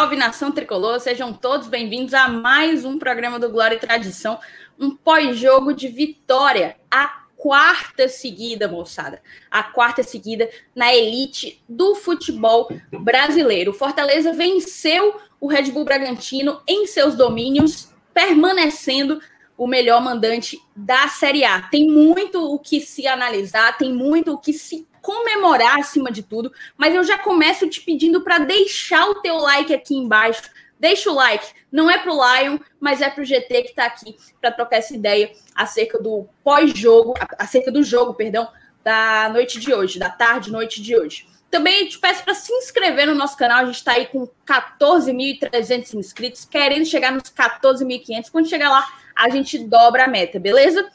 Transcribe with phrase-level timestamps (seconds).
[0.00, 4.38] salve nação tricolor, sejam todos bem-vindos a mais um programa do Glória e Tradição,
[4.78, 7.06] um pós-jogo de vitória, a
[7.36, 9.20] quarta seguida, moçada,
[9.50, 13.74] a quarta seguida na elite do futebol brasileiro.
[13.74, 19.20] Fortaleza venceu o Red Bull Bragantino em seus domínios, permanecendo
[19.54, 21.60] o melhor mandante da Série A.
[21.60, 26.52] Tem muito o que se analisar, tem muito o que se comemorar acima de tudo,
[26.76, 30.42] mas eu já começo te pedindo para deixar o teu like aqui embaixo.
[30.78, 34.50] Deixa o like, não é pro Lion, mas é pro GT que está aqui para
[34.50, 38.48] trocar essa ideia acerca do pós-jogo, acerca do jogo, perdão,
[38.82, 41.28] da noite de hoje, da tarde, noite de hoje.
[41.50, 43.58] Também te peço para se inscrever no nosso canal.
[43.58, 48.30] A gente está aí com 14.300 inscritos, querendo chegar nos 14.500.
[48.30, 50.88] Quando chegar lá, a gente dobra a meta, beleza?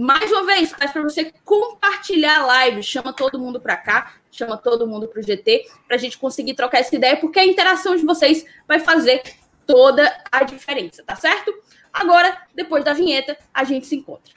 [0.00, 4.56] Mais uma vez, peço para você compartilhar a live, chama todo mundo para cá, chama
[4.56, 7.94] todo mundo para o GT, para a gente conseguir trocar essa ideia, porque a interação
[7.94, 9.22] de vocês vai fazer
[9.66, 11.52] toda a diferença, tá certo?
[11.92, 14.32] Agora, depois da vinheta, a gente se encontra.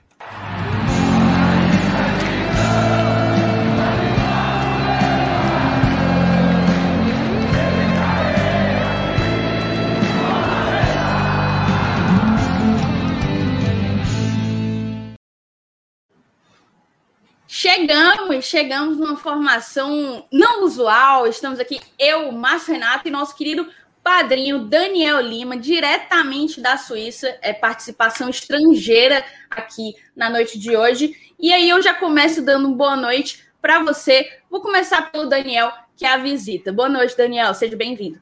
[17.56, 21.28] Chegamos, chegamos numa formação não usual.
[21.28, 23.70] Estamos aqui, eu, Márcio Renato e nosso querido
[24.04, 31.16] padrinho Daniel Lima, diretamente da Suíça, é participação estrangeira aqui na noite de hoje.
[31.40, 34.28] E aí eu já começo dando boa noite para você.
[34.50, 36.74] Vou começar pelo Daniel, que é a visita.
[36.74, 38.20] Boa noite, Daniel, seja bem-vindo.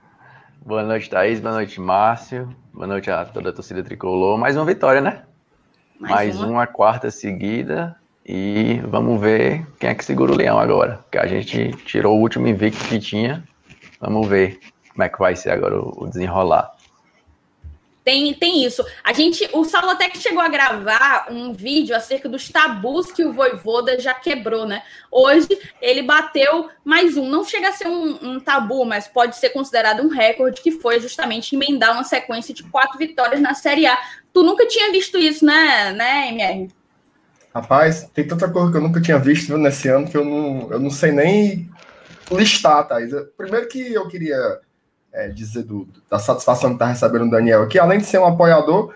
[0.57, 1.39] Boa noite, Thaís.
[1.39, 2.53] Boa noite, Márcio.
[2.73, 4.37] Boa noite a toda a torcida tricolor.
[4.37, 5.23] Mais uma vitória, né?
[5.97, 6.47] Mais, Mais uma.
[6.47, 7.95] uma quarta seguida.
[8.25, 11.03] E vamos ver quem é que segura o leão agora.
[11.11, 13.43] Que a gente tirou o último invicto que tinha.
[13.99, 14.59] Vamos ver
[14.91, 16.71] como é que vai ser agora o, desenrolar.
[18.03, 18.83] Tem, tem isso.
[19.03, 23.23] A gente, o Saulo até que chegou a gravar um vídeo acerca dos tabus que
[23.23, 24.81] o Voivoda já quebrou, né?
[25.11, 25.47] Hoje
[25.79, 27.27] ele bateu mais um.
[27.27, 30.99] Não chega a ser um, um tabu, mas pode ser considerado um recorde, que foi
[30.99, 33.95] justamente emendar uma sequência de quatro vitórias na Série A.
[34.33, 36.80] Tu nunca tinha visto isso, né, né, MR?
[37.53, 40.79] Rapaz, tem tanta coisa que eu nunca tinha visto nesse ano que eu não, eu
[40.79, 41.69] não sei nem
[42.31, 43.11] listar, Thais.
[43.37, 44.59] Primeiro que eu queria
[45.11, 48.25] é, dizer do, da satisfação que está recebendo o Daniel aqui, além de ser um
[48.25, 48.93] apoiador,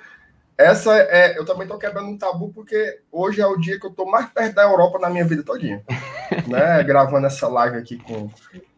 [0.58, 1.38] essa é.
[1.38, 4.28] Eu também estou quebrando um tabu, porque hoje é o dia que eu estou mais
[4.28, 5.84] perto da Europa na minha vida todinha.
[6.48, 6.82] né?
[6.84, 8.30] Gravando essa live aqui com,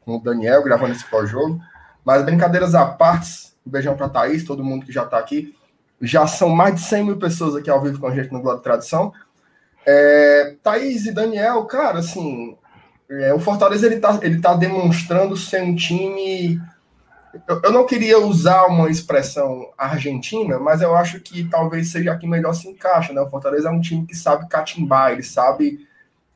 [0.04, 1.60] com o Daniel, gravando esse pós-jogo.
[2.04, 5.56] Mas brincadeiras à parte, um beijão para Thaís, todo mundo que já está aqui.
[6.02, 8.58] Já são mais de 100 mil pessoas aqui ao vivo com a gente no Globo
[8.58, 9.14] de Tradição.
[9.88, 12.58] É, Thaís e Daniel, cara, assim,
[13.10, 16.60] é, o Fortaleza ele tá, ele tá demonstrando ser um time
[17.48, 22.26] eu, eu não queria usar uma expressão argentina, mas eu acho que talvez seja aqui
[22.26, 23.22] melhor se encaixa, né?
[23.22, 25.86] O Fortaleza é um time que sabe catimbar, ele sabe,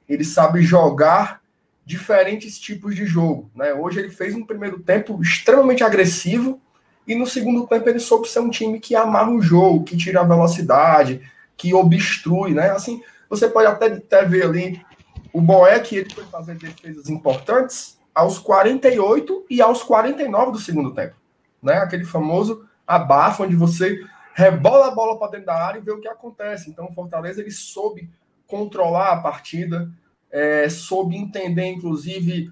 [0.08, 1.42] ele sabe jogar
[1.86, 3.74] diferentes tipos de jogo, né?
[3.74, 6.60] Hoje ele fez um primeiro tempo extremamente agressivo
[7.08, 10.22] e no segundo tempo ele soube ser um time que amarra o jogo, que tira
[10.22, 11.22] a velocidade,
[11.58, 12.72] que obstrui, né?
[12.72, 13.02] Assim,
[13.32, 14.86] você pode até, até ver ali
[15.32, 21.16] o Boeck, ele foi fazer defesas importantes, aos 48 e aos 49 do segundo tempo.
[21.64, 21.76] Né?
[21.76, 24.04] Aquele famoso abafo onde você
[24.34, 26.70] rebola a bola para dentro da área e vê o que acontece.
[26.70, 28.10] Então o Fortaleza ele soube
[28.46, 29.90] controlar a partida,
[30.30, 32.52] é, soube entender, inclusive,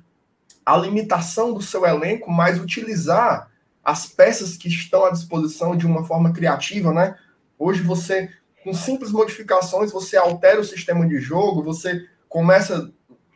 [0.66, 3.52] a limitação do seu elenco, mas utilizar
[3.84, 7.18] as peças que estão à disposição de uma forma criativa, né?
[7.58, 8.30] Hoje você,
[8.70, 12.92] com simples modificações, você altera o sistema de jogo, você começa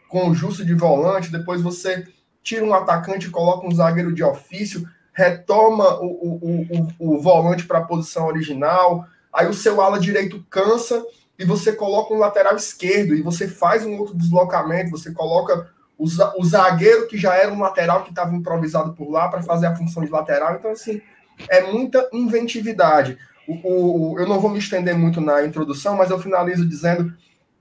[0.07, 2.05] com o Justo de volante, depois você
[2.43, 7.79] tira um atacante coloca um zagueiro de ofício, retoma o, o, o, o volante para
[7.79, 11.03] a posição original, aí o seu ala direito cansa
[11.39, 16.05] e você coloca um lateral esquerdo e você faz um outro deslocamento, você coloca o,
[16.37, 19.75] o zagueiro que já era um lateral que estava improvisado por lá para fazer a
[19.75, 20.55] função de lateral.
[20.55, 21.01] Então, assim,
[21.49, 23.17] é muita inventividade.
[23.47, 27.13] O, o, eu não vou me estender muito na introdução, mas eu finalizo dizendo,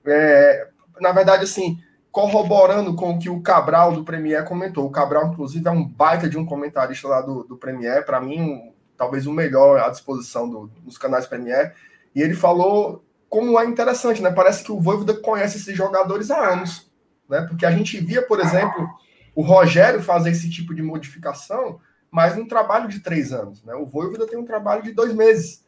[0.05, 0.67] é,
[0.99, 1.79] na verdade, assim,
[2.11, 4.85] corroborando com o que o Cabral do Premier comentou.
[4.85, 8.39] O Cabral, inclusive, é um baita de um comentarista lá do, do Premier, para mim,
[8.39, 11.73] um, talvez o melhor à disposição do, dos canais Premier.
[12.15, 14.31] E ele falou como é interessante, né?
[14.31, 16.87] Parece que o Voivoda conhece esses jogadores há anos,
[17.27, 17.41] né?
[17.49, 18.87] Porque a gente via, por exemplo,
[19.33, 21.79] o Rogério fazer esse tipo de modificação,
[22.11, 23.73] mas num trabalho de três anos, né?
[23.73, 25.62] O Voivoda tem um trabalho de dois meses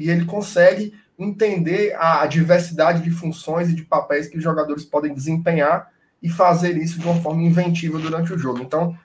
[0.00, 5.12] e ele consegue entender a diversidade de funções e de papéis que os jogadores podem
[5.12, 5.90] desempenhar
[6.22, 8.60] e fazer isso de uma forma inventiva durante o jogo.
[8.60, 8.96] Então,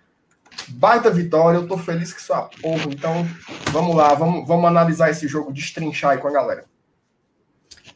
[0.69, 2.85] Baita vitória, eu tô feliz que sou a porra.
[2.87, 3.27] Então,
[3.71, 6.65] vamos lá, vamos, vamos analisar esse jogo, destrinchar aí com a galera.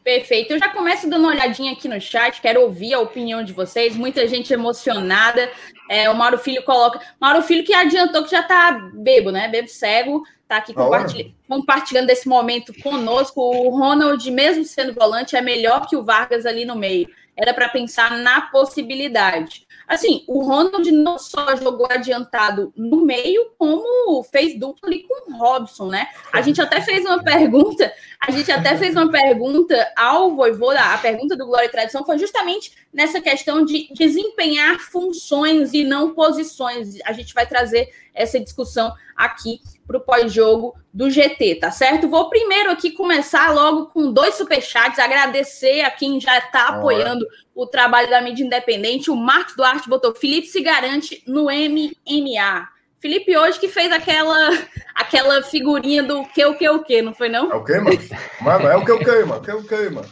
[0.02, 0.52] Perfeito.
[0.52, 3.94] Eu já começo dando uma olhadinha aqui no chat, quero ouvir a opinião de vocês.
[3.94, 5.50] Muita gente emocionada.
[5.90, 7.00] É, o Mauro Filho coloca.
[7.20, 9.48] Mauro Filho que adiantou que já tá bebo, né?
[9.48, 13.40] Bebo cego, tá aqui compartilhando, compartilhando desse momento conosco.
[13.40, 17.08] O Ronald, mesmo sendo volante, é melhor que o Vargas ali no meio.
[17.36, 19.66] Era para pensar na possibilidade.
[19.90, 25.36] Assim, o Ronald não só jogou adiantado no meio, como fez dupla ali com o
[25.36, 26.06] Robson, né?
[26.32, 30.96] A gente até fez uma pergunta, a gente até fez uma pergunta ao Voivoda, a
[30.96, 36.94] pergunta do Glória e Tradição foi justamente nessa questão de desempenhar funções e não posições.
[37.04, 39.60] A gente vai trazer essa discussão aqui
[39.90, 42.08] para o pós-jogo do GT, tá certo?
[42.08, 47.66] Vou primeiro aqui começar logo com dois superchats, agradecer a quem já está apoiando o
[47.66, 49.10] trabalho da mídia independente.
[49.10, 52.68] O Marcos Duarte botou Felipe se garante no MMA.
[53.00, 54.50] Felipe hoje que fez aquela
[54.94, 57.50] aquela figurinha do que o que o que, não foi não?
[57.50, 57.98] É o que, mano?
[58.40, 59.42] Mano, é o que o que, mano?
[59.42, 60.08] Que o que, mano?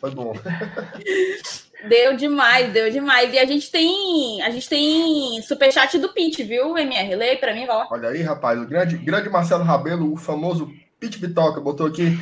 [0.00, 0.32] Foi bom.
[1.88, 3.32] Deu demais, deu demais.
[3.32, 7.14] E a gente tem, a gente tem superchat do Pit, viu, MR?
[7.14, 7.88] Lê para mim, vai lá.
[7.90, 12.18] Olha aí, rapaz, o grande, grande Marcelo Rabelo, o famoso Pit Bitoca, botou aqui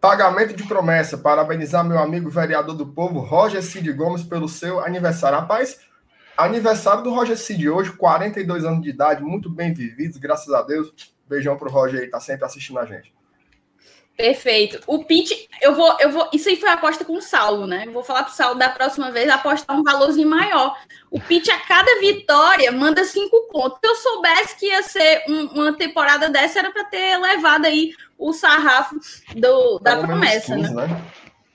[0.00, 1.18] pagamento de promessa.
[1.18, 5.38] Parabenizar meu amigo vereador do povo, Roger Cid Gomes, pelo seu aniversário.
[5.38, 5.80] Rapaz,
[6.36, 10.92] aniversário do Roger Cid hoje, 42 anos de idade, muito bem vividos, graças a Deus.
[11.28, 13.15] Beijão pro Roger aí, tá sempre assistindo a gente.
[14.16, 14.80] Perfeito.
[14.86, 16.30] O Pete, eu vou, eu vou.
[16.32, 17.86] Isso aí foi aposta com o Saulo, né?
[17.92, 20.74] Vou falar pro Saulo da próxima vez apostar um valorzinho maior.
[21.10, 23.78] O Pete, a cada vitória, manda cinco pontos.
[23.78, 27.92] Se eu soubesse que ia ser um, uma temporada dessa, era para ter levado aí
[28.18, 28.96] o sarrafo
[29.34, 30.86] do, da promessa, 15, né?
[30.86, 31.02] né?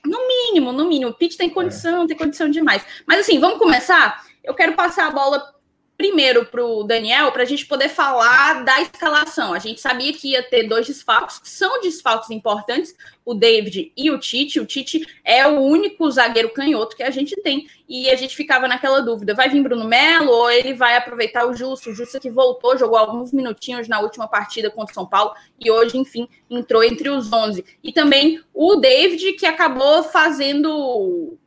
[0.06, 1.10] No mínimo, no mínimo.
[1.10, 2.06] O Pete tem condição, é.
[2.06, 2.84] tem condição demais.
[3.06, 4.24] Mas assim, vamos começar?
[4.44, 5.52] Eu quero passar a bola
[5.96, 9.54] primeiro para o Daniel, para a gente poder falar da escalação.
[9.54, 12.94] A gente sabia que ia ter dois desfalques, que são desfalques importantes,
[13.24, 14.58] o David e o Tite.
[14.58, 18.66] O Tite é o único zagueiro canhoto que a gente tem, e a gente ficava
[18.66, 21.90] naquela dúvida: vai vir Bruno Melo ou ele vai aproveitar o Justo?
[21.90, 25.70] O Justo que voltou, jogou alguns minutinhos na última partida contra o São Paulo, e
[25.70, 27.64] hoje, enfim, entrou entre os 11.
[27.82, 31.38] E também o David, que acabou fazendo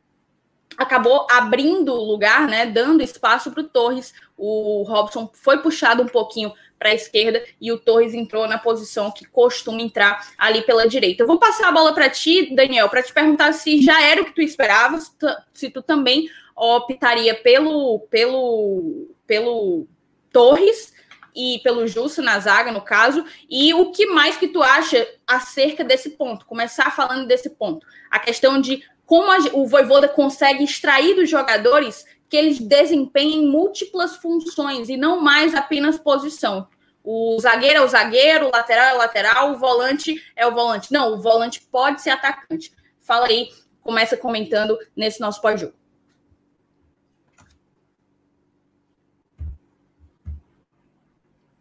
[0.76, 4.14] acabou abrindo o lugar, né, dando espaço para o Torres.
[4.36, 9.10] O Robson foi puxado um pouquinho para a esquerda e o Torres entrou na posição
[9.10, 11.22] que costuma entrar ali pela direita.
[11.22, 14.24] Eu vou passar a bola para ti, Daniel, para te perguntar se já era o
[14.24, 15.14] que tu esperavas,
[15.54, 19.86] se tu também optaria pelo pelo pelo
[20.32, 20.94] Torres
[21.34, 25.84] e pelo Justo na zaga, no caso, e o que mais que tu acha acerca
[25.84, 26.46] desse ponto?
[26.46, 27.86] Começar falando desse ponto.
[28.10, 34.16] A questão de como a, o Voivoda consegue extrair dos jogadores que eles desempenhem múltiplas
[34.16, 36.68] funções e não mais apenas posição.
[37.04, 40.92] O zagueiro é o zagueiro, o lateral é o lateral, o volante é o volante.
[40.92, 42.74] Não, o volante pode ser atacante.
[43.00, 43.48] Fala aí,
[43.80, 45.74] começa comentando nesse nosso pós-jogo.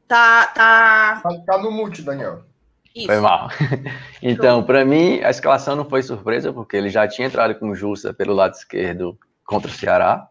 [0.07, 1.21] Tá, tá...
[1.21, 1.42] tá.
[1.45, 2.44] Tá no mute, Daniel.
[2.95, 3.07] Isso.
[3.07, 3.50] Foi mal.
[4.21, 8.11] Então, para mim, a escalação não foi surpresa, porque ele já tinha entrado com Justa
[8.11, 10.28] pelo lado esquerdo contra o Ceará.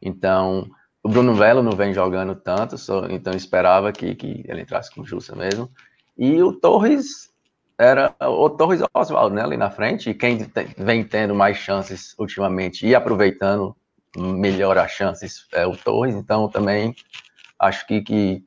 [0.00, 0.70] Então,
[1.02, 5.04] o Bruno Velo não vem jogando tanto, só, então esperava que, que ele entrasse com
[5.04, 5.70] Justa mesmo.
[6.16, 7.30] E o Torres
[7.76, 10.38] era o Torres Oswaldo, né, ali na frente, e quem
[10.78, 13.76] vem tendo mais chances ultimamente e aproveitando
[14.16, 16.94] melhor as chances é o Torres, então também
[17.58, 18.44] acho que, que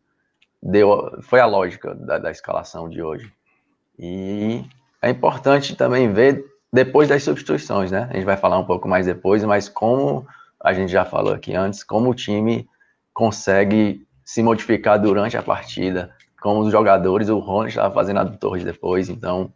[0.64, 3.32] deu, foi a lógica da, da escalação de hoje.
[3.98, 4.64] E
[5.02, 8.08] é importante também ver depois das substituições, né?
[8.10, 10.28] A gente vai falar um pouco mais depois, mas como
[10.60, 12.68] a gente já falou aqui antes, como o time
[13.14, 18.38] consegue se modificar durante a partida, como os jogadores, o Rony estava fazendo a do
[18.38, 19.52] Torres depois, então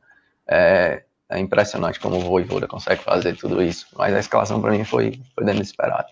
[0.48, 3.88] é, é impressionante como o Voivoda consegue fazer tudo isso.
[3.96, 6.08] Mas a escalação para mim foi, foi dentro do esperado.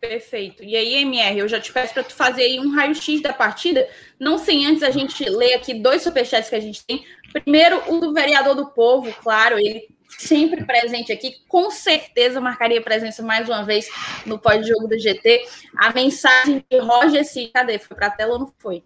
[0.00, 0.62] Perfeito.
[0.62, 3.88] E aí, MR, eu já te peço para tu fazer aí um raio-x da partida,
[4.18, 7.04] não sem antes a gente ler aqui dois superchats que a gente tem.
[7.32, 13.22] Primeiro, o do vereador do povo, claro, ele sempre presente aqui, com certeza marcaria presença
[13.22, 13.88] mais uma vez
[14.24, 15.44] no pós-jogo do GT.
[15.76, 17.50] A mensagem de Roger C.
[17.52, 17.78] Cadê?
[17.78, 18.84] Foi para a tela ou não foi?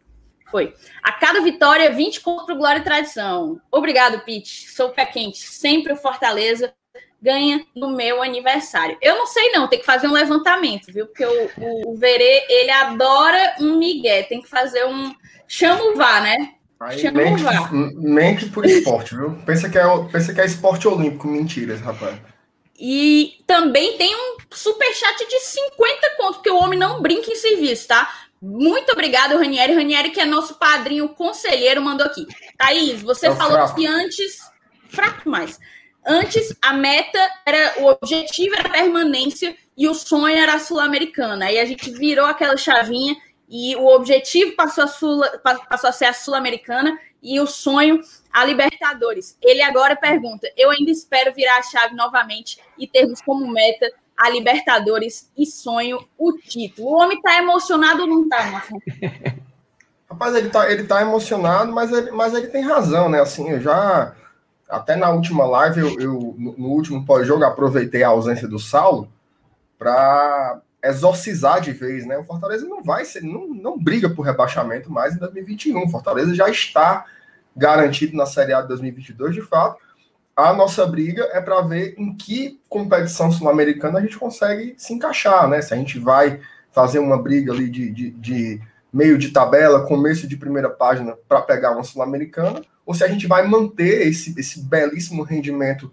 [0.51, 0.75] Foi.
[1.03, 3.61] A cada vitória, 20 contra o Glória e Tradição.
[3.71, 4.71] Obrigado, Pete.
[4.71, 5.39] Sou pé quente.
[5.39, 6.75] Sempre o Fortaleza
[7.23, 8.99] ganha no meu aniversário.
[9.01, 11.07] Eu não sei não, tem que fazer um levantamento, viu?
[11.07, 15.15] Porque o, o, o Verê, ele adora um migué, tem que fazer um...
[15.47, 16.55] Chama o VAR, né?
[16.81, 17.73] Aí, Chama mente, o VAR.
[17.73, 19.39] Mente por esporte, viu?
[19.47, 22.17] Pensa que, é, pensa que é esporte olímpico, mentiras, rapaz.
[22.77, 27.37] E também tem um super chat de 50 conto, porque o homem não brinca em
[27.37, 28.13] serviço, tá?
[28.41, 29.75] Muito obrigado, Ranieri.
[29.75, 32.27] Ranieri, que é nosso padrinho conselheiro, mandou aqui.
[32.59, 33.77] Thaís, você é falou fraco.
[33.77, 34.39] que antes.
[34.89, 35.61] Fraco mais.
[36.05, 37.81] Antes, a meta era.
[37.81, 41.47] O objetivo era a permanência e o sonho era a Sul-Americana.
[41.47, 43.17] Aí a gente virou aquela chavinha
[43.49, 45.23] e o objetivo passou a, Sul,
[45.69, 48.01] passou a ser a Sul-Americana e o sonho
[48.33, 49.37] a Libertadores.
[49.41, 54.29] Ele agora pergunta: eu ainda espero virar a chave novamente e termos como meta a
[54.29, 56.89] Libertadores e sonho o título.
[56.89, 58.79] O homem tá emocionado ou não tá, Marcos?
[60.11, 63.21] Rapaz, ele tá, ele tá emocionado, mas ele, mas ele tem razão, né?
[63.21, 64.15] Assim, eu já.
[64.73, 69.13] Até na última live, eu, eu no último pós-jogo, aproveitei a ausência do Saulo
[69.79, 72.17] para exorcizar de vez, né?
[72.19, 75.85] O Fortaleza não vai ser, não, não briga por rebaixamento mais em 2021.
[75.85, 77.05] O Fortaleza já está
[77.57, 79.79] garantido na Série A de 2022, de fato
[80.37, 85.49] a nossa briga é para ver em que competição sul-americana a gente consegue se encaixar,
[85.49, 85.61] né?
[85.61, 88.61] Se a gente vai fazer uma briga ali de, de, de
[88.93, 93.27] meio de tabela, começo de primeira página para pegar uma sul-americana, ou se a gente
[93.27, 95.93] vai manter esse, esse belíssimo rendimento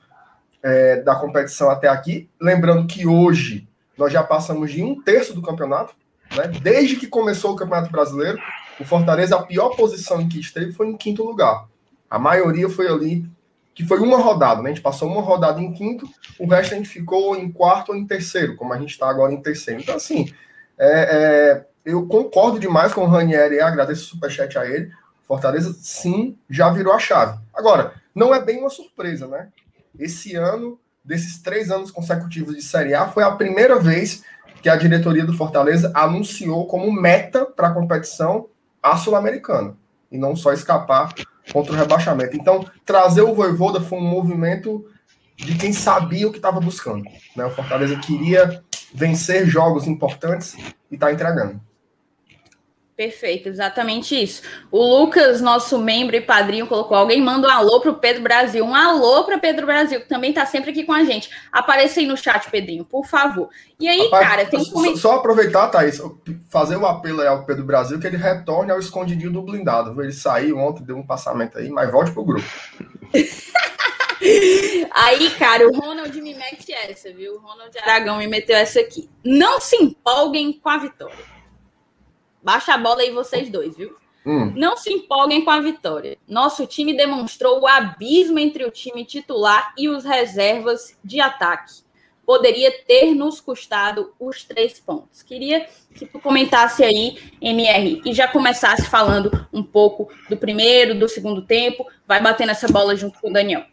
[0.63, 2.29] é, da competição até aqui.
[2.39, 3.67] Lembrando que hoje
[3.97, 5.93] nós já passamos de um terço do campeonato,
[6.35, 6.47] né?
[6.61, 8.39] Desde que começou o Campeonato Brasileiro,
[8.79, 11.65] o Fortaleza, a pior posição em que esteve foi em quinto lugar.
[12.09, 13.29] A maioria foi ali
[13.75, 14.69] que foi uma rodada, né?
[14.69, 17.95] A gente passou uma rodada em quinto, o resto a gente ficou em quarto ou
[17.95, 19.81] em terceiro, como a gente está agora em terceiro.
[19.81, 20.33] Então, assim,
[20.77, 24.91] é, é, eu concordo demais com o Ranieri e agradeço o superchat a ele.
[25.29, 27.37] Fortaleza, sim, já virou a chave.
[27.53, 29.49] Agora, não é bem uma surpresa, né?
[29.97, 34.23] Esse ano, desses três anos consecutivos de Série A, foi a primeira vez
[34.59, 38.47] que a diretoria do Fortaleza anunciou como meta para a competição
[38.81, 39.77] a Sul-Americana.
[40.11, 41.13] E não só escapar
[41.53, 42.35] contra o rebaixamento.
[42.35, 44.83] Então, trazer o Voivoda foi um movimento
[45.37, 47.05] de quem sabia o que estava buscando.
[47.35, 47.45] Né?
[47.45, 50.55] O Fortaleza queria vencer jogos importantes
[50.89, 51.61] e está entregando.
[52.99, 54.41] Perfeito, exatamente isso.
[54.69, 58.65] O Lucas, nosso membro e padrinho, colocou: alguém manda um alô para o Pedro Brasil.
[58.65, 61.29] Um alô para Pedro Brasil, que também está sempre aqui com a gente.
[61.49, 63.47] Apareça aí no chat, Pedrinho, por favor.
[63.79, 66.01] E aí, Rapaz, cara, tem que Só aproveitar, Thaís,
[66.49, 70.01] fazer o um apelo aí ao Pedro Brasil que ele retorne ao escondidinho do blindado.
[70.01, 72.45] Ele saiu ontem, deu um passamento aí, mas volte pro grupo.
[74.91, 77.35] Aí, cara, o Ronald me mete essa, viu?
[77.35, 79.09] O Ronald Aragão me meteu essa aqui.
[79.23, 81.15] Não se empolguem com a vitória.
[82.41, 83.95] Baixa a bola aí vocês dois, viu?
[84.25, 84.53] Hum.
[84.55, 86.17] Não se empolguem com a vitória.
[86.27, 91.81] Nosso time demonstrou o abismo entre o time titular e os reservas de ataque.
[92.25, 95.23] Poderia ter nos custado os três pontos.
[95.23, 95.65] Queria
[95.95, 101.41] que tu comentasse aí, MR, e já começasse falando um pouco do primeiro, do segundo
[101.41, 101.87] tempo.
[102.07, 103.63] Vai batendo essa bola junto com o Daniel.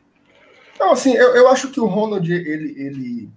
[0.81, 3.31] Não, assim, eu, eu acho que o Ronald, ele, ele,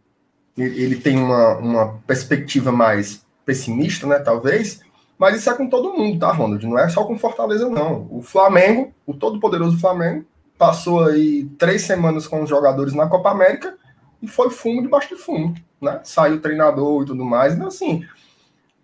[0.57, 4.79] ele tem uma, uma perspectiva mais pessimista, né, talvez,
[5.19, 6.65] mas isso é com todo mundo, tá, Ronald?
[6.65, 8.07] Não é só com Fortaleza, não.
[8.09, 10.25] O Flamengo, o todo-poderoso Flamengo,
[10.57, 13.75] passou aí três semanas com os jogadores na Copa América
[14.21, 15.99] e foi fumo debaixo de fumo, né?
[16.05, 17.53] Saiu o treinador e tudo mais.
[17.53, 18.05] Então, assim,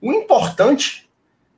[0.01, 1.09] o importante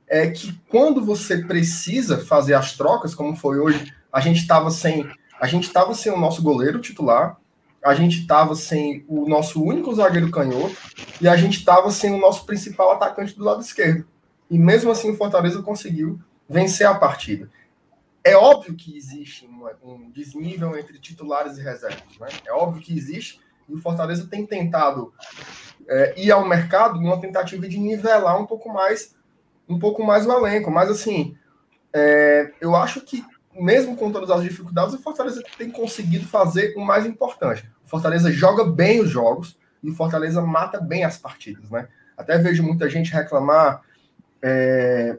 [0.06, 5.10] é que quando você precisa fazer as trocas, como foi hoje, a gente estava sem,
[5.40, 7.36] a gente estava sem o nosso goleiro titular,
[7.84, 10.76] a gente estava sem o nosso único zagueiro canhoto
[11.20, 14.06] e a gente estava sem o nosso principal atacante do lado esquerdo.
[14.50, 17.50] E mesmo assim o Fortaleza conseguiu vencer a partida.
[18.24, 19.48] É óbvio que existe
[19.82, 22.18] um, desnível entre titulares e reservas.
[22.18, 22.28] Né?
[22.46, 23.40] É óbvio que existe.
[23.68, 25.12] E o Fortaleza tem tentado
[25.86, 29.16] é, ir ao mercado numa tentativa de nivelar um pouco mais
[29.68, 30.70] um pouco mais o elenco.
[30.70, 31.36] Mas assim,
[31.92, 33.24] é, eu acho que
[33.58, 37.68] mesmo com todas as dificuldades, o Fortaleza tem conseguido fazer o mais importante.
[37.84, 41.88] O Fortaleza joga bem os jogos e o Fortaleza mata bem as partidas, né?
[42.16, 43.82] Até vejo muita gente reclamar
[44.42, 45.18] é,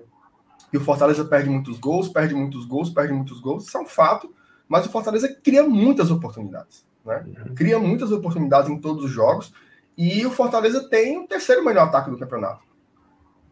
[0.71, 3.87] e o Fortaleza perde muitos gols, perde muitos gols, perde muitos gols, isso é um
[3.87, 4.33] fato,
[4.67, 6.85] mas o Fortaleza cria muitas oportunidades.
[7.05, 7.25] Né?
[7.25, 7.55] Uhum.
[7.55, 9.51] Cria muitas oportunidades em todos os jogos,
[9.97, 12.63] e o Fortaleza tem o terceiro melhor ataque do campeonato.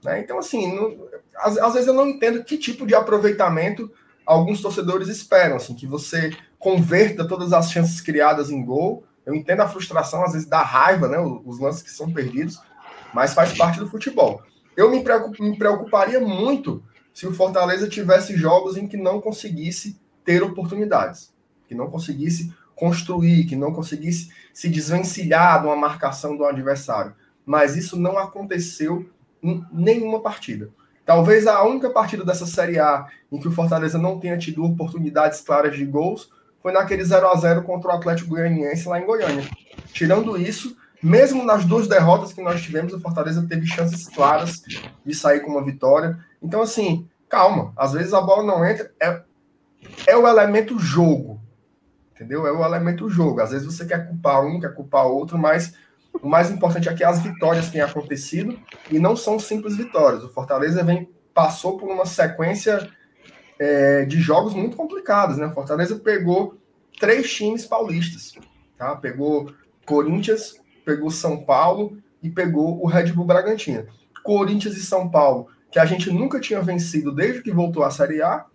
[0.03, 0.21] Né?
[0.21, 1.07] Então, assim, não,
[1.38, 3.91] às, às, vezes eu não entendo que tipo de aproveitamento
[4.25, 9.03] alguns torcedores esperam, assim, que você converta todas as chances criadas em gol.
[9.25, 11.17] Eu entendo a frustração, às vezes dá raiva, né?
[11.19, 12.62] Os lances que são perdidos,
[13.13, 14.41] mas faz parte do futebol.
[14.77, 20.00] Eu me, preocup, me preocuparia muito se o Fortaleza tivesse jogos em que não conseguisse
[20.24, 21.34] ter oportunidades,
[21.67, 27.15] que não conseguisse construir, que não conseguisse se desvencilhar de uma marcação do adversário.
[27.43, 29.10] Mas isso não aconteceu
[29.41, 30.69] em nenhuma partida.
[31.03, 35.41] Talvez a única partida dessa Série A em que o Fortaleza não tenha tido oportunidades
[35.41, 36.29] claras de gols
[36.62, 39.43] foi naquele 0 a 0 contra o Atlético Goianiense lá em Goiânia.
[39.91, 44.62] Tirando isso, mesmo nas duas derrotas que nós tivemos, o Fortaleza teve chances claras
[45.06, 46.18] de sair com uma vitória.
[46.42, 47.74] Então, assim, calma.
[47.75, 48.92] Às vezes a bola não entra.
[49.00, 49.22] É,
[50.08, 51.39] é o elemento jogo.
[52.16, 52.48] Entendeu?
[52.48, 53.42] É o elemento jogo.
[53.42, 55.75] Às vezes você quer culpar um, quer culpar outro, mas
[56.22, 60.24] o mais importante é que as vitórias têm acontecido e não são simples vitórias.
[60.24, 62.89] O Fortaleza vem passou por uma sequência
[63.60, 65.46] é, de jogos muito complicados, né?
[65.46, 66.58] O Fortaleza pegou
[67.00, 68.34] três times paulistas,
[68.75, 68.96] tá?
[68.96, 69.54] Pegou
[69.86, 73.86] Corinthians, pegou São Paulo e pegou o Red Bull Bragantino.
[74.24, 78.22] Corinthians e São Paulo, que a gente nunca tinha vencido desde que voltou à Série
[78.22, 78.46] A,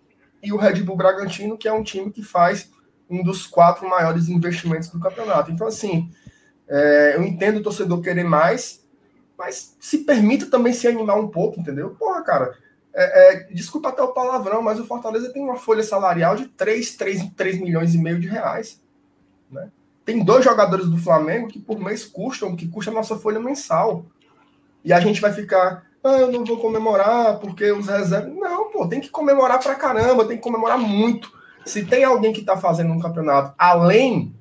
[0.42, 2.70] e o Red Bull Bragantino, que é um time que faz
[3.08, 5.52] um dos quatro maiores investimentos do campeonato.
[5.52, 6.10] Então, assim,
[6.66, 8.82] é, eu entendo o torcedor querer mais,
[9.36, 11.90] mas se permita também se animar um pouco, entendeu?
[11.90, 12.56] Porra, cara,
[12.94, 16.96] é, é, desculpa até o palavrão, mas o Fortaleza tem uma folha salarial de 3,
[16.96, 18.80] 3, 3 milhões e meio de reais.
[19.50, 19.70] Né?
[20.04, 24.04] Tem dois jogadores do Flamengo que por mês custam, que custa a nossa folha mensal.
[24.84, 28.34] E a gente vai ficar, ah, eu não vou comemorar porque os reservas.
[28.34, 31.32] Não, pô, tem que comemorar pra caramba, tem que comemorar muito.
[31.64, 34.34] Se tem alguém que está fazendo um campeonato além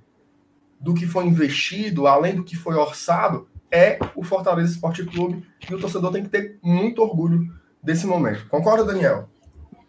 [0.80, 5.46] do que foi investido, além do que foi orçado, é o Fortaleza Esporte Clube.
[5.70, 8.48] E o torcedor tem que ter muito orgulho desse momento.
[8.48, 9.30] Concorda, Daniel?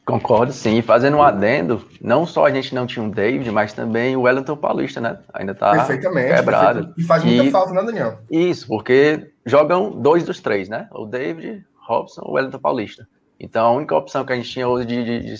[0.04, 0.82] Concordo, sim.
[0.82, 4.56] Fazendo um adendo, não só a gente não tinha um David, mas também o Wellington
[4.56, 5.18] Paulista, né?
[5.32, 6.78] Ainda tá Perfeitamente, quebrado.
[6.78, 7.00] Perfeito.
[7.00, 8.18] E faz muita e, falta, né, Daniel?
[8.30, 10.88] Isso, porque jogam dois dos três, né?
[10.92, 13.06] O David, Robson, o Wellington Paulista.
[13.38, 15.36] Então, a única opção que a gente tinha hoje de, de, de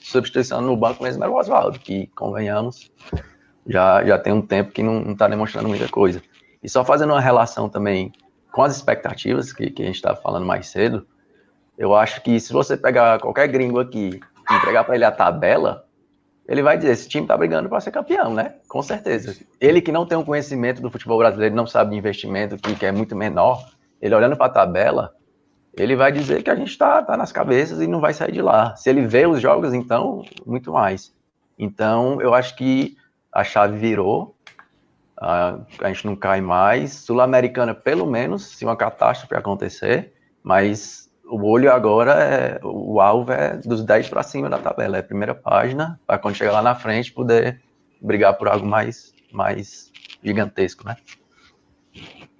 [0.00, 2.90] substituição no banco mesmo era o Oswaldo, que, convenhamos,
[3.66, 6.22] já, já tem um tempo que não está demonstrando muita coisa.
[6.62, 8.12] E só fazendo uma relação também
[8.50, 11.06] com as expectativas que, que a gente estava falando mais cedo,
[11.76, 15.84] eu acho que se você pegar qualquer gringo aqui e entregar para ele a tabela,
[16.46, 18.54] ele vai dizer: esse time está brigando para ser campeão, né?
[18.68, 19.36] Com certeza.
[19.60, 22.92] Ele que não tem um conhecimento do futebol brasileiro, não sabe de investimento, que, é
[22.92, 23.64] muito menor,
[24.00, 25.14] ele olhando para a tabela,
[25.76, 28.42] ele vai dizer que a gente está tá nas cabeças e não vai sair de
[28.42, 28.76] lá.
[28.76, 31.12] Se ele vê os jogos, então, muito mais.
[31.58, 32.96] Então, eu acho que
[33.32, 34.36] a chave virou,
[35.16, 36.92] a gente não cai mais.
[36.92, 43.56] Sul-Americana, pelo menos, se uma catástrofe acontecer, mas o olho agora é o alvo é
[43.56, 46.74] dos 10 para cima da tabela, é a primeira página, para quando chegar lá na
[46.74, 47.60] frente poder
[48.00, 49.90] brigar por algo mais mais
[50.22, 50.96] gigantesco, né?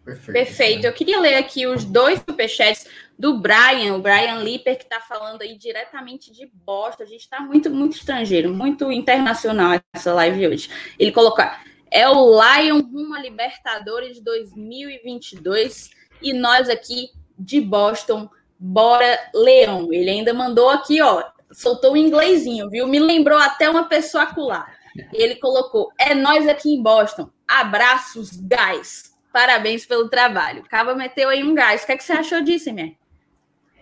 [0.04, 0.32] Perfeito.
[0.32, 0.86] Perfeito.
[0.86, 2.86] Eu queria ler aqui os dois superchats
[3.18, 7.04] do Brian, o Brian Lipper, que está falando aí diretamente de Boston.
[7.04, 10.68] A gente está muito, muito estrangeiro, muito internacional essa live hoje.
[10.98, 11.44] Ele colocou:
[11.90, 19.92] é o Lion rumo a Libertadores 2022 e nós aqui de Boston Bora Leão.
[19.92, 22.86] Ele ainda mandou aqui, ó, soltou um inglesinho, viu?
[22.86, 24.76] Me lembrou até uma pessoa acular.
[25.12, 27.30] Ele colocou: É nós aqui em Boston.
[27.46, 29.14] Abraços, gás.
[29.32, 30.62] Parabéns pelo trabalho.
[30.64, 31.82] Cava meteu aí um gás.
[31.82, 32.96] O que, é que você achou disso, Emir?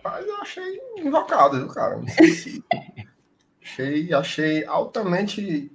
[0.03, 2.01] Mas eu achei invocado, viu, cara?
[3.61, 5.71] achei, achei altamente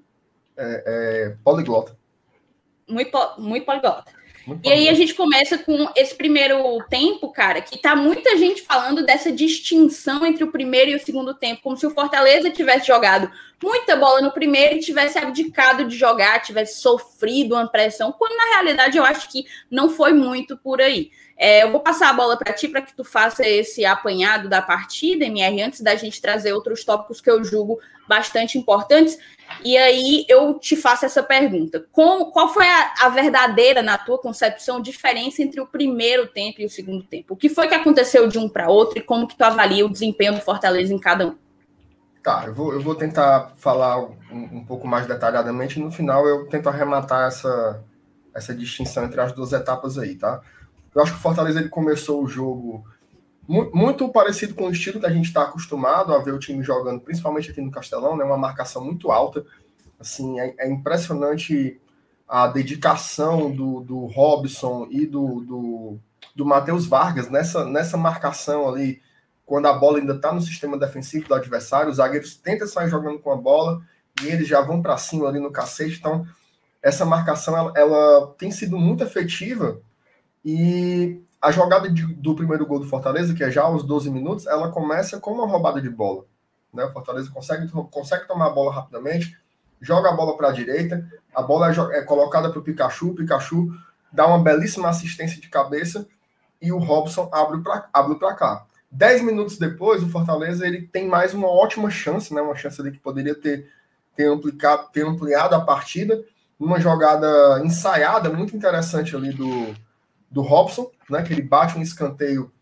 [0.56, 1.96] é, é, poliglota.
[2.88, 4.17] Muito, muito poliglota.
[4.48, 8.62] Muito e aí a gente começa com esse primeiro tempo, cara, que tá muita gente
[8.62, 12.86] falando dessa distinção entre o primeiro e o segundo tempo, como se o Fortaleza tivesse
[12.86, 13.30] jogado
[13.62, 18.54] muita bola no primeiro e tivesse abdicado de jogar, tivesse sofrido uma pressão, quando na
[18.54, 21.10] realidade eu acho que não foi muito por aí.
[21.36, 24.62] É, eu vou passar a bola para ti para que tu faça esse apanhado da
[24.62, 29.18] partida, MR, antes da gente trazer outros tópicos que eu julgo bastante importantes.
[29.64, 34.18] E aí eu te faço essa pergunta: Como, qual foi a, a, verdadeira, na tua
[34.18, 37.34] concepção, diferença entre o primeiro tempo e o segundo tempo?
[37.34, 39.90] O que foi que aconteceu de um para outro e como que tu avalia o
[39.90, 41.36] desempenho do Fortaleza em cada um?
[42.22, 45.80] Tá, eu vou, eu vou tentar falar um, um pouco mais detalhadamente.
[45.80, 47.82] No final eu tento arrematar essa,
[48.34, 50.40] essa distinção entre as duas etapas aí, tá?
[50.94, 52.84] Eu acho que o Fortaleza ele começou o jogo
[53.48, 57.00] muito parecido com o estilo que a gente está acostumado a ver o time jogando,
[57.00, 58.22] principalmente aqui no Castelão, né?
[58.22, 59.44] Uma marcação muito alta.
[59.98, 61.80] Assim, é, é impressionante
[62.28, 65.98] a dedicação do, do Robson e do, do,
[66.36, 69.00] do Matheus Vargas nessa, nessa marcação ali,
[69.46, 73.18] quando a bola ainda está no sistema defensivo do adversário, os zagueiros tentam sair jogando
[73.18, 73.80] com a bola
[74.22, 75.96] e eles já vão para cima ali no cacete.
[75.98, 76.26] Então,
[76.82, 79.80] essa marcação ela, ela tem sido muito efetiva
[80.44, 84.46] e a jogada de, do primeiro gol do Fortaleza, que é já aos 12 minutos,
[84.46, 86.24] ela começa com uma roubada de bola.
[86.72, 86.84] Né?
[86.84, 89.36] O Fortaleza consegue, consegue tomar a bola rapidamente,
[89.80, 93.14] joga a bola para a direita, a bola é, é colocada para o Pikachu, o
[93.14, 93.68] Pikachu
[94.12, 96.06] dá uma belíssima assistência de cabeça
[96.60, 98.66] e o Robson abre para cá.
[98.90, 102.40] Dez minutos depois, o Fortaleza ele tem mais uma ótima chance, né?
[102.40, 103.70] uma chance ali que poderia ter,
[104.16, 106.20] ter, ampliado, ter ampliado a partida,
[106.58, 109.74] uma jogada ensaiada muito interessante ali do,
[110.30, 112.52] do Robson, né, que ele bate um escanteio,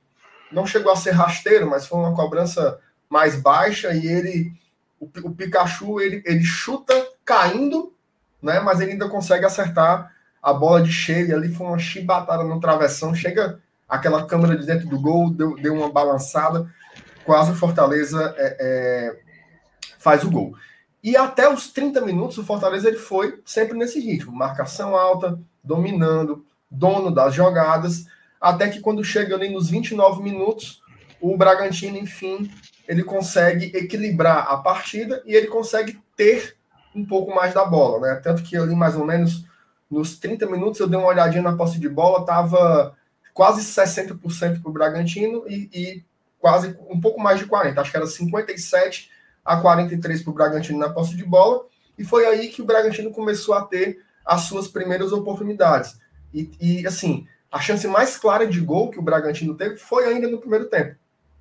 [0.50, 2.78] não chegou a ser rasteiro, mas foi uma cobrança
[3.08, 4.52] mais baixa e ele,
[5.00, 7.92] o, o Pikachu, ele, ele chuta caindo,
[8.42, 12.60] né, mas ele ainda consegue acertar a bola de cheio, ali foi uma chibatada no
[12.60, 16.72] travessão, chega aquela câmera de dentro do gol, deu, deu uma balançada,
[17.24, 19.20] quase o Fortaleza é, é,
[19.98, 20.54] faz o gol.
[21.02, 26.44] E até os 30 minutos, o Fortaleza ele foi sempre nesse ritmo, marcação alta, dominando,
[26.70, 28.06] dono das jogadas,
[28.46, 30.80] até que quando chega ali nos 29 minutos,
[31.20, 32.48] o Bragantino, enfim,
[32.86, 36.56] ele consegue equilibrar a partida e ele consegue ter
[36.94, 38.20] um pouco mais da bola, né?
[38.22, 39.44] Tanto que ali mais ou menos
[39.90, 42.96] nos 30 minutos eu dei uma olhadinha na posse de bola, tava
[43.34, 46.04] quase 60% para o Bragantino e, e,
[46.38, 49.10] quase um pouco mais de 40%, acho que era 57
[49.44, 51.64] a 43 para o Bragantino na posse de bola,
[51.98, 55.98] e foi aí que o Bragantino começou a ter as suas primeiras oportunidades.
[56.32, 60.28] E, e, assim, a chance mais clara de gol que o Bragantino teve foi ainda
[60.28, 60.96] no primeiro tempo,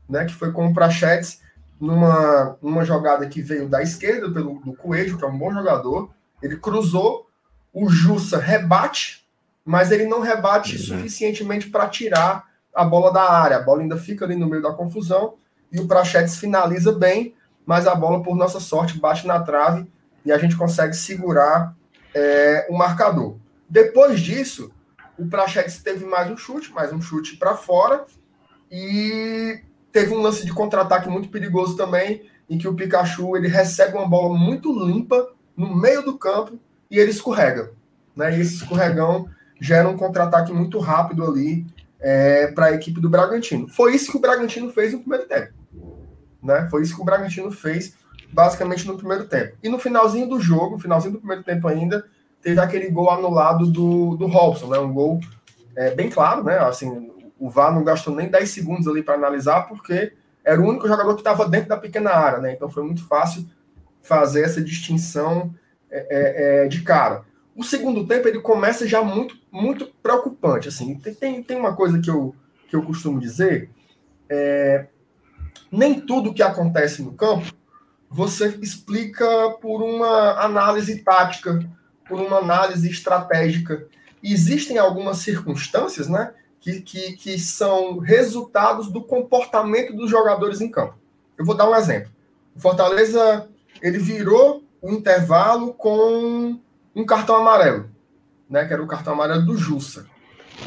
[0.09, 0.25] né?
[0.25, 1.41] Que foi com o Prachetes
[1.79, 6.09] numa, numa jogada que veio da esquerda pelo do Coelho, que é um bom jogador.
[6.41, 7.27] Ele cruzou,
[7.73, 9.27] o Jussa rebate,
[9.65, 10.81] mas ele não rebate uhum.
[10.81, 13.57] suficientemente para tirar a bola da área.
[13.57, 15.35] A bola ainda fica ali no meio da confusão
[15.71, 19.89] e o Prachetes finaliza bem, mas a bola, por nossa sorte, bate na trave
[20.23, 21.75] e a gente consegue segurar
[22.13, 23.37] é, o marcador.
[23.69, 24.71] Depois disso,
[25.17, 28.05] o Prachetes teve mais um chute, mais um chute para fora.
[28.71, 33.97] E teve um lance de contra-ataque muito perigoso também, em que o Pikachu ele recebe
[33.97, 37.71] uma bola muito limpa no meio do campo e ele escorrega.
[38.15, 38.37] Né?
[38.37, 41.65] E esse escorregão gera um contra-ataque muito rápido ali
[41.99, 43.67] é, para a equipe do Bragantino.
[43.67, 45.53] Foi isso que o Bragantino fez no primeiro tempo.
[46.43, 46.67] Né?
[46.69, 47.95] Foi isso que o Bragantino fez
[48.31, 49.55] basicamente no primeiro tempo.
[49.63, 52.05] E no finalzinho do jogo, finalzinho do primeiro tempo ainda,
[52.45, 54.77] teve aquele gol anulado do, do Robson, né?
[54.77, 55.19] Um gol
[55.75, 56.59] é, bem claro, né?
[56.59, 60.87] Assim, o VAR não gastou nem 10 segundos ali para analisar, porque era o único
[60.87, 62.53] jogador que estava dentro da pequena área, né?
[62.53, 63.47] Então foi muito fácil
[64.03, 65.55] fazer essa distinção
[65.89, 67.23] é, é, é, de cara.
[67.55, 70.67] O segundo tempo ele começa já muito, muito preocupante.
[70.67, 72.35] Assim, tem, tem uma coisa que eu,
[72.69, 73.71] que eu costumo dizer:
[74.29, 74.85] é,
[75.71, 77.51] nem tudo que acontece no campo
[78.07, 79.25] você explica
[79.59, 81.59] por uma análise tática
[82.07, 83.87] por uma análise estratégica.
[84.23, 90.95] existem algumas circunstâncias né, que, que, que são resultados do comportamento dos jogadores em campo.
[91.37, 92.11] Eu vou dar um exemplo.
[92.55, 93.47] O Fortaleza
[93.81, 96.59] ele virou o intervalo com
[96.95, 97.89] um cartão amarelo,
[98.49, 100.07] né, que era o cartão amarelo do Jussa.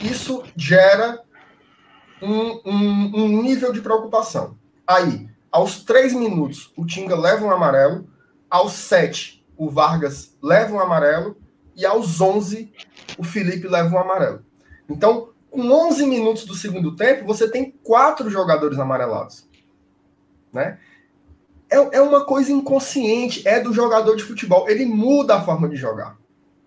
[0.03, 1.21] Isso gera
[2.21, 4.57] um, um, um nível de preocupação.
[4.87, 8.09] Aí, aos três minutos, o Tinga leva um amarelo.
[8.51, 11.37] Aos sete, o Vargas leva um amarelo
[11.77, 12.73] e aos 11
[13.19, 14.43] o Felipe leva um amarelo.
[14.89, 19.47] Então, com 11 minutos do segundo tempo, você tem quatro jogadores amarelados.
[20.53, 20.79] Né?
[21.69, 24.69] É, é uma coisa inconsciente, é do jogador de futebol.
[24.69, 26.17] Ele muda a forma de jogar.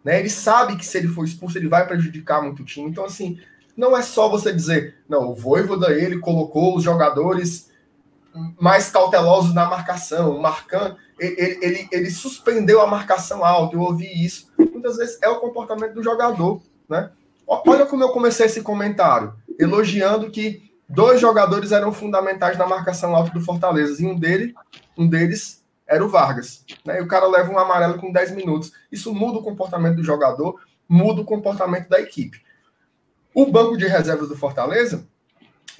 [0.03, 0.19] Né?
[0.19, 2.89] Ele sabe que se ele for expulso, ele vai prejudicar muito o time.
[2.89, 3.39] Então, assim,
[3.77, 7.71] não é só você dizer, não, o Voivoda, ele colocou os jogadores
[8.59, 14.51] mais cautelosos na marcação, marcando ele, ele, ele suspendeu a marcação alta, eu ouvi isso.
[14.57, 17.11] Muitas vezes é o comportamento do jogador, né?
[17.47, 23.31] Olha como eu comecei esse comentário, elogiando que dois jogadores eram fundamentais na marcação alta
[23.31, 24.55] do Fortaleza, e um, dele,
[24.97, 26.63] um deles era o Vargas.
[26.85, 26.99] Né?
[26.99, 28.71] E o cara leva um amarelo com 10 minutos.
[28.89, 32.41] Isso muda o comportamento do jogador, muda o comportamento da equipe.
[33.35, 35.05] O banco de reservas do Fortaleza,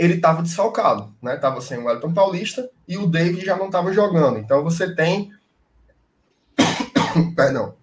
[0.01, 1.37] ele estava desfalcado, né?
[1.37, 4.39] Tava sem o Wellington Paulista e o David já não estava jogando.
[4.39, 5.29] Então você tem
[7.37, 7.75] perdão.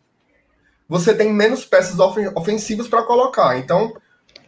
[0.88, 2.00] Você tem menos peças
[2.34, 3.56] ofensivas para colocar.
[3.56, 3.94] Então,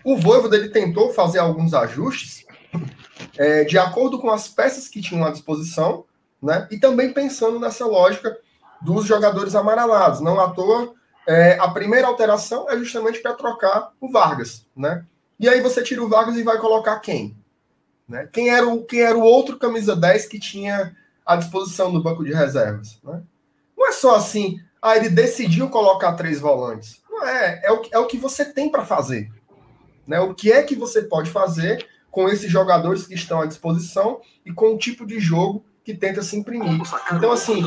[0.03, 2.45] o Voivoda ele tentou fazer alguns ajustes
[3.39, 6.05] é, de acordo com as peças que tinham à disposição,
[6.43, 6.67] né?
[6.73, 8.37] E também pensando nessa lógica
[8.83, 10.21] dos jogadores amarelados.
[10.21, 10.93] Não à toa,
[11.25, 15.05] é, a primeira alteração é justamente para trocar o Vargas, né?
[15.39, 17.40] E aí você tira o Vargas e vai colocar quem?
[18.11, 18.29] Né?
[18.33, 22.25] Quem, era o, quem era o outro camisa 10 que tinha à disposição do banco
[22.25, 22.99] de reservas?
[23.05, 23.23] Né?
[23.79, 27.01] Não é só assim, ah, ele decidiu colocar três volantes.
[27.09, 29.31] Não é, é o, é o que você tem para fazer.
[30.09, 30.19] Né?
[30.19, 34.53] O que é que você pode fazer com esses jogadores que estão à disposição e
[34.53, 36.83] com o tipo de jogo que tenta se imprimir.
[37.13, 37.63] Então, assim,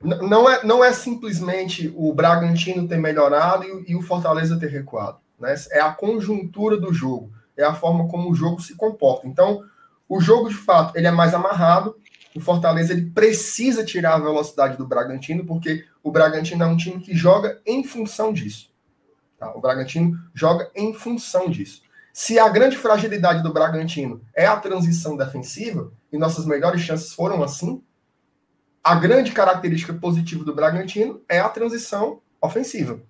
[0.00, 5.18] não é, não é simplesmente o Bragantino ter melhorado e, e o Fortaleza ter recuado.
[5.40, 5.56] Né?
[5.72, 9.26] É a conjuntura do jogo é a forma como o jogo se comporta.
[9.26, 9.64] Então,
[10.08, 11.96] o jogo, de fato, ele é mais amarrado.
[12.34, 17.00] O Fortaleza ele precisa tirar a velocidade do Bragantino, porque o Bragantino é um time
[17.00, 18.70] que joga em função disso.
[19.38, 19.54] Tá?
[19.54, 21.82] O Bragantino joga em função disso.
[22.12, 27.42] Se a grande fragilidade do Bragantino é a transição defensiva, e nossas melhores chances foram
[27.42, 27.82] assim,
[28.82, 33.00] a grande característica positiva do Bragantino é a transição ofensiva,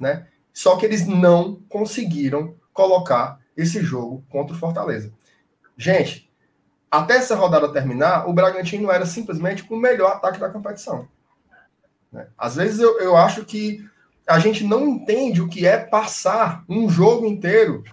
[0.00, 0.26] né?
[0.52, 5.12] Só que eles não conseguiram colocar esse jogo contra o Fortaleza.
[5.76, 6.30] Gente,
[6.90, 11.08] até essa rodada terminar, o Bragantino era simplesmente o melhor ataque da competição.
[12.12, 12.26] Né?
[12.36, 13.84] Às vezes eu, eu acho que
[14.26, 17.84] a gente não entende o que é passar um jogo inteiro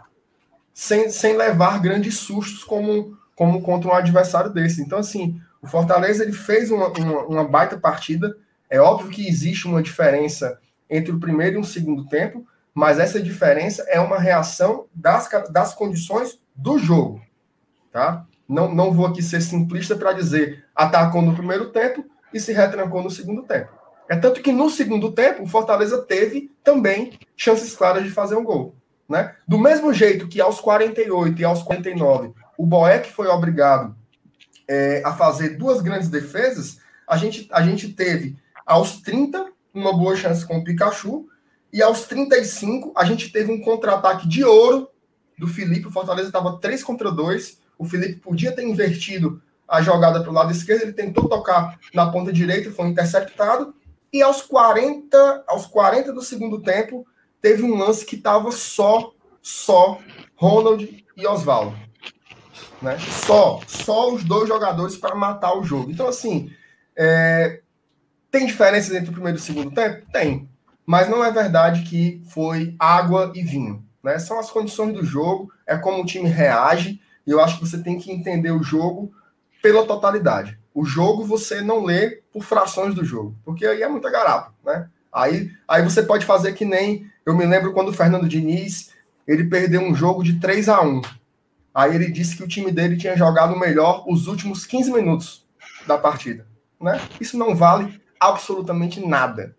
[0.73, 4.81] sem, sem levar grandes sustos como, como contra um adversário desse.
[4.81, 8.35] Então, assim, o Fortaleza ele fez uma, uma, uma baita partida.
[8.69, 13.21] É óbvio que existe uma diferença entre o primeiro e o segundo tempo, mas essa
[13.21, 17.21] diferença é uma reação das, das condições do jogo.
[17.91, 18.25] Tá?
[18.47, 23.03] Não, não vou aqui ser simplista para dizer atacou no primeiro tempo e se retrancou
[23.03, 23.71] no segundo tempo.
[24.09, 28.43] É tanto que no segundo tempo o Fortaleza teve também chances claras de fazer um
[28.43, 28.75] gol.
[29.07, 29.35] Né?
[29.47, 33.95] Do mesmo jeito que aos 48 e aos 49 o Boeck foi obrigado
[34.67, 40.15] é, a fazer duas grandes defesas, a gente, a gente teve aos 30 uma boa
[40.15, 41.27] chance com o Pikachu
[41.73, 44.87] e aos 35 a gente teve um contra-ataque de ouro
[45.37, 45.87] do Felipe.
[45.87, 47.59] O Fortaleza estava 3 contra 2.
[47.79, 52.11] O Felipe podia ter invertido a jogada para o lado esquerdo, ele tentou tocar na
[52.11, 53.73] ponta direita, foi interceptado.
[54.11, 57.07] E aos 40, aos 40 do segundo tempo,
[57.41, 59.99] teve um lance que estava só, só
[60.35, 61.75] Ronald e Oswaldo.
[62.83, 62.99] Né?
[63.25, 65.89] Só, só os dois jogadores para matar o jogo.
[65.89, 66.51] Então, assim,
[66.95, 67.61] é...
[68.29, 70.05] tem diferenças entre o primeiro e o segundo tempo?
[70.11, 70.47] Tem.
[70.85, 73.83] Mas não é verdade que foi água e vinho.
[74.03, 74.19] Né?
[74.19, 77.81] São as condições do jogo, é como o time reage, e eu acho que você
[77.81, 79.13] tem que entender o jogo
[79.61, 80.59] pela totalidade.
[80.73, 84.89] O jogo você não lê por frações do jogo, porque aí é muita garapa, né?
[85.11, 88.91] Aí, aí você pode fazer que nem eu me lembro quando o Fernando Diniz
[89.27, 91.01] ele perdeu um jogo de 3 a 1
[91.73, 95.45] Aí ele disse que o time dele tinha jogado melhor os últimos 15 minutos
[95.87, 96.45] da partida.
[96.79, 97.01] Né?
[97.19, 99.55] Isso não vale absolutamente nada.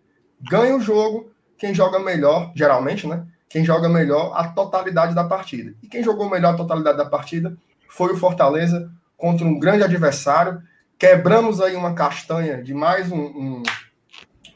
[0.49, 3.25] Ganha o jogo quem joga melhor, geralmente, né?
[3.49, 5.73] Quem joga melhor a totalidade da partida.
[5.81, 7.57] E quem jogou melhor a totalidade da partida
[7.89, 10.61] foi o Fortaleza contra um grande adversário.
[10.97, 13.63] Quebramos aí uma castanha de mais um, um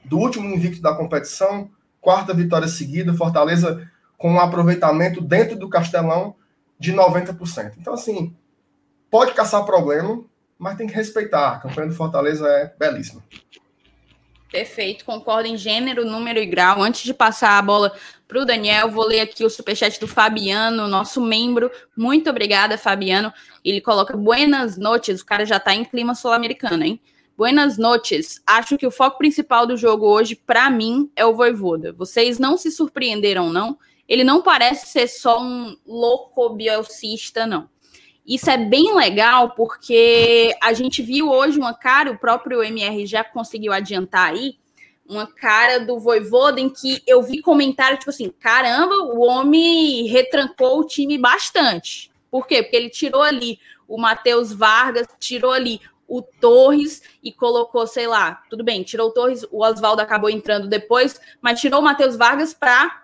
[0.04, 1.70] do último invicto da competição,
[2.02, 6.36] quarta vitória seguida, Fortaleza com um aproveitamento dentro do Castelão
[6.78, 7.76] de 90%.
[7.78, 8.36] Então, assim,
[9.10, 10.22] pode caçar problema,
[10.58, 11.54] mas tem que respeitar.
[11.54, 13.24] A campanha do Fortaleza é belíssima.
[14.52, 16.82] Perfeito, concordo em gênero, número e grau.
[16.82, 17.94] Antes de passar a bola
[18.28, 21.70] para o Daniel, vou ler aqui o superchat do Fabiano, nosso membro.
[21.96, 23.32] Muito obrigada, Fabiano.
[23.64, 27.00] Ele coloca buenas noites, o cara já está em clima sul-americano, hein?
[27.38, 28.42] Buenas noites.
[28.46, 31.94] Acho que o foco principal do jogo hoje, para mim, é o Voivoda.
[31.94, 33.78] Vocês não se surpreenderam, não?
[34.08, 37.70] Ele não parece ser só um louco bielcista, não.
[38.30, 43.24] Isso é bem legal porque a gente viu hoje uma cara, o próprio MR já
[43.24, 44.56] conseguiu adiantar aí,
[45.04, 50.80] uma cara do Voivoda em que eu vi comentário tipo assim: caramba, o homem retrancou
[50.80, 52.12] o time bastante.
[52.30, 52.62] Por quê?
[52.62, 58.44] Porque ele tirou ali o Matheus Vargas, tirou ali o Torres e colocou, sei lá,
[58.48, 62.54] tudo bem, tirou o Torres, o Oswaldo acabou entrando depois, mas tirou o Matheus Vargas
[62.54, 63.04] para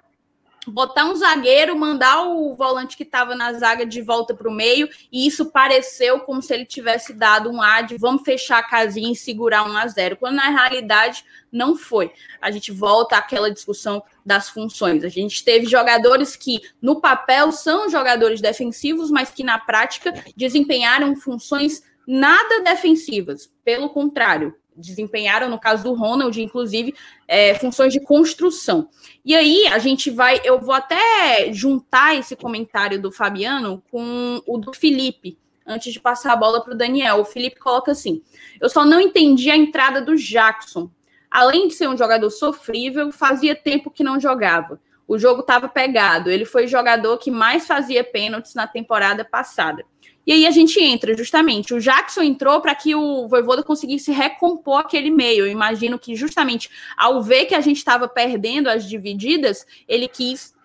[0.67, 4.89] botar um zagueiro, mandar o volante que estava na zaga de volta para o meio,
[5.11, 9.11] e isso pareceu como se ele tivesse dado um ar de vamos fechar a casinha
[9.11, 12.11] e segurar um a zero, quando na realidade não foi.
[12.41, 15.03] A gente volta àquela discussão das funções.
[15.03, 21.15] A gente teve jogadores que, no papel, são jogadores defensivos, mas que na prática desempenharam
[21.15, 23.49] funções nada defensivas.
[23.63, 26.93] Pelo contrário, desempenharam, no caso do Ronald, inclusive,
[27.27, 28.89] é, funções de construção.
[29.23, 34.57] E aí a gente vai, eu vou até juntar esse comentário do Fabiano com o
[34.57, 37.21] do Felipe, antes de passar a bola para o Daniel.
[37.21, 38.21] O Felipe coloca assim:
[38.59, 40.89] eu só não entendi a entrada do Jackson.
[41.29, 44.79] Além de ser um jogador sofrível, fazia tempo que não jogava.
[45.07, 46.29] O jogo estava pegado.
[46.31, 49.85] Ele foi o jogador que mais fazia pênaltis na temporada passada.
[50.25, 51.73] E aí a gente entra, justamente.
[51.73, 55.45] O Jackson entrou para que o Voivoda conseguisse recompor aquele meio.
[55.45, 60.55] Eu imagino que, justamente, ao ver que a gente estava perdendo as divididas, ele quis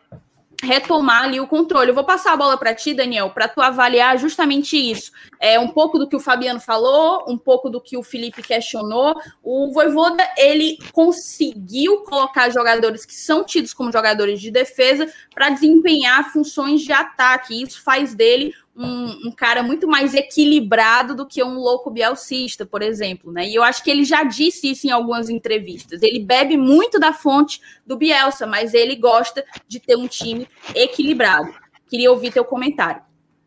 [0.62, 1.90] retomar ali o controle.
[1.90, 5.10] Eu vou passar a bola para ti, Daniel, para tu avaliar justamente isso.
[5.38, 9.14] É um pouco do que o Fabiano falou, um pouco do que o Felipe questionou.
[9.42, 16.30] O Voivoda, ele conseguiu colocar jogadores que são tidos como jogadores de defesa para desempenhar
[16.32, 17.62] funções de ataque.
[17.62, 22.80] Isso faz dele um, um, cara muito mais equilibrado do que um louco bielcista, por
[22.80, 23.46] exemplo, né?
[23.46, 26.02] E eu acho que ele já disse isso em algumas entrevistas.
[26.02, 31.52] Ele bebe muito da fonte do Bielsa, mas ele gosta de ter um time equilibrado.
[31.90, 33.02] Queria ouvir teu comentário.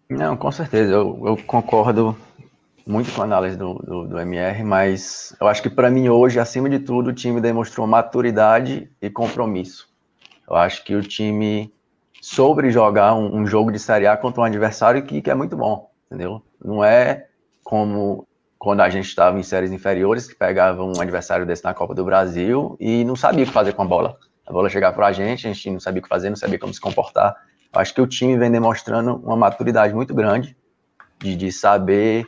[0.08, 2.16] Não, com certeza, eu, eu concordo
[2.86, 6.40] muito com a análise do, do, do MR, mas eu acho que para mim hoje,
[6.40, 9.90] acima de tudo, o time demonstrou maturidade e compromisso.
[10.48, 11.74] Eu acho que o time
[12.24, 15.58] sobre jogar um, um, jogo de Série A contra um adversário que, que é muito
[15.58, 16.42] bom, entendeu?
[16.64, 17.28] Não é
[17.62, 18.26] como
[18.58, 22.06] quando a gente estava em séries inferiores, que pegava um adversário desse na Copa do
[22.06, 24.18] Brasil e não sabia o que fazer com a bola.
[24.48, 26.58] A bola chegava para a gente, a gente não sabia o que fazer, não sabia
[26.58, 27.36] como se comportar.
[27.74, 30.56] Eu acho que o time vem demonstrando uma maturidade muito grande
[31.20, 32.26] de, de saber,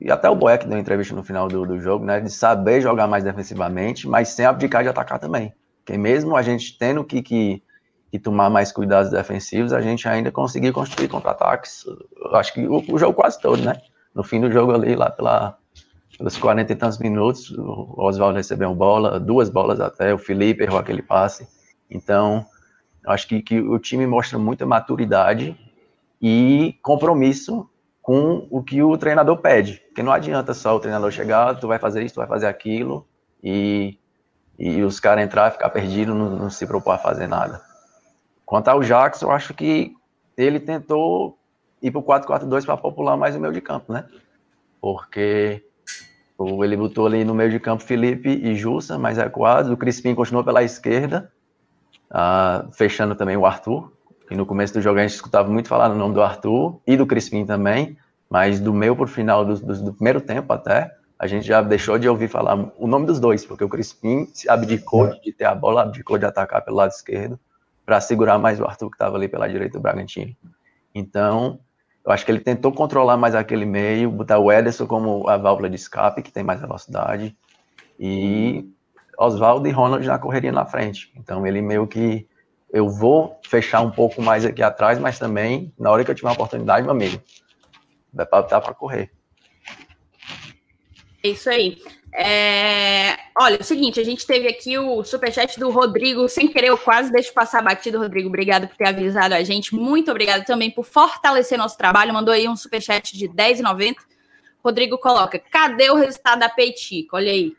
[0.00, 3.06] e até o Boeck deu entrevista no final do, do jogo, né, de saber jogar
[3.06, 5.52] mais defensivamente, mas sem abdicar de atacar também.
[5.84, 7.62] Porque mesmo a gente tendo que, que
[8.12, 11.84] e tomar mais cuidados defensivos, a gente ainda conseguir construir contra-ataques.
[12.32, 13.80] Acho que o, o, jogo quase todo, né?
[14.14, 15.58] No fim do jogo ali, lá pela,
[16.16, 20.62] pelos 40 e tantos minutos, o Oswaldo recebeu uma bola, duas bolas até, o Felipe
[20.62, 21.46] errou aquele passe.
[21.90, 22.46] Então,
[23.06, 25.56] acho que, que o time mostra muita maturidade
[26.20, 27.68] e compromisso
[28.00, 29.82] com o que o treinador pede.
[29.88, 33.06] Porque não adianta só o treinador chegar, tu vai fazer isso, tu vai fazer aquilo,
[33.44, 33.98] e,
[34.58, 37.67] e os caras entrar, ficar perdidos, não, não se propor a fazer nada.
[38.48, 39.92] Quanto ao Jackson, eu acho que
[40.34, 41.36] ele tentou
[41.82, 44.06] ir para o 4-4-2 para popular mais o meio de campo, né?
[44.80, 45.62] Porque
[46.64, 49.70] ele botou ali no meio de campo Felipe e Jussa, mais recuados.
[49.70, 51.30] O Crispim continuou pela esquerda,
[52.10, 53.92] uh, fechando também o Arthur.
[54.30, 56.96] E no começo do jogo a gente escutava muito falar no nome do Arthur e
[56.96, 57.98] do Crispim também,
[58.30, 61.60] mas do meio para o final do, do, do, primeiro tempo até, a gente já
[61.60, 65.20] deixou de ouvir falar o nome dos dois, porque o Crispim abdicou é.
[65.20, 67.38] de ter a bola, abdicou de atacar pelo lado esquerdo
[67.88, 70.36] para segurar mais o Arthur que estava ali pela direita do Bragantino.
[70.94, 71.58] Então,
[72.04, 75.70] eu acho que ele tentou controlar mais aquele meio, botar o Ederson como a válvula
[75.70, 77.34] de escape, que tem mais velocidade,
[77.98, 78.68] e
[79.16, 81.10] Oswaldo e Ronald na correria na frente.
[81.16, 82.28] Então, ele meio que
[82.70, 86.28] eu vou fechar um pouco mais aqui atrás, mas também, na hora que eu tiver
[86.28, 87.18] uma oportunidade, meu amigo,
[88.12, 89.10] vai para correr.
[91.24, 91.78] É isso aí.
[92.12, 93.16] É...
[93.38, 96.78] Olha, é o seguinte, a gente teve aqui o superchat do Rodrigo, sem querer, eu
[96.78, 98.28] quase deixo passar batido, Rodrigo.
[98.28, 99.74] Obrigado por ter avisado a gente.
[99.74, 102.12] Muito obrigado também por fortalecer nosso trabalho.
[102.12, 103.96] Mandou aí um superchat de R$10,90.
[104.64, 107.16] Rodrigo coloca: cadê o resultado da Peitica?
[107.16, 107.54] Olha aí.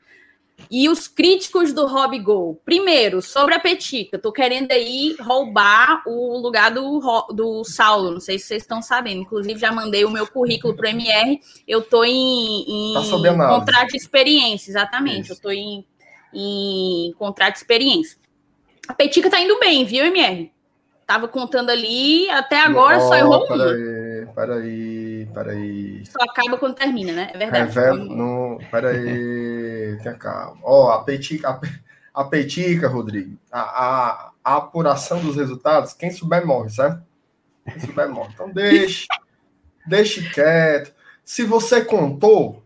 [0.69, 2.61] E os críticos do Rob Gol.
[2.63, 4.19] Primeiro, sobre a Petica.
[4.19, 6.99] Tô querendo aí roubar o lugar do,
[7.33, 8.11] do Saulo.
[8.11, 9.21] Não sei se vocês estão sabendo.
[9.21, 11.39] Inclusive, já mandei o meu currículo pro MR.
[11.67, 15.31] Eu tô em, em tá contrato de experiência, exatamente.
[15.31, 15.33] Isso.
[15.33, 15.85] Eu tô em,
[16.33, 18.17] em contrato de experiência.
[18.87, 20.51] A Petica tá indo bem, viu, MR?
[21.05, 24.08] Tava contando ali, até agora oh, só errou um.
[24.27, 26.05] Peraí, peraí, peraí.
[26.05, 27.31] Só acaba quando termina, né?
[27.33, 27.67] É verdade.
[27.67, 30.59] Revela, no, peraí, tenha calma.
[30.63, 36.11] Ó, oh, a petica, a, a petica, Rodrigo, a, a, a, apuração dos resultados, quem
[36.11, 37.01] souber morre, certo?
[37.65, 38.31] Quem souber morre.
[38.33, 39.07] Então deixe,
[39.87, 40.93] deixe quieto.
[41.23, 42.63] Se você contou,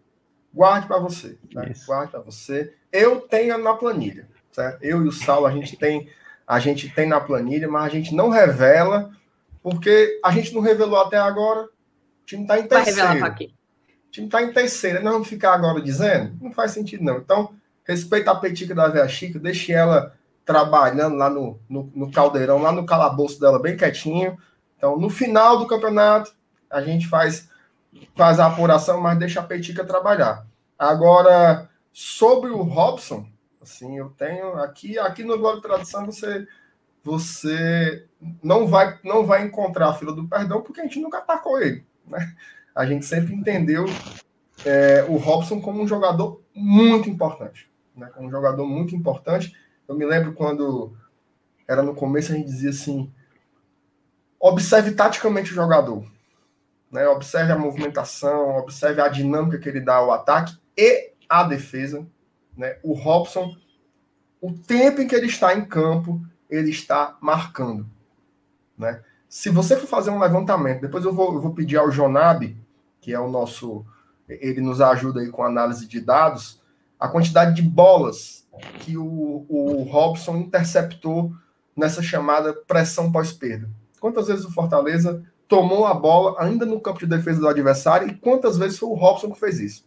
[0.54, 1.38] guarde para você.
[1.54, 1.74] Né?
[1.86, 2.74] Guarde para você.
[2.92, 4.84] Eu tenho na planilha, certo?
[4.84, 6.10] Eu e o Saulo, a gente tem
[6.48, 9.12] a gente tem na planilha, mas a gente não revela,
[9.64, 11.64] porque a gente não revelou até agora.
[11.64, 13.26] O time está em terceiro.
[13.26, 13.46] aqui.
[14.08, 15.02] O time está em terceiro.
[15.02, 16.38] Nós vamos ficar agora dizendo?
[16.40, 17.18] Não faz sentido, não.
[17.18, 20.14] Então, respeita a petica da Vea Chica, deixe ela
[20.46, 24.38] trabalhando lá no, no, no caldeirão, lá no calabouço dela, bem quietinho.
[24.78, 26.34] Então, no final do campeonato,
[26.70, 27.50] a gente faz,
[28.16, 30.46] faz a apuração, mas deixa a petica trabalhar.
[30.78, 33.26] Agora, sobre o Robson,
[33.64, 36.46] Assim, eu tenho aqui, aqui no Glória e Tradição você
[37.04, 38.08] você
[38.42, 41.86] não vai não vai encontrar a fila do perdão porque a gente nunca atacou ele,
[42.08, 42.34] né?
[42.74, 43.86] A gente sempre entendeu
[44.66, 48.10] é, o Robson como um jogador muito importante, né?
[48.18, 49.56] Um jogador muito importante.
[49.88, 50.96] Eu me lembro quando
[51.68, 53.12] era no começo a gente dizia assim:
[54.40, 56.06] observe taticamente o jogador,
[56.92, 57.08] né?
[57.08, 62.08] Observe a movimentação, observe a dinâmica que ele dá ao ataque e a defesa
[62.58, 62.78] né?
[62.84, 63.56] O Robson,
[64.40, 66.22] o tempo em que ele está em campo,
[66.54, 67.90] ele está marcando.
[68.78, 69.02] Né?
[69.28, 72.56] Se você for fazer um levantamento, depois eu vou, eu vou pedir ao Jonab,
[73.02, 73.86] que é o nosso.
[74.28, 76.62] Ele nos ajuda aí com análise de dados,
[77.00, 78.48] a quantidade de bolas
[78.80, 81.34] que o, o Robson interceptou
[81.76, 83.70] nessa chamada pressão pós-perda.
[84.00, 88.16] Quantas vezes o Fortaleza tomou a bola ainda no campo de defesa do adversário e
[88.16, 89.86] quantas vezes foi o Robson que fez isso?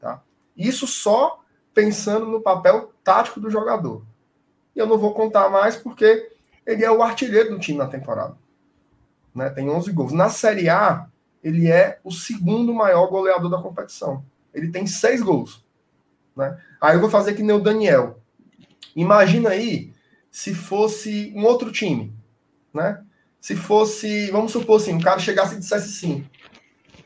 [0.00, 0.22] Tá?
[0.56, 1.40] Isso só
[1.74, 4.02] pensando no papel tático do jogador.
[4.76, 6.30] E eu não vou contar mais porque
[6.66, 8.36] ele é o artilheiro do time na temporada.
[9.34, 9.48] Né?
[9.48, 10.12] Tem 11 gols.
[10.12, 11.08] Na Série A,
[11.42, 14.22] ele é o segundo maior goleador da competição.
[14.52, 15.64] Ele tem seis gols.
[16.36, 16.60] Né?
[16.80, 18.20] Aí eu vou fazer que nem o Daniel.
[18.94, 19.92] Imagina aí
[20.30, 22.14] se fosse um outro time,
[22.72, 23.02] né?
[23.40, 26.26] Se fosse, vamos supor assim, um cara chegasse e dissesse assim: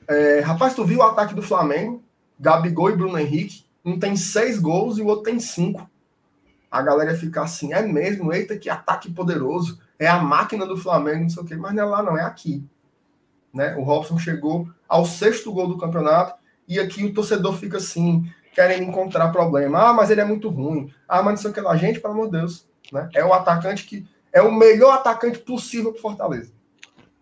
[0.08, 2.02] é, rapaz, tu viu o ataque do Flamengo?
[2.38, 3.64] Gabigol e Bruno Henrique.
[3.84, 5.88] Um tem seis gols e o outro tem cinco.
[6.70, 8.32] A galera ia ficar assim: é mesmo?
[8.32, 9.80] Eita, que ataque poderoso.
[9.98, 11.56] É a máquina do Flamengo, não sei o quê.
[11.56, 12.64] Mas não é lá, não, é aqui.
[13.52, 13.74] Né?
[13.76, 16.34] O Robson chegou ao sexto gol do campeonato
[16.66, 19.88] e aqui o torcedor fica assim, querendo encontrar problema.
[19.88, 20.92] Ah, mas ele é muito ruim.
[21.08, 21.76] Ah, mas não sei o que lá.
[21.76, 22.66] Gente, pelo amor de Deus.
[22.92, 23.08] Né?
[23.14, 26.52] É o atacante que é o melhor atacante possível para Fortaleza.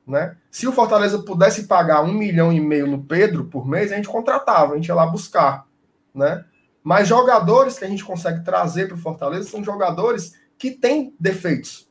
[0.07, 0.37] Né?
[0.51, 4.09] Se o Fortaleza pudesse pagar um milhão e meio no Pedro por mês, a gente
[4.09, 5.67] contratava, a gente ia lá buscar.
[6.15, 6.45] Né?
[6.89, 11.87] Mas jogadores que a gente consegue trazer para o Fortaleza são jogadores que têm defeitos,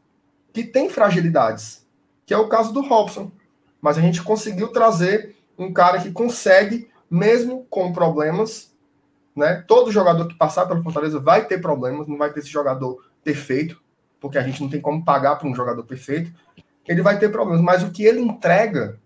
[0.52, 1.86] que têm fragilidades,
[2.26, 3.32] que é o caso do Robson.
[3.80, 8.76] Mas a gente conseguiu trazer um cara que consegue, mesmo com problemas,
[9.36, 9.64] né?
[9.68, 13.80] Todo jogador que passar pelo Fortaleza vai ter problemas, não vai ter esse jogador perfeito,
[14.20, 16.34] porque a gente não tem como pagar para um jogador perfeito.
[16.88, 19.00] Ele vai ter problemas, mas o que ele entrega,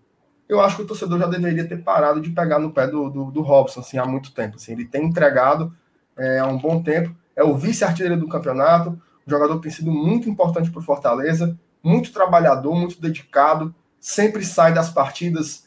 [0.47, 3.29] eu acho que o torcedor já deveria ter parado de pegar no pé do, do,
[3.29, 4.55] do Robson assim, há muito tempo.
[4.55, 4.71] Assim.
[4.71, 5.75] Ele tem entregado
[6.17, 10.29] é, há um bom tempo, é o vice-artilheiro do campeonato, o jogador tem sido muito
[10.29, 15.65] importante para o Fortaleza, muito trabalhador, muito dedicado, sempre sai das partidas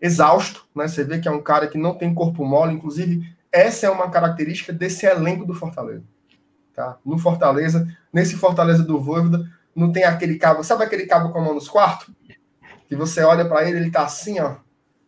[0.00, 0.86] exausto, né?
[0.86, 4.10] Você vê que é um cara que não tem corpo mole, inclusive essa é uma
[4.10, 6.04] característica desse elenco do Fortaleza.
[6.74, 6.96] Tá?
[7.04, 11.42] No Fortaleza, nesse Fortaleza do Voivoda, não tem aquele cabo, sabe aquele cabo com a
[11.42, 12.14] mão nos quartos?
[12.88, 14.56] Que você olha para ele, ele tá assim, ó,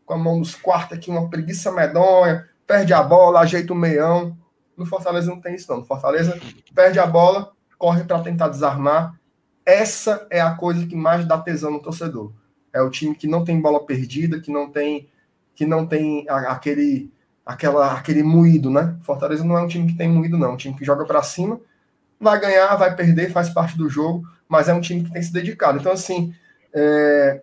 [0.04, 4.36] com a mão nos quartos aqui, uma preguiça medonha, perde a bola, ajeita o meião.
[4.80, 5.80] No Fortaleza não tem isso não.
[5.80, 6.40] No Fortaleza
[6.74, 9.14] perde a bola, corre para tentar desarmar.
[9.64, 12.32] Essa é a coisa que mais dá tesão no torcedor.
[12.72, 15.06] É o time que não tem bola perdida, que não tem
[15.54, 17.12] que não tem aquele
[17.44, 18.96] aquela, aquele moído, né?
[19.02, 20.48] Fortaleza não é um time que tem moído, não.
[20.48, 21.60] É um time que joga para cima,
[22.18, 25.30] vai ganhar, vai perder, faz parte do jogo, mas é um time que tem se
[25.30, 25.78] dedicado.
[25.78, 26.34] Então, assim,
[26.72, 27.42] é...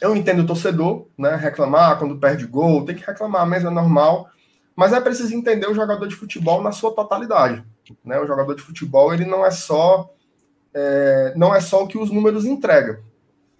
[0.00, 1.34] eu entendo o torcedor, né?
[1.34, 4.30] Reclamar quando perde gol, tem que reclamar mesmo, é normal.
[4.78, 7.64] Mas é preciso entender o jogador de futebol na sua totalidade.
[8.04, 8.16] Né?
[8.20, 10.08] O jogador de futebol, ele não é só.
[10.72, 11.32] É...
[11.34, 13.02] não é só o que os números entregam,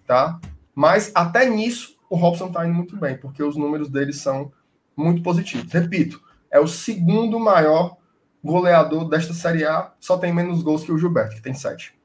[0.07, 0.39] tá?
[0.73, 4.49] Mas até nisso o Robson tá indo muito bem, porque os números dele são
[4.95, 5.69] muito positivos.
[5.73, 7.97] Repito, é o segundo maior
[8.41, 11.98] goleador desta Série A, só tem menos gols que o Gilberto, que tem sete.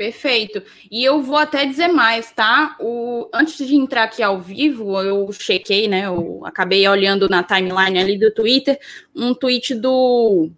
[0.00, 0.62] Perfeito.
[0.90, 2.74] E eu vou até dizer mais, tá?
[2.80, 6.06] O, antes de entrar aqui ao vivo, eu chequei, né?
[6.06, 8.80] Eu acabei olhando na timeline ali do Twitter
[9.14, 10.48] um tweet do,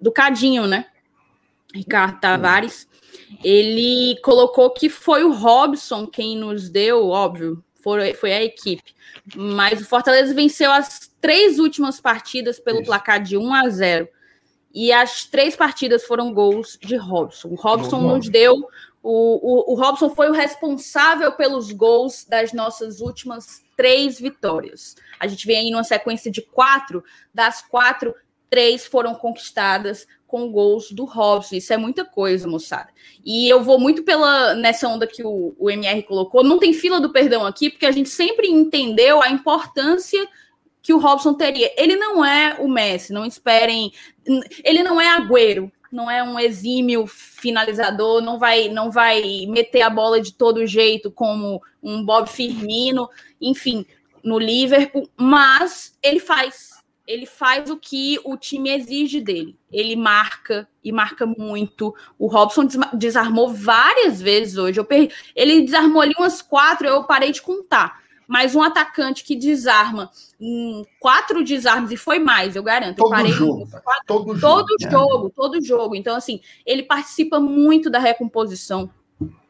[0.00, 0.86] do Cadinho, né?
[1.74, 2.88] Ricardo Tavares.
[3.42, 8.94] Ele colocou que foi o Robson quem nos deu, óbvio, foi, foi a equipe.
[9.34, 12.86] Mas o Fortaleza venceu as três últimas partidas pelo Isso.
[12.86, 14.08] placar de 1 a 0.
[14.74, 17.48] E as três partidas foram gols de Robson.
[17.48, 18.56] O Robson nos deu.
[19.02, 24.94] O, o, o Robson foi o responsável pelos gols das nossas últimas três vitórias.
[25.18, 27.02] A gente vem aí numa sequência de quatro,
[27.34, 28.14] das quatro,
[28.48, 31.56] três foram conquistadas com gols do Robson.
[31.56, 32.88] Isso é muita coisa, moçada.
[33.24, 36.44] E eu vou muito pela nessa onda que o, o MR colocou.
[36.44, 40.26] Não tem fila do perdão aqui, porque a gente sempre entendeu a importância
[40.80, 41.72] que o Robson teria.
[41.76, 43.92] Ele não é o Messi, não esperem.
[44.64, 49.90] Ele não é Agüero, não é um exímio finalizador, não vai, não vai meter a
[49.90, 53.08] bola de todo jeito como um Bob Firmino,
[53.40, 53.84] enfim,
[54.24, 56.72] no Liverpool, mas ele faz
[57.06, 59.58] ele faz o que o time exige dele.
[59.70, 61.94] Ele marca e marca muito.
[62.18, 64.80] O Robson desarmou várias vezes hoje.
[65.34, 68.01] Ele desarmou ali umas quatro, eu parei de contar.
[68.32, 70.10] Mas um atacante que desarma
[70.40, 72.96] hum, quatro desarmes e foi mais, eu garanto.
[72.96, 75.94] Todo eu parei jogo, quatro, todo, todo jogo, jogo, todo jogo.
[75.94, 78.88] Então, assim, ele participa muito da recomposição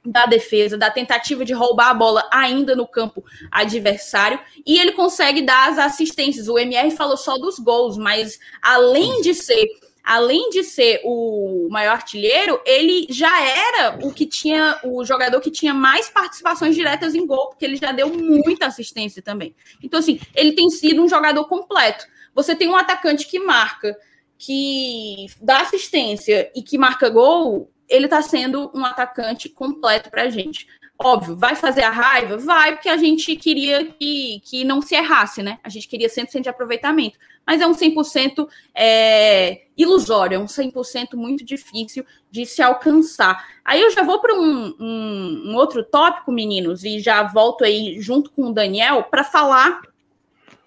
[0.04, 5.42] da defesa, da tentativa de roubar a bola ainda no campo adversário, e ele consegue
[5.42, 6.48] dar as assistências.
[6.48, 9.64] O MR falou só dos gols, mas além de ser
[10.02, 15.50] além de ser o maior artilheiro, ele já era o que tinha o jogador que
[15.50, 19.54] tinha mais participações diretas em gol, porque ele já deu muita assistência também.
[19.82, 22.06] Então assim, ele tem sido um jogador completo.
[22.34, 23.96] Você tem um atacante que marca,
[24.38, 30.30] que dá assistência e que marca gol, ele está sendo um atacante completo para a
[30.30, 30.66] gente.
[31.04, 32.36] Óbvio, vai fazer a raiva?
[32.36, 35.58] Vai, porque a gente queria que, que não se errasse, né?
[35.64, 37.18] A gente queria 100% de aproveitamento.
[37.44, 43.44] Mas é um 100% é, ilusório, é um 100% muito difícil de se alcançar.
[43.64, 48.00] Aí eu já vou para um, um, um outro tópico, meninos, e já volto aí
[48.00, 49.80] junto com o Daniel para falar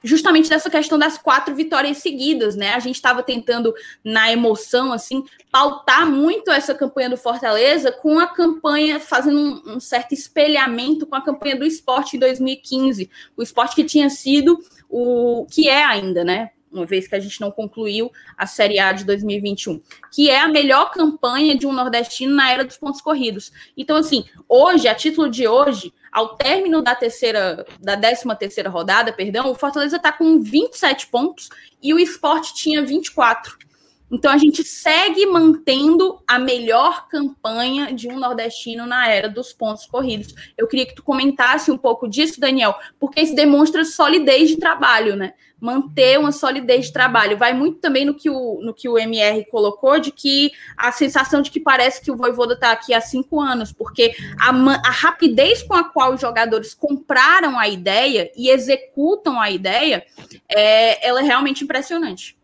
[0.04, 2.74] justamente dessa questão das quatro vitórias seguidas, né?
[2.74, 3.74] A gente estava tentando,
[4.04, 9.80] na emoção, assim, pautar muito essa campanha do Fortaleza com a campanha, fazendo um, um
[9.80, 13.10] certo espelhamento com a campanha do esporte em 2015.
[13.36, 16.52] O esporte que tinha sido o que é ainda, né?
[16.76, 20.48] Uma vez que a gente não concluiu a Série A de 2021, que é a
[20.48, 23.52] melhor campanha de um nordestino na era dos pontos corridos.
[23.76, 29.12] Então, assim, hoje, a título de hoje, ao término da terceira, da décima terceira rodada,
[29.12, 31.50] perdão, o Fortaleza está com 27 pontos
[31.82, 33.65] e o esporte tinha 24.
[34.12, 39.86] Então a gente segue mantendo a melhor campanha de um nordestino na era dos pontos
[39.86, 40.34] corridos.
[40.58, 45.16] Eu queria que tu comentasse um pouco disso, Daniel, porque isso demonstra solidez de trabalho,
[45.16, 45.34] né?
[45.60, 47.38] Manter uma solidez de trabalho.
[47.38, 51.42] Vai muito também no que o, no que o MR colocou, de que a sensação
[51.42, 54.52] de que parece que o Voivoda está aqui há cinco anos, porque a,
[54.88, 60.06] a rapidez com a qual os jogadores compraram a ideia e executam a ideia,
[60.48, 62.38] é, ela é realmente impressionante.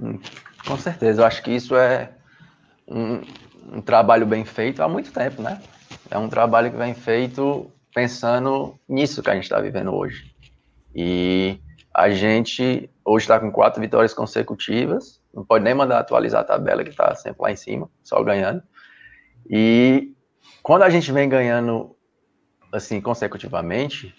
[0.00, 0.18] Hum.
[0.66, 2.10] Com certeza, eu acho que isso é
[2.86, 3.20] um,
[3.72, 5.60] um, trabalho bem feito há muito tempo, né?
[6.10, 10.32] É um trabalho que vem feito pensando nisso que a gente está vivendo hoje.
[10.94, 11.58] E
[11.92, 16.84] a gente hoje está com quatro vitórias consecutivas, não pode nem mandar atualizar a tabela,
[16.84, 18.62] que está sempre lá em cima, só ganhando.
[19.48, 20.12] E
[20.62, 21.96] quando a gente vem ganhando
[22.72, 24.14] assim consecutivamente,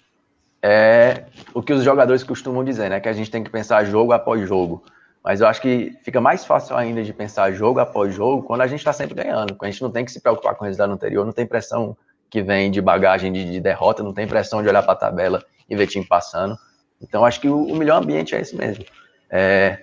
[0.61, 2.99] é o que os jogadores costumam dizer, né?
[2.99, 4.83] Que a gente tem que pensar jogo após jogo.
[5.23, 8.67] Mas eu acho que fica mais fácil ainda de pensar jogo após jogo quando a
[8.67, 9.55] gente está sempre ganhando.
[9.55, 11.95] Quando a gente não tem que se preocupar com o resultado anterior, não tem pressão
[12.29, 15.43] que vem de bagagem de, de derrota, não tem pressão de olhar para a tabela
[15.69, 16.57] e ver time passando.
[17.01, 18.83] Então acho que o, o melhor ambiente é esse mesmo.
[19.29, 19.79] É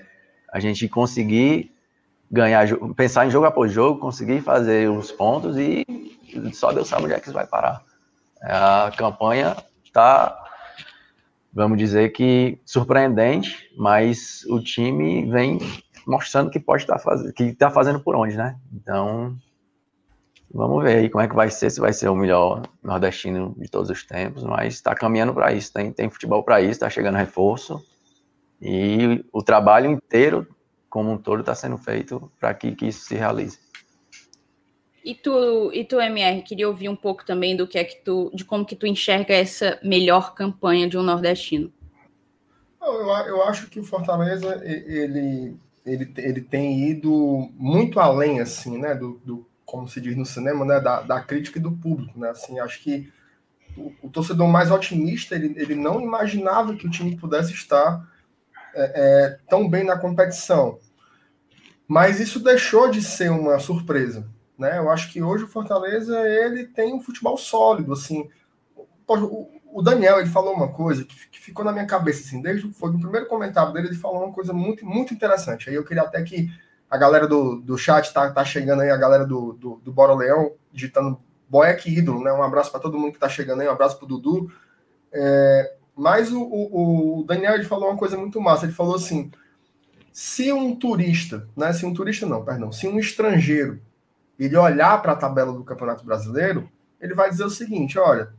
[0.52, 1.72] a gente conseguir
[2.30, 2.66] ganhar,
[2.96, 5.84] pensar em jogo após jogo, conseguir fazer os pontos e
[6.52, 7.82] só Deus sabe onde é que isso vai parar.
[8.42, 10.39] A campanha está
[11.52, 15.58] vamos dizer que surpreendente, mas o time vem
[16.06, 18.56] mostrando que pode estar tá fazendo, que está fazendo por onde, né?
[18.72, 19.36] Então,
[20.52, 23.68] vamos ver aí como é que vai ser, se vai ser o melhor nordestino de
[23.68, 27.16] todos os tempos, mas está caminhando para isso, tem, tem futebol para isso, está chegando
[27.16, 27.84] reforço
[28.60, 30.46] e o trabalho inteiro,
[30.88, 33.58] como um todo, está sendo feito para que, que isso se realize.
[35.04, 38.30] E tu, e tu, MR, queria ouvir um pouco também do que é que tu,
[38.34, 41.72] de como que tu enxerga essa melhor campanha de um nordestino.
[42.82, 48.94] Eu, eu acho que o Fortaleza ele, ele, ele tem ido muito além assim, né,
[48.94, 52.30] do, do como se diz no cinema, né, da, da crítica e do público, né?
[52.30, 53.10] Assim, acho que
[53.76, 58.04] o, o torcedor mais otimista ele, ele não imaginava que o time pudesse estar
[58.74, 60.78] é, é, tão bem na competição,
[61.86, 64.26] mas isso deixou de ser uma surpresa
[64.60, 64.78] né?
[64.78, 68.28] Eu acho que hoje o Fortaleza ele tem um futebol sólido, assim.
[69.72, 73.00] O Daniel ele falou uma coisa que, ficou na minha cabeça, assim, desde foi no
[73.00, 75.68] primeiro comentário dele ele falou uma coisa muito muito interessante.
[75.68, 76.52] Aí eu queria até que
[76.88, 80.14] a galera do, do chat tá, tá chegando aí, a galera do, do, do Bora
[80.14, 82.32] Leão, digitando Boeck ídolo, né?
[82.32, 84.52] Um abraço para todo mundo que tá chegando aí, um abraço pro Dudu.
[85.12, 88.66] É, mas o, o, o, Daniel ele falou uma coisa muito massa.
[88.66, 89.30] Ele falou assim:
[90.12, 91.72] se um turista, né?
[91.72, 93.80] Se um turista não, perdão, se um estrangeiro
[94.44, 96.70] ele olhar para a tabela do Campeonato Brasileiro,
[97.00, 98.32] ele vai dizer o seguinte: olha,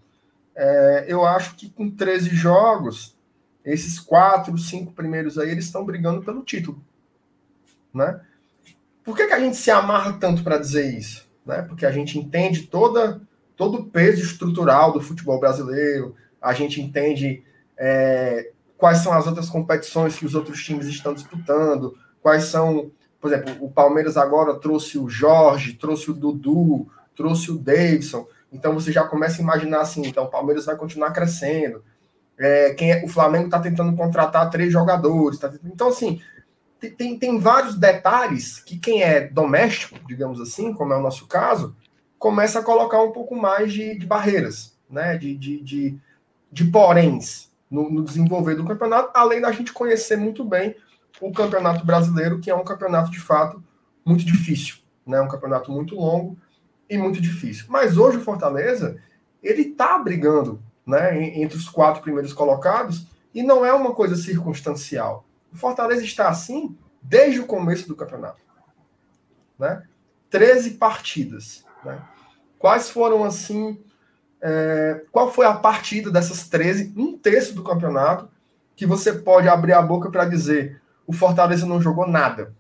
[0.55, 3.15] é, eu acho que com 13 jogos,
[3.63, 6.81] esses quatro, cinco primeiros aí, eles estão brigando pelo título.
[7.93, 8.19] Né?
[9.03, 11.29] Por que, que a gente se amarra tanto para dizer isso?
[11.45, 11.61] Né?
[11.63, 13.21] Porque a gente entende toda,
[13.55, 17.43] todo o peso estrutural do futebol brasileiro, a gente entende
[17.77, 22.91] é, quais são as outras competições que os outros times estão disputando, quais são
[23.21, 28.27] por exemplo, o Palmeiras agora trouxe o Jorge, trouxe o Dudu, trouxe o Davidson.
[28.51, 31.83] Então você já começa a imaginar assim, então o Palmeiras vai continuar crescendo.
[32.37, 35.37] É, quem é, o Flamengo está tentando contratar três jogadores.
[35.37, 36.19] Tá, então, assim,
[36.97, 41.75] tem, tem vários detalhes que quem é doméstico, digamos assim, como é o nosso caso,
[42.17, 45.15] começa a colocar um pouco mais de, de barreiras, né?
[45.15, 45.99] De, de, de,
[46.51, 50.75] de poréns no, no desenvolver do campeonato, além da gente conhecer muito bem
[51.21, 53.63] o Campeonato Brasileiro, que é um campeonato de fato
[54.03, 55.21] muito difícil, né?
[55.21, 56.37] Um campeonato muito longo
[56.89, 57.65] e muito difícil.
[57.69, 58.97] Mas hoje o Fortaleza
[59.41, 65.25] ele está brigando, né, entre os quatro primeiros colocados e não é uma coisa circunstancial.
[65.53, 68.41] O Fortaleza está assim desde o começo do campeonato,
[69.57, 69.83] né?
[70.29, 72.01] 13 partidas, né?
[72.57, 73.79] Quais foram assim
[74.41, 78.27] é, qual foi a partida dessas 13, um terço do campeonato,
[78.75, 82.53] que você pode abrir a boca para dizer o Fortaleza não jogou nada.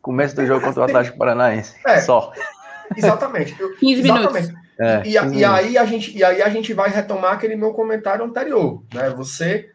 [0.00, 1.76] Começo do jogo contra o Atlético Paranaense.
[1.86, 2.32] É, só.
[2.96, 3.54] Exatamente.
[3.54, 4.32] 15 exatamente.
[4.32, 4.62] minutos.
[4.78, 8.24] É, e, e, aí a gente, e aí a gente vai retomar aquele meu comentário
[8.24, 8.82] anterior.
[8.92, 9.10] Né?
[9.10, 9.70] Você,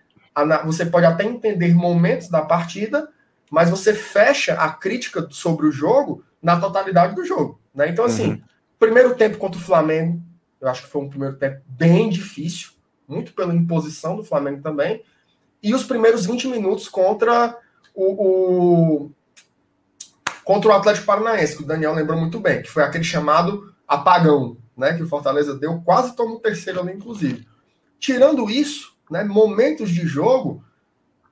[0.66, 3.08] você pode até entender momentos da partida,
[3.49, 7.60] mas você fecha a crítica sobre o jogo na totalidade do jogo.
[7.74, 7.89] Né?
[7.89, 8.41] Então, assim, uhum.
[8.78, 10.22] primeiro tempo contra o Flamengo,
[10.60, 12.72] eu acho que foi um primeiro tempo bem difícil,
[13.08, 15.03] muito pela imposição do Flamengo também.
[15.68, 17.57] E os primeiros 20 minutos contra
[17.93, 19.11] o, o
[20.45, 24.55] contra o Atlético Paranaense, que o Daniel lembrou muito bem, que foi aquele chamado apagão,
[24.78, 24.93] né?
[24.93, 27.45] Que o Fortaleza deu, quase tomou o terceiro ali, inclusive.
[27.99, 29.26] Tirando isso, né?
[29.26, 30.63] Momentos de jogo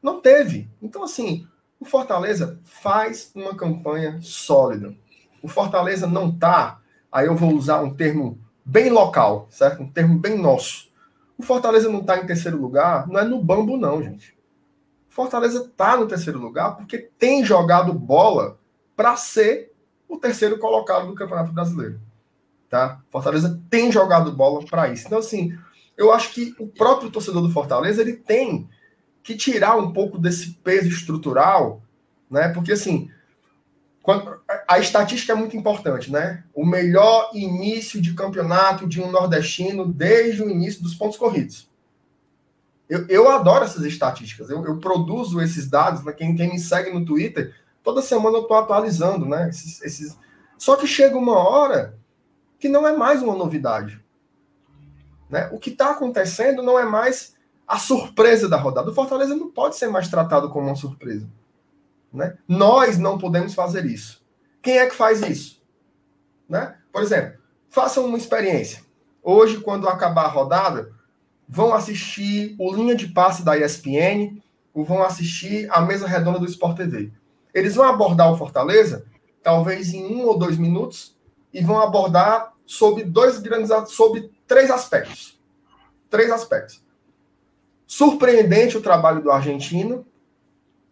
[0.04, 0.70] não teve.
[0.82, 1.48] Então, assim,
[1.80, 4.94] o Fortaleza faz uma campanha sólida.
[5.42, 6.82] O Fortaleza não tá.
[7.10, 9.82] Aí eu vou usar um termo bem local, certo?
[9.82, 10.90] Um termo bem nosso.
[11.38, 14.36] O Fortaleza não tá em terceiro lugar, não é no bambo, não, gente.
[15.10, 18.58] O Fortaleza tá no terceiro lugar porque tem jogado bola
[18.96, 19.72] para ser
[20.08, 22.00] o terceiro colocado do Campeonato Brasileiro.
[22.70, 23.02] Tá?
[23.10, 25.08] Fortaleza tem jogado bola para isso.
[25.08, 25.58] Então, assim,
[25.98, 28.70] eu acho que o próprio torcedor do Fortaleza ele tem
[29.24, 31.82] que tirar um pouco desse peso estrutural,
[32.30, 32.50] né?
[32.50, 33.10] Porque assim,
[34.06, 36.44] quando, a estatística é muito importante, né?
[36.54, 41.70] O melhor início de campeonato de um nordestino desde o início dos pontos corridos.
[42.88, 44.50] Eu, eu adoro essas estatísticas.
[44.50, 46.04] Eu, eu produzo esses dados.
[46.04, 46.14] Né?
[46.14, 47.52] Quem, quem me segue no Twitter
[47.86, 49.48] Toda semana eu estou atualizando, né?
[49.48, 50.18] Esses, esses...
[50.58, 51.96] Só que chega uma hora
[52.58, 54.04] que não é mais uma novidade.
[55.30, 55.48] Né?
[55.54, 57.36] O que está acontecendo não é mais
[57.68, 58.90] a surpresa da rodada.
[58.90, 61.30] O Fortaleza não pode ser mais tratado como uma surpresa.
[62.16, 62.38] Né?
[62.48, 64.24] Nós não podemos fazer isso.
[64.62, 65.62] Quem é que faz isso?
[66.50, 66.76] Né?
[66.92, 67.38] Por exemplo,
[67.70, 68.84] façam uma experiência.
[69.22, 70.92] Hoje, quando acabar a rodada,
[71.48, 74.42] vão assistir o Linha de Passe da ESPN
[74.74, 77.12] ou vão assistir a mesa redonda do Sport TV.
[77.54, 79.06] Eles vão abordar o Fortaleza,
[79.44, 81.16] talvez em um ou dois minutos,
[81.54, 85.40] e vão abordar sobre dois grandes, sobre três aspectos.
[86.10, 86.84] Três aspectos.
[87.88, 90.06] Surpreendente o trabalho do argentino.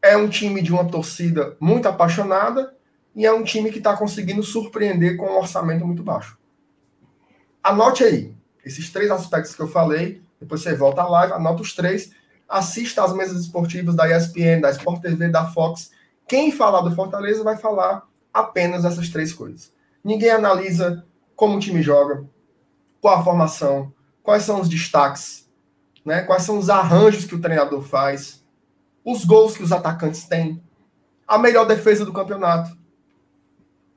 [0.03, 2.75] É um time de uma torcida muito apaixonada
[3.15, 6.37] e é um time que está conseguindo surpreender com um orçamento muito baixo.
[7.63, 10.21] Anote aí esses três aspectos que eu falei.
[10.39, 12.11] Depois você volta à live, anota os três.
[12.47, 15.89] Assista às mesas esportivas da ESPN, da Sport TV, da Fox
[16.27, 19.73] quem falar do Fortaleza vai falar apenas essas três coisas.
[20.03, 22.25] Ninguém analisa como o time joga,
[23.01, 25.49] qual a formação, quais são os destaques,
[26.05, 26.21] né?
[26.21, 28.42] quais são os arranjos que o treinador faz,
[29.03, 30.61] os gols que os atacantes têm,
[31.27, 32.75] a melhor defesa do campeonato.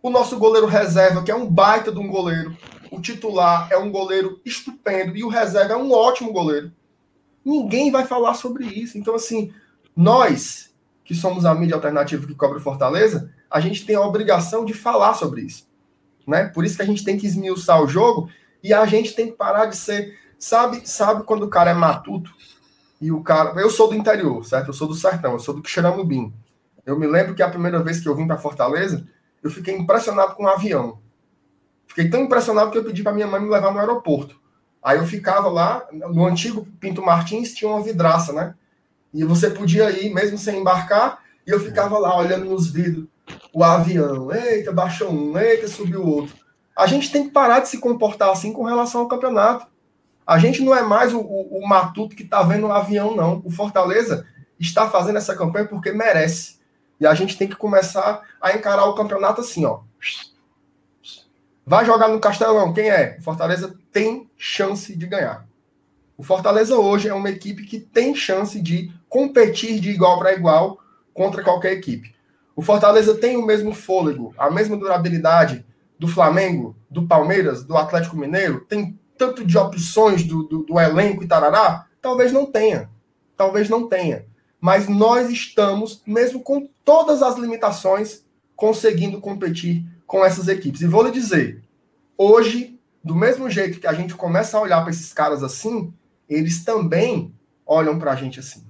[0.02, 2.56] O nosso goleiro reserva, que é um baita de um goleiro.
[2.90, 6.72] O titular é um goleiro estupendo e o reserva é um ótimo goleiro.
[7.44, 8.98] Ninguém vai falar sobre isso.
[8.98, 9.52] Então, assim,
[9.94, 14.74] nós que somos a mídia alternativa que cobre Fortaleza, a gente tem a obrigação de
[14.74, 15.68] falar sobre isso.
[16.26, 16.46] Né?
[16.46, 18.28] Por isso que a gente tem que esmiuçar o jogo
[18.60, 20.18] e a gente tem que parar de ser.
[20.38, 22.30] Sabe, sabe quando o cara é matuto
[23.00, 23.58] e o cara.
[23.60, 24.68] Eu sou do interior, certo?
[24.68, 26.32] Eu sou do sertão, eu sou do Quixeramobim.
[26.84, 29.06] Eu me lembro que a primeira vez que eu vim para Fortaleza,
[29.42, 30.98] eu fiquei impressionado com o um avião.
[31.86, 34.40] Fiquei tão impressionado que eu pedi para minha mãe me levar no aeroporto.
[34.82, 38.54] Aí eu ficava lá, no antigo Pinto Martins tinha uma vidraça, né?
[39.12, 43.06] E você podia ir mesmo sem embarcar, e eu ficava lá olhando nos vidros
[43.52, 44.32] o avião.
[44.32, 46.36] Eita, baixou um, eita, subiu outro.
[46.76, 49.66] A gente tem que parar de se comportar assim com relação ao campeonato.
[50.26, 53.40] A gente não é mais o, o, o matuto que está vendo o avião, não.
[53.44, 54.26] O Fortaleza
[54.58, 56.58] está fazendo essa campanha porque merece.
[56.98, 59.80] E a gente tem que começar a encarar o campeonato assim, ó.
[61.64, 63.16] Vai jogar no Castelão, quem é?
[63.18, 65.46] O Fortaleza tem chance de ganhar.
[66.16, 70.78] O Fortaleza hoje é uma equipe que tem chance de competir de igual para igual
[71.12, 72.14] contra qualquer equipe.
[72.54, 75.64] O Fortaleza tem o mesmo fôlego, a mesma durabilidade
[75.98, 78.60] do Flamengo, do Palmeiras, do Atlético Mineiro?
[78.60, 81.86] Tem tanto de opções do, do, do elenco e tarará?
[82.00, 82.90] Talvez não tenha.
[83.36, 84.26] Talvez não tenha.
[84.60, 90.80] Mas nós estamos, mesmo com todas as limitações, conseguindo competir com essas equipes.
[90.80, 91.62] E vou lhe dizer,
[92.16, 95.92] hoje, do mesmo jeito que a gente começa a olhar para esses caras assim,
[96.28, 97.34] eles também
[97.66, 98.64] olham para a gente assim.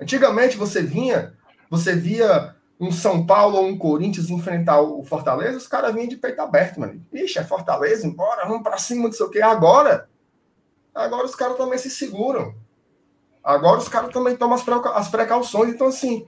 [0.00, 1.34] Antigamente você vinha,
[1.68, 6.16] você via um São Paulo ou um Corinthians enfrentar o Fortaleza, os caras vinham de
[6.16, 7.04] peito aberto, mano.
[7.12, 9.42] Ixi, é Fortaleza, embora, vamos para cima, não sei o quê.
[9.42, 10.08] Agora,
[10.94, 12.54] agora os caras também se seguram.
[13.44, 14.58] Agora os caras também tomam
[14.94, 15.74] as, precauções.
[15.74, 16.26] Então, assim,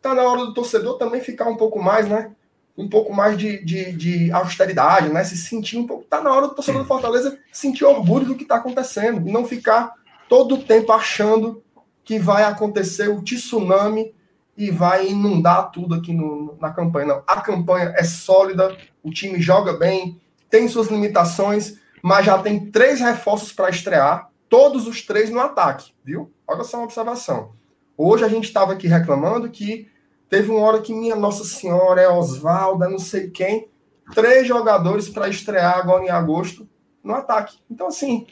[0.00, 2.32] tá na hora do torcedor também ficar um pouco mais, né?
[2.74, 5.22] um pouco mais de, de, de, austeridade, né?
[5.24, 6.04] Se sentir um pouco.
[6.04, 9.44] Tá na hora do torcedor do Fortaleza sentir orgulho do que está acontecendo e não
[9.44, 9.92] ficar
[10.26, 11.62] todo o tempo achando
[12.02, 14.14] que vai acontecer o tsunami
[14.56, 17.06] e vai inundar tudo aqui no, na campanha.
[17.06, 22.70] Não, a campanha é sólida, o time joga bem, tem suas limitações, mas já tem
[22.70, 26.30] três reforços para estrear, todos os três no ataque, viu?
[26.46, 27.52] Olha só uma observação.
[27.96, 29.88] Hoje a gente estava aqui reclamando que
[30.28, 33.68] teve uma hora que minha Nossa Senhora é Osvaldo, é não sei quem,
[34.14, 36.68] três jogadores para estrear agora em agosto
[37.02, 37.58] no ataque.
[37.70, 38.26] Então, assim,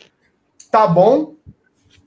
[0.70, 1.34] tá bom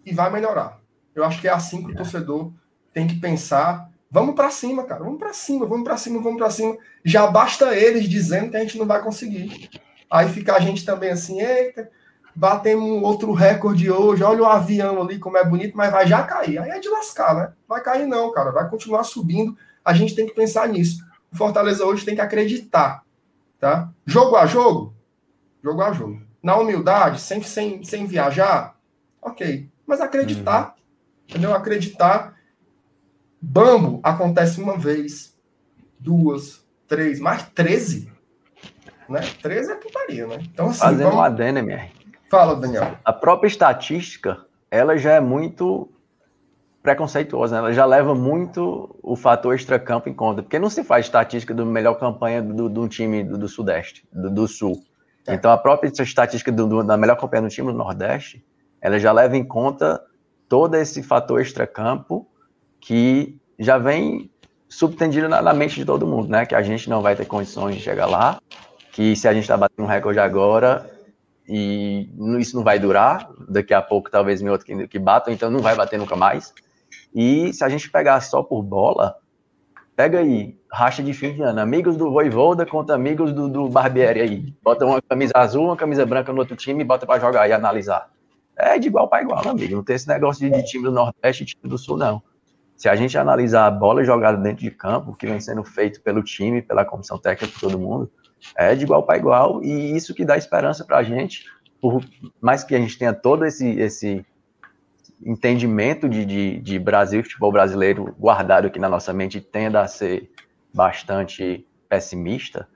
[0.06, 0.80] e vai melhorar.
[1.14, 2.52] Eu acho que é assim que o torcedor
[2.94, 3.90] tem que pensar.
[4.14, 5.04] Vamos para cima, cara.
[5.04, 6.78] Vamos para cima, vamos para cima, vamos para cima.
[7.04, 9.72] Já basta eles dizendo que a gente não vai conseguir.
[10.08, 11.90] Aí fica a gente também assim, eita,
[12.36, 16.22] batemos um outro recorde hoje, olha o avião ali como é bonito, mas vai já
[16.22, 16.60] cair.
[16.60, 17.54] Aí é de lascar, né?
[17.68, 19.58] Vai cair não, cara, vai continuar subindo.
[19.84, 21.04] A gente tem que pensar nisso.
[21.32, 23.04] O Fortaleza hoje tem que acreditar,
[23.60, 23.90] tá?
[24.06, 24.94] Jogo a jogo,
[25.64, 26.22] jogo a jogo.
[26.44, 28.76] Na humildade, sem, sem, sem viajar,
[29.20, 29.68] ok.
[29.88, 30.84] Mas acreditar, uhum.
[31.28, 31.56] entendeu?
[31.56, 32.34] Acreditar.
[33.46, 35.38] Bambo acontece uma vez,
[36.00, 38.10] duas, três, mais treze.
[39.10, 39.20] Né?
[39.42, 40.38] Treze é putaria, né?
[40.42, 41.18] Então, assim, Fazendo vamos...
[41.18, 41.92] um adendo, MR.
[42.32, 42.98] Fala, Daniel.
[43.04, 45.92] A própria estatística, ela já é muito
[46.82, 47.60] preconceituosa, né?
[47.60, 51.66] ela já leva muito o fator extracampo em conta, porque não se faz estatística do
[51.66, 54.82] melhor campanha do, do time do, do Sudeste, do, do Sul.
[55.28, 55.34] É.
[55.34, 58.44] Então, a própria estatística do, da melhor campanha do time do Nordeste,
[58.82, 60.02] ela já leva em conta
[60.48, 62.28] todo esse fator extracampo
[62.84, 64.30] que já vem
[64.68, 66.46] subtendido na, na, mente de todo mundo, né?
[66.46, 68.40] Que a gente não vai ter condições de chegar lá,
[68.92, 70.90] que se a gente está batendo um recorde agora
[71.48, 72.10] e
[72.40, 75.60] isso não vai durar, daqui a pouco talvez em outro que, que batam, então não
[75.60, 76.54] vai bater nunca mais.
[77.14, 79.16] E se a gente pegar só por bola,
[79.96, 84.22] pega aí, racha de fim de ano, amigos do Voivoda contra amigos do, do Barbieri
[84.22, 84.54] aí.
[84.62, 87.54] Bota uma camisa azul, uma camisa branca no outro time e bota para jogar e
[87.54, 88.10] analisar
[88.56, 89.76] é de igual para igual, amigo.
[89.76, 92.22] Não tem esse negócio de, de time do Nordeste e time do Sul, não.
[92.84, 96.22] Se a gente analisar a bola jogada dentro de campo, que vem sendo feito pelo
[96.22, 98.12] time, pela comissão técnica, por todo mundo,
[98.58, 101.46] é de igual para igual, e isso que dá esperança para a gente,
[101.80, 102.04] por
[102.42, 104.26] mais que a gente tenha todo esse, esse
[105.26, 109.88] entendimento de, de, de Brasil e futebol brasileiro guardado aqui na nossa mente, tenda a
[109.88, 110.30] ser
[110.74, 112.68] bastante pessimista,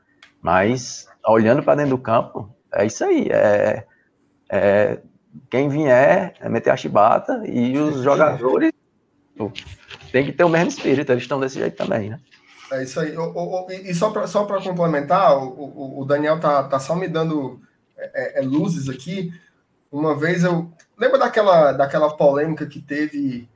[0.41, 3.85] mas olhando para dentro do campo, é isso aí, é,
[4.49, 5.01] é
[5.49, 8.71] quem vier é meter a chibata e os jogadores
[10.11, 12.19] tem que ter o mesmo espírito, eles estão desse jeito também, né?
[12.71, 13.17] É isso aí.
[13.17, 17.61] O, o, e só para só complementar, o, o, Daniel tá, tá só me dando
[17.97, 19.31] é, é, é, luzes aqui.
[19.91, 20.71] Uma vez eu.
[20.97, 23.49] Lembra daquela, daquela polêmica que teve.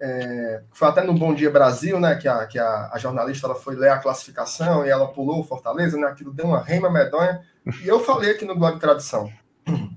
[0.00, 2.14] É, foi até no Bom Dia Brasil, né?
[2.16, 5.44] Que, a, que a, a, jornalista ela foi ler a classificação e ela pulou o
[5.44, 6.06] Fortaleza, né?
[6.06, 7.42] Aquilo deu uma reima medonha.
[7.84, 9.32] E eu falei aqui no e Tradição.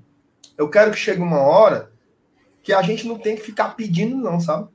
[0.57, 1.91] Eu quero que chegue uma hora
[2.63, 4.69] que a gente não tem que ficar pedindo, não, sabe?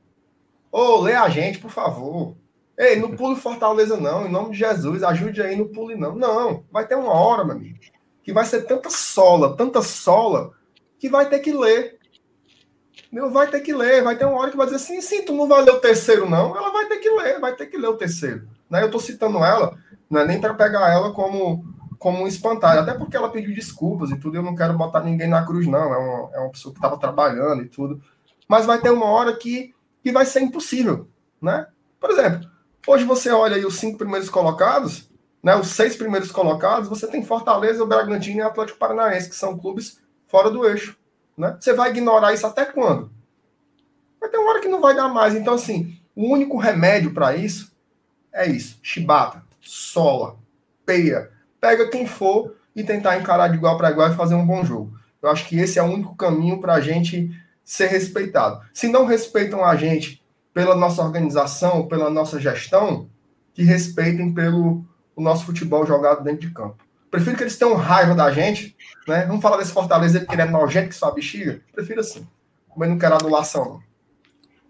[0.70, 2.36] Ô, lê a gente, por favor.
[2.78, 4.26] Ei, não pule Fortaleza, não.
[4.26, 6.14] Em nome de Jesus, ajude aí, não pule, não.
[6.14, 7.78] Não, vai ter uma hora, meu amigo,
[8.22, 10.52] que vai ser tanta sola, tanta sola,
[10.98, 11.98] que vai ter que ler.
[13.12, 15.34] Não vai ter que ler, vai ter uma hora que vai dizer assim, sim, tu
[15.34, 16.56] não vai ler o terceiro, não.
[16.56, 18.48] Ela vai ter que ler, vai ter que ler o terceiro.
[18.68, 18.82] Né?
[18.82, 19.76] Eu estou citando ela,
[20.08, 21.64] não é nem para pegar ela como
[22.00, 25.28] como um espantalho, até porque ela pediu desculpas e tudo, eu não quero botar ninguém
[25.28, 28.02] na cruz, não, é uma, é uma pessoa que estava trabalhando e tudo,
[28.48, 31.08] mas vai ter uma hora que, que vai ser impossível,
[31.40, 31.66] né?
[31.98, 32.48] Por exemplo,
[32.86, 35.10] hoje você olha aí os cinco primeiros colocados,
[35.42, 39.36] né, os seis primeiros colocados, você tem Fortaleza, o Bragantino e o Atlético Paranaense, que
[39.36, 40.96] são clubes fora do eixo,
[41.36, 41.56] né?
[41.58, 43.10] Você vai ignorar isso até quando?
[44.20, 47.34] Vai ter uma hora que não vai dar mais, então assim, o único remédio para
[47.34, 47.74] isso
[48.32, 50.36] é isso, chibata, sola,
[50.84, 51.30] peia,
[51.60, 54.98] pega quem for e tentar encarar de igual para igual e fazer um bom jogo.
[55.22, 57.30] Eu acho que esse é o único caminho para a gente
[57.64, 58.60] ser respeitado.
[58.72, 63.08] Se não respeitam a gente pela nossa organização, pela nossa gestão,
[63.54, 64.84] que respeitem pelo
[65.14, 66.82] o nosso futebol jogado dentro de campo.
[67.10, 69.26] Prefiro que eles tenham raiva da gente, né?
[69.26, 71.60] Vamos falar desse Fortaleza que ele é nojento que sua bexiga.
[71.72, 72.26] Prefiro assim.
[72.76, 73.82] Mas não quero adulação.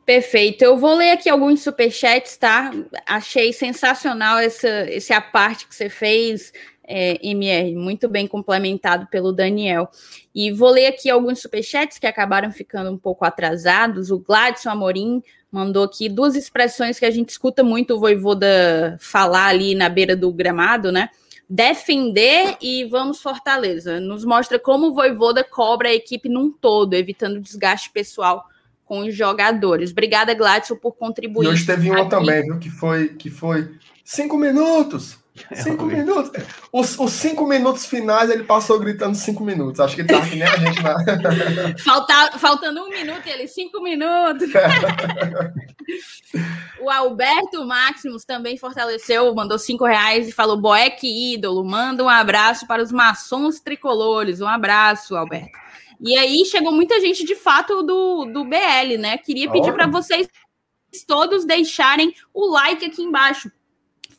[0.07, 0.65] Perfeito.
[0.65, 2.73] Eu vou ler aqui alguns superchats, tá?
[3.07, 6.53] Achei sensacional essa, esse a parte que você fez
[6.91, 9.89] é, MR, muito bem complementado pelo Daniel.
[10.35, 14.11] E vou ler aqui alguns superchats que acabaram ficando um pouco atrasados.
[14.11, 15.23] O Gladson Amorim
[15.53, 20.17] mandou aqui duas expressões que a gente escuta muito o Voivoda falar ali na beira
[20.17, 21.09] do gramado, né?
[21.49, 24.01] Defender e vamos Fortaleza.
[24.01, 28.45] Nos mostra como o Voivoda cobra a equipe num todo, evitando desgaste pessoal
[28.85, 29.93] com os jogadores.
[29.93, 31.47] Obrigada, Gladson, por contribuir.
[31.47, 32.59] E hoje teve uma também, viu?
[32.59, 33.69] Que foi, que foi
[34.05, 35.20] cinco minutos
[35.55, 36.31] Cinco minutos.
[36.73, 39.81] Os, os, cinco minutos finais ele passou gritando cinco minutos.
[39.81, 40.95] Acho que tá que nem a gente na.
[41.85, 44.49] Falta, faltando um minuto, ele, cinco minutos.
[46.81, 52.67] o Alberto Maximus também fortaleceu, mandou cinco reais e falou: Boeck ídolo, manda um abraço
[52.67, 54.41] para os maçons tricolores.
[54.41, 55.59] Um abraço, Alberto.
[56.01, 59.19] E aí chegou muita gente de fato do, do BL, né?
[59.19, 60.29] Queria pedir para vocês
[61.07, 63.51] todos deixarem o like aqui embaixo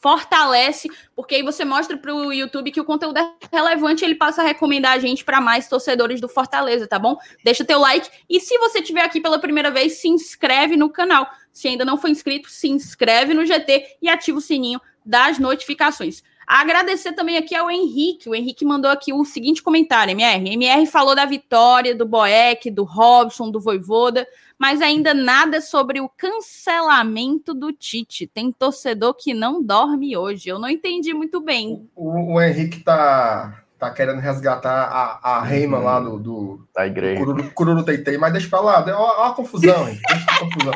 [0.02, 4.42] fortalece, porque aí você mostra para o YouTube que o conteúdo é relevante, ele passa
[4.42, 7.16] a recomendar a gente para mais torcedores do Fortaleza, tá bom?
[7.44, 11.30] Deixa teu like e se você estiver aqui pela primeira vez, se inscreve no canal.
[11.54, 16.24] Se ainda não for inscrito, se inscreve no GT e ativa o sininho das notificações.
[16.48, 18.28] Agradecer também aqui ao Henrique.
[18.28, 20.54] O Henrique mandou aqui o seguinte comentário, MR.
[20.54, 24.28] MR falou da vitória do Boeck, do Robson, do Voivoda,
[24.62, 28.28] mas ainda nada sobre o cancelamento do Tite.
[28.28, 30.50] Tem torcedor que não dorme hoje.
[30.50, 31.90] Eu não entendi muito bem.
[31.96, 37.18] O, o Henrique tá, tá querendo resgatar a, a reima lá do, do da igreja.
[37.18, 38.86] Cururu, Cururu Teitei, mas deixa pra lá.
[38.86, 39.98] Olha a confusão, hein?
[40.40, 40.74] confusão.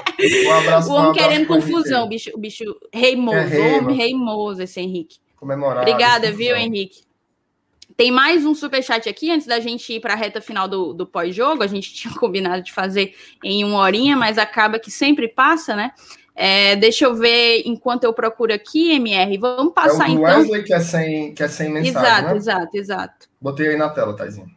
[0.48, 0.90] Um abraço.
[0.92, 3.38] O homem um querendo confusão, o bicho, o bicho reimoso.
[3.38, 5.20] É homem reimoso esse Henrique.
[5.36, 5.84] Comemorar.
[5.84, 7.05] Obrigada, viu, Henrique?
[7.98, 11.06] Tem mais um superchat aqui, antes da gente ir para a reta final do, do
[11.06, 11.64] pós-jogo.
[11.64, 15.92] A gente tinha combinado de fazer em uma horinha, mas acaba que sempre passa, né?
[16.36, 19.38] É, deixa eu ver enquanto eu procuro aqui, MR.
[19.38, 20.40] Vamos passar é o do então.
[20.40, 21.98] Wesley que é sem, que é sem mensagem.
[21.98, 22.36] Exato, né?
[22.36, 23.30] exato, exato.
[23.40, 24.52] Botei aí na tela, Taizinho.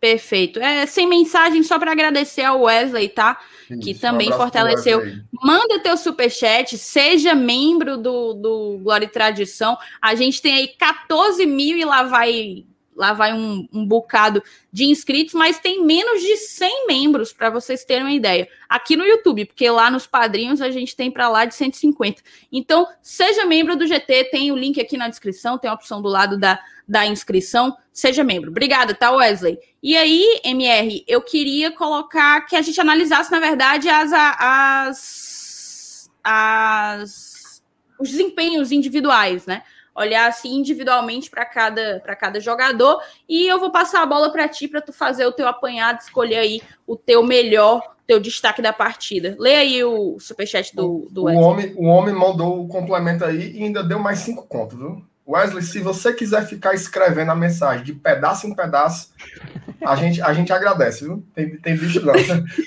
[0.00, 0.58] Perfeito.
[0.58, 3.38] É sem mensagem, só para agradecer ao Wesley, tá?
[3.70, 5.02] Isso, que também um fortaleceu.
[5.30, 9.76] Manda teu superchat, seja membro do, do Glória e Tradição.
[10.00, 12.64] A gente tem aí 14 mil e lá vai
[13.00, 17.82] lá vai um, um bocado de inscritos, mas tem menos de 100 membros, para vocês
[17.82, 18.46] terem uma ideia.
[18.68, 22.22] Aqui no YouTube, porque lá nos padrinhos a gente tem para lá de 150.
[22.52, 26.08] Então, seja membro do GT, tem o link aqui na descrição, tem a opção do
[26.08, 27.74] lado da, da inscrição.
[27.90, 28.50] Seja membro.
[28.50, 29.58] Obrigada, tá, Wesley?
[29.82, 37.40] E aí, MR, eu queria colocar que a gente analisasse, na verdade, as, as, as
[37.98, 39.62] os desempenhos individuais, né?
[39.94, 44.48] Olhar assim individualmente para cada para cada jogador e eu vou passar a bola para
[44.48, 48.72] ti para tu fazer o teu apanhado, escolher aí o teu melhor, teu destaque da
[48.72, 49.36] partida.
[49.38, 51.44] Lê aí o superchat do do Wesley.
[51.44, 55.04] O homem, o homem mandou o complemento aí e ainda deu mais cinco contos, viu?
[55.30, 59.12] Wesley, se você quiser ficar escrevendo a mensagem de pedaço em pedaço,
[59.80, 61.24] a gente, a gente agradece, viu?
[61.32, 62.14] Tem, tem visto não.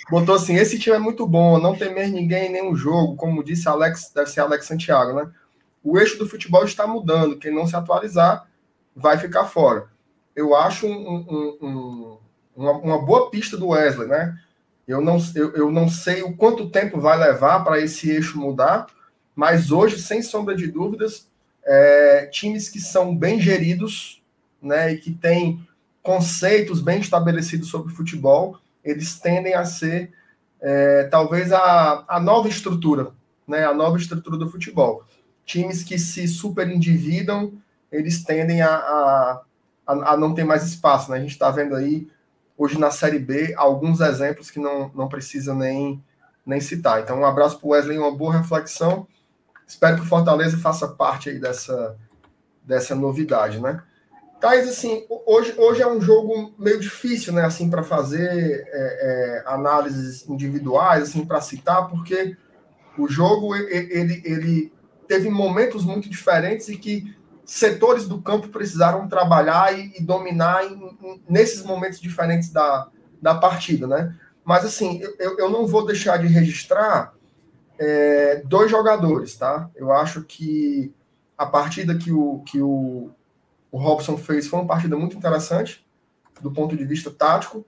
[0.10, 3.44] Botou assim: esse time é muito bom, não tem mais ninguém em nenhum jogo, como
[3.44, 5.30] disse Alex, deve ser Alex Santiago, né?
[5.84, 7.38] O eixo do futebol está mudando.
[7.38, 8.48] Quem não se atualizar
[8.96, 9.88] vai ficar fora.
[10.36, 12.18] Eu acho um, um, um,
[12.56, 14.40] uma, uma, boa pista do Wesley, né?
[14.88, 18.88] Eu não, eu, eu não sei o quanto tempo vai levar para esse eixo mudar,
[19.36, 21.28] mas hoje, sem sombra de dúvidas,
[21.66, 24.22] é, times que são bem geridos,
[24.62, 25.66] né, e que têm
[26.02, 30.12] conceitos bem estabelecidos sobre futebol, eles tendem a ser
[30.62, 33.12] é, talvez a, a nova estrutura,
[33.48, 35.06] né, a nova estrutura do futebol
[35.46, 37.54] times que se super endividam,
[37.92, 39.44] eles tendem a, a,
[39.86, 41.12] a, não ter mais espaço.
[41.12, 41.18] Né?
[41.18, 42.08] A gente está vendo aí,
[42.58, 46.04] hoje na Série B, alguns exemplos que não, não precisa nem,
[46.46, 47.02] nem citar.
[47.02, 49.08] Então, um abraço para o Wesley, uma boa reflexão.
[49.68, 51.96] Espero que o Fortaleza faça parte aí dessa,
[52.64, 53.82] dessa novidade, né?
[54.40, 59.44] Thais, assim, hoje, hoje é um jogo meio difícil, né, assim, para fazer é, é,
[59.46, 62.36] análises individuais, assim, para citar, porque
[62.98, 64.74] o jogo, ele, ele
[65.14, 70.98] teve momentos muito diferentes e que setores do campo precisaram trabalhar e, e dominar em,
[71.04, 72.90] em, nesses momentos diferentes da,
[73.22, 74.18] da partida, né?
[74.44, 77.14] Mas assim, eu, eu não vou deixar de registrar
[77.78, 79.70] é, dois jogadores, tá?
[79.76, 80.92] Eu acho que
[81.38, 83.12] a partida que o, que o,
[83.72, 85.86] o Robson fez foi uma partida muito interessante
[86.42, 87.64] do ponto de vista tático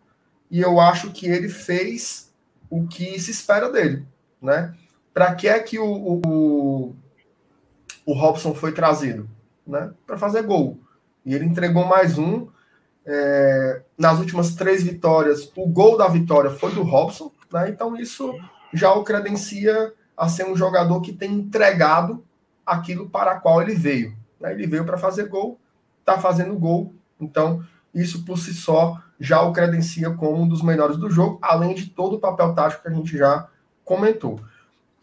[0.50, 2.34] e eu acho que ele fez
[2.72, 4.04] o que se espera dele,
[4.42, 4.74] né?
[5.14, 6.96] Para que é que o, o,
[8.06, 9.28] o Robson foi trazido,
[9.66, 9.92] né?
[10.06, 10.80] Para fazer gol.
[11.26, 12.48] E ele entregou mais um.
[13.08, 17.70] É, nas últimas três vitórias, o gol da vitória foi do Robson, né?
[17.70, 18.34] Então isso
[18.74, 22.24] já o credencia a ser um jogador que tem entregado
[22.66, 24.16] aquilo para a qual ele veio.
[24.40, 24.54] Né?
[24.54, 25.60] Ele veio para fazer gol,
[26.00, 26.94] está fazendo gol.
[27.20, 31.74] Então isso por si só já o credencia como um dos melhores do jogo, além
[31.74, 33.48] de todo o papel tático que a gente já
[33.84, 34.40] comentou.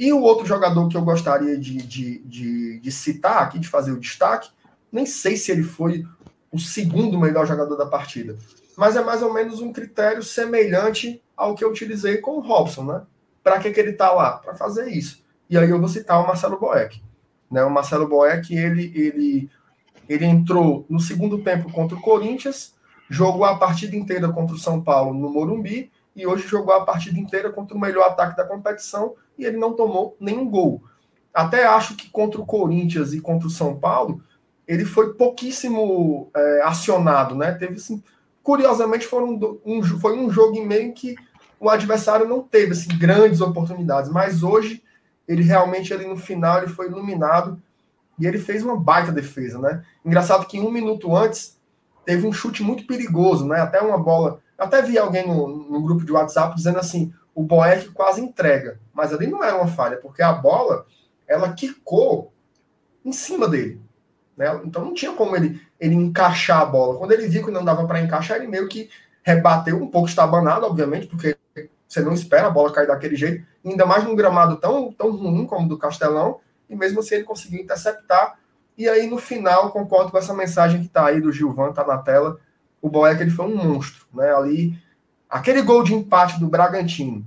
[0.03, 3.93] E o outro jogador que eu gostaria de, de, de, de, citar aqui, de fazer
[3.93, 4.51] o destaque,
[4.91, 6.05] nem sei se ele foi
[6.51, 8.37] o segundo melhor jogador da partida,
[8.77, 12.83] mas é mais ou menos um critério semelhante ao que eu utilizei com o Robson,
[12.83, 13.03] né?
[13.45, 14.39] Para que, que ele está lá?
[14.39, 15.23] Para fazer isso.
[15.49, 17.01] E aí eu vou citar o Marcelo Boeck.
[17.49, 17.63] Né?
[17.63, 19.51] O Marcelo Boeck, ele, ele
[20.09, 22.75] Ele entrou no segundo tempo contra o Corinthians,
[23.09, 27.19] jogou a partida inteira contra o São Paulo no Morumbi e hoje jogou a partida
[27.19, 30.83] inteira contra o melhor ataque da competição e ele não tomou nenhum gol.
[31.33, 34.23] Até acho que contra o Corinthians e contra o São Paulo,
[34.67, 37.53] ele foi pouquíssimo é, acionado, né?
[37.53, 38.03] Teve assim,
[38.43, 41.15] curiosamente foram um, foi um jogo em meio que
[41.59, 44.83] o adversário não teve assim, grandes oportunidades, mas hoje
[45.27, 47.61] ele realmente ali no final ele foi iluminado
[48.19, 49.83] e ele fez uma baita defesa, né?
[50.05, 51.59] Engraçado que um minuto antes
[52.05, 53.61] teve um chute muito perigoso, né?
[53.61, 54.41] Até uma bola.
[54.59, 58.81] Até vi alguém no, no grupo de WhatsApp dizendo assim: o Boeck quase entrega.
[58.93, 60.87] Mas ali não era uma falha, porque a bola
[61.27, 62.33] ela quicou
[63.05, 63.81] em cima dele.
[64.37, 64.61] Né?
[64.65, 66.99] Então não tinha como ele, ele encaixar a bola.
[66.99, 68.91] Quando ele viu que não dava para encaixar, ele meio que
[69.23, 71.37] rebateu um pouco estabanado, obviamente, porque
[71.87, 75.47] você não espera a bola cair daquele jeito, ainda mais num gramado tão, tão ruim
[75.47, 78.37] como o do Castelão, e mesmo assim ele conseguiu interceptar
[78.77, 81.99] e aí, no final, concordo com essa mensagem que está aí do Gilvan, está na
[81.99, 82.39] tela.
[82.83, 84.35] O Boeck ele foi um monstro, né?
[84.35, 84.79] Ali,
[85.31, 87.25] aquele gol de empate do Bragantino,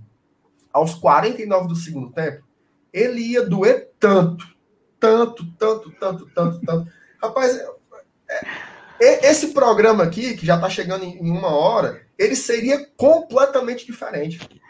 [0.72, 2.44] aos 49 do segundo tempo,
[2.92, 4.46] ele ia doer tanto,
[5.00, 6.92] tanto, tanto, tanto, tanto, tanto.
[7.22, 7.58] Rapaz,
[8.30, 8.46] é,
[9.02, 13.86] é, esse programa aqui, que já está chegando em, em, uma hora, ele seria completamente
[13.86, 14.62] diferente.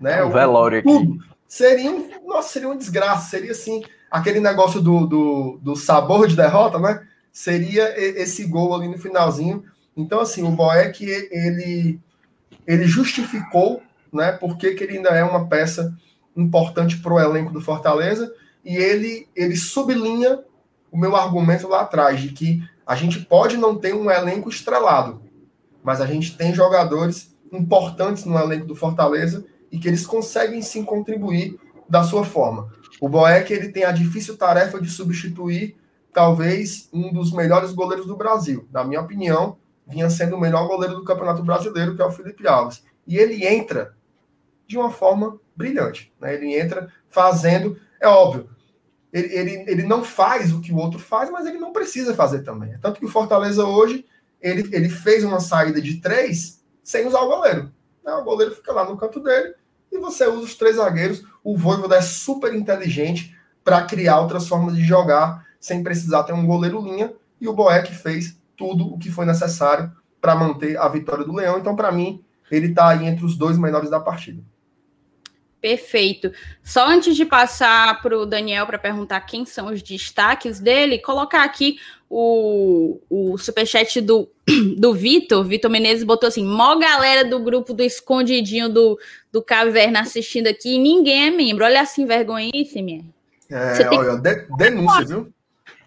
[0.00, 0.22] Né?
[0.22, 1.18] O velório aqui.
[1.46, 6.36] Seria, um, nossa, seria uma desgraça, seria assim aquele negócio do, do, do, sabor de
[6.36, 7.06] derrota, né?
[7.32, 9.64] Seria esse gol ali no finalzinho.
[9.96, 12.00] Então, assim, o Boeck, ele,
[12.66, 13.82] ele justificou,
[14.12, 14.32] né?
[14.32, 15.96] Porque que ele ainda é uma peça
[16.36, 18.32] importante para o elenco do Fortaleza
[18.64, 20.40] e ele, ele sublinha
[20.90, 25.22] o meu argumento lá atrás, de que a gente pode não ter um elenco estrelado,
[25.82, 30.84] mas a gente tem jogadores importantes no elenco do Fortaleza e que eles conseguem sim
[30.84, 32.70] contribuir da sua forma.
[33.00, 35.76] O Boeck ele tem a difícil tarefa de substituir
[36.12, 38.68] talvez um dos melhores goleiros do Brasil.
[38.70, 39.56] Na minha opinião,
[39.92, 42.82] vinha sendo o melhor goleiro do Campeonato Brasileiro, que é o Felipe Alves.
[43.06, 43.94] E ele entra
[44.66, 46.12] de uma forma brilhante.
[46.20, 46.34] Né?
[46.34, 48.48] Ele entra fazendo, é óbvio,
[49.12, 52.42] ele, ele, ele não faz o que o outro faz, mas ele não precisa fazer
[52.42, 52.76] também.
[52.80, 54.06] Tanto que o Fortaleza hoje,
[54.40, 57.70] ele, ele fez uma saída de três sem usar o goleiro.
[58.02, 58.12] Né?
[58.14, 59.54] O goleiro fica lá no canto dele,
[59.90, 61.22] e você usa os três zagueiros.
[61.44, 66.46] O Voivoda é super inteligente para criar outras formas de jogar sem precisar ter um
[66.46, 67.12] goleiro linha.
[67.38, 69.90] E o Boeck fez tudo o que foi necessário
[70.20, 71.58] para manter a vitória do Leão.
[71.58, 74.40] Então, para mim, ele está aí entre os dois melhores da partida.
[75.60, 76.32] Perfeito.
[76.62, 81.42] Só antes de passar para o Daniel para perguntar quem são os destaques dele, colocar
[81.42, 81.76] aqui
[82.08, 84.28] o, o superchat do,
[84.78, 85.44] do Vitor.
[85.44, 88.98] Vitor Menezes botou assim: mó galera do grupo do escondidinho do,
[89.32, 91.64] do Caverna assistindo aqui e ninguém é membro.
[91.64, 93.04] Olha assim, vergonhice, minha.
[93.50, 95.32] É, Você olha, de, denúncia, viu?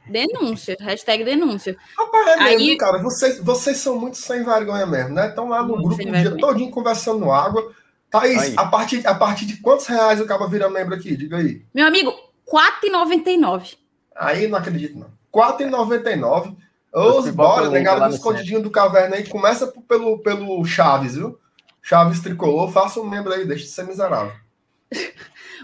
[0.07, 1.75] Denúncia, hashtag denúncia.
[1.97, 2.77] Rapaz, é mesmo, Aí...
[2.77, 3.01] cara.
[3.01, 5.29] Vocês, vocês são muito sem vergonha mesmo, né?
[5.29, 7.73] Estão lá no muito grupo o dia todinho conversando água
[8.09, 11.17] Thaís, a partir, a partir de quantos reais o cara vira membro aqui?
[11.17, 11.61] Diga aí.
[11.73, 13.75] Meu amigo, R$4,99.
[14.15, 15.07] Aí não acredito, não.
[15.33, 16.55] R$4,99.
[16.93, 19.27] Os bora, negado do escondidinho do caverna aí.
[19.27, 21.37] Começa pelo, pelo Chaves, viu?
[21.81, 24.31] Chaves tricolor, faça um membro aí, deixa de ser miserável.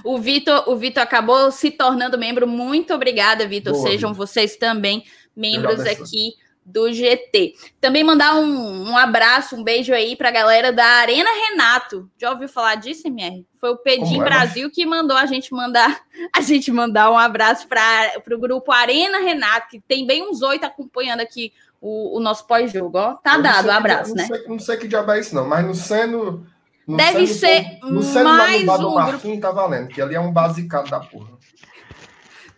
[0.03, 2.47] O Vitor, o Vitor acabou se tornando membro.
[2.47, 3.75] Muito obrigada, Vitor.
[3.75, 5.03] Sejam vocês também
[5.35, 6.33] membros aqui
[6.65, 7.55] do GT.
[7.79, 12.09] Também mandar um, um abraço, um beijo aí para a galera da Arena Renato.
[12.17, 13.45] Já ouviu falar disso, MR?
[13.59, 16.01] Foi o Pedim é, Brasil que mandou a gente mandar
[16.35, 20.63] a gente mandar um abraço para o grupo Arena Renato, que tem bem uns oito
[20.63, 22.97] acompanhando aqui o, o nosso pós-jogo.
[22.97, 24.25] Ó, tá dado o abraço, né?
[24.25, 26.45] Sei, não sei que diabo é isso, não, mas no seno.
[26.87, 28.77] No Deve ser no, mais um.
[28.77, 29.41] Do Marquinhos grupo...
[29.41, 31.41] tá valendo, que ali é um basicado da porra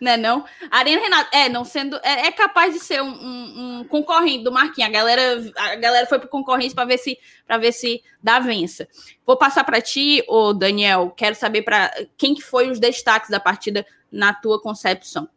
[0.04, 0.16] né?
[0.16, 0.44] Não.
[0.70, 1.96] Arena Renato, é, não sendo.
[2.02, 4.90] É, é capaz de ser um, um, um, concorrente do Marquinhos.
[4.90, 8.86] A galera, a galera foi pro concorrente para ver se para ver se dá vença.
[9.26, 11.12] Vou passar para ti, ô Daniel.
[11.16, 15.28] Quero saber para quem que foi os destaques da partida na tua concepção.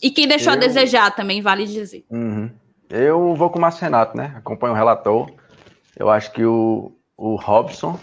[0.00, 0.56] E quem deixou Eu...
[0.56, 2.04] a desejar também, vale dizer.
[2.08, 2.50] Uhum.
[2.88, 4.32] Eu vou com o Márcio Renato, né?
[4.36, 5.28] Acompanho o relator.
[5.96, 7.98] Eu acho que o, o Robson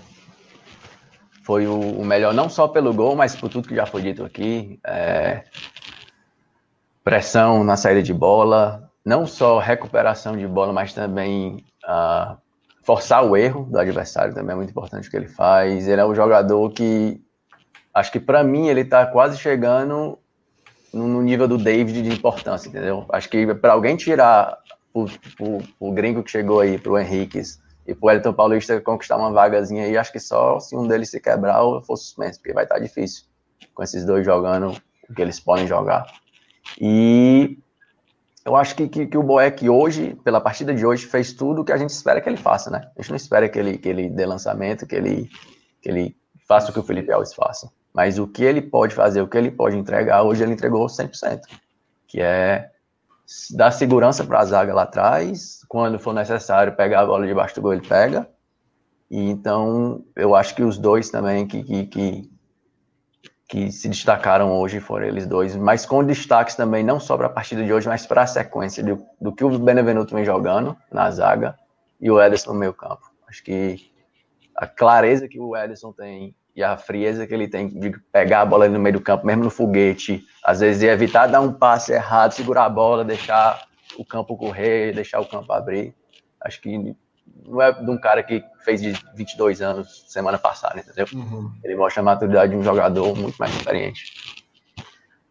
[1.42, 4.26] foi o, o, melhor, não só pelo gol, mas por tudo que já foi dito
[4.26, 4.78] aqui.
[4.86, 5.44] É,
[7.04, 12.36] pressão na saída de bola, não só recuperação de bola, mas também uh,
[12.82, 15.88] forçar o erro do adversário também é muito importante o que ele faz.
[15.88, 17.22] Ele é um jogador que,
[17.94, 20.18] acho que para mim, ele está quase chegando
[20.92, 23.06] no, no, nível do David de importância, entendeu?
[23.10, 24.58] Acho que para alguém tirar
[24.94, 25.06] o,
[25.40, 29.18] o, o, gringo que chegou aí, para o Henriquez, e para o Elton Paulista conquistar
[29.18, 32.54] uma vagazinha aí, acho que só se um deles se quebrar ou for suspenso, porque
[32.54, 33.26] vai estar tá difícil
[33.74, 34.76] com esses dois jogando
[35.10, 36.08] o que eles podem jogar.
[36.80, 37.60] E
[38.44, 41.66] eu acho que, que, que, o Boeck hoje, pela partida de hoje, fez tudo o
[41.66, 42.90] que a gente espera que ele faça, né?
[42.98, 45.30] A gente não espera que ele, que ele dê lançamento, que ele,
[45.82, 46.18] que ele
[46.48, 47.72] faça o que o Felipe Alves faça.
[47.94, 51.42] Mas o que ele pode fazer, o que ele pode entregar, hoje ele entregou 100%.
[52.08, 52.72] Que é
[53.52, 57.62] dar segurança para a zaga lá atrás, quando for necessário pegar a bola debaixo do
[57.62, 58.30] gol, ele pega.
[59.10, 62.36] E então, eu acho que os dois também que, que, que
[63.48, 67.30] que se destacaram hoje foram eles dois, mas com destaques também, não só para a
[67.30, 71.12] partida de hoje, mas para a sequência do, do, que o Benevenuto vem jogando na
[71.12, 71.58] zaga
[72.02, 73.04] e o Ederson no meio campo.
[73.28, 73.92] Acho que
[74.56, 78.46] a clareza que o Ederson tem e a frieza que ele tem de pegar a
[78.46, 82.32] bola no meio do campo, mesmo no foguete, às vezes evitar dar um passe errado,
[82.32, 85.94] segurar a bola, deixar o campo correr, deixar o campo abrir.
[86.40, 86.96] Acho que
[87.46, 91.06] não é de um cara que fez de 22 anos semana passada, entendeu?
[91.14, 91.52] Uhum.
[91.64, 94.14] Ele mostra a maturidade de um jogador muito mais experiente.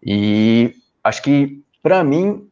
[0.02, 2.48] E acho que, para mim,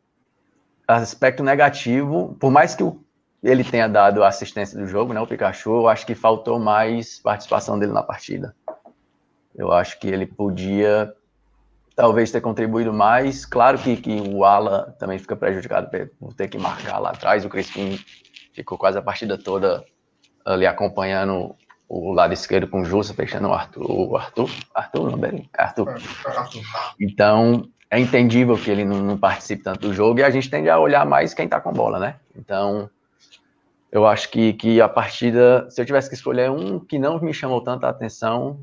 [0.89, 2.83] aspecto negativo, por mais que
[3.43, 7.19] ele tenha dado a assistência do jogo, né, o Pikachu, eu acho que faltou mais
[7.19, 8.55] participação dele na partida.
[9.55, 11.13] Eu acho que ele podia
[11.95, 13.45] talvez ter contribuído mais.
[13.45, 17.45] Claro que, que o Ala também fica prejudicado por ter que marcar lá atrás.
[17.45, 17.99] O Crispim
[18.55, 19.85] ficou quase a partida toda
[20.45, 21.55] ali acompanhando
[21.89, 23.91] o lado esquerdo com o Jussa, fechando o Arthur.
[23.91, 24.51] O Arthur?
[24.75, 25.45] Arthur, não?
[25.57, 25.89] Arthur.
[25.89, 26.63] Arthur.
[26.99, 30.71] Então, é entendível que ele não, não, participe tanto do jogo e a gente tende
[30.71, 32.17] a olhar mais quem tá com bola, né?
[32.35, 32.89] Então,
[33.91, 37.35] eu acho que, que a partida, se eu tivesse que escolher um que não me
[37.35, 38.61] chamou tanta atenção,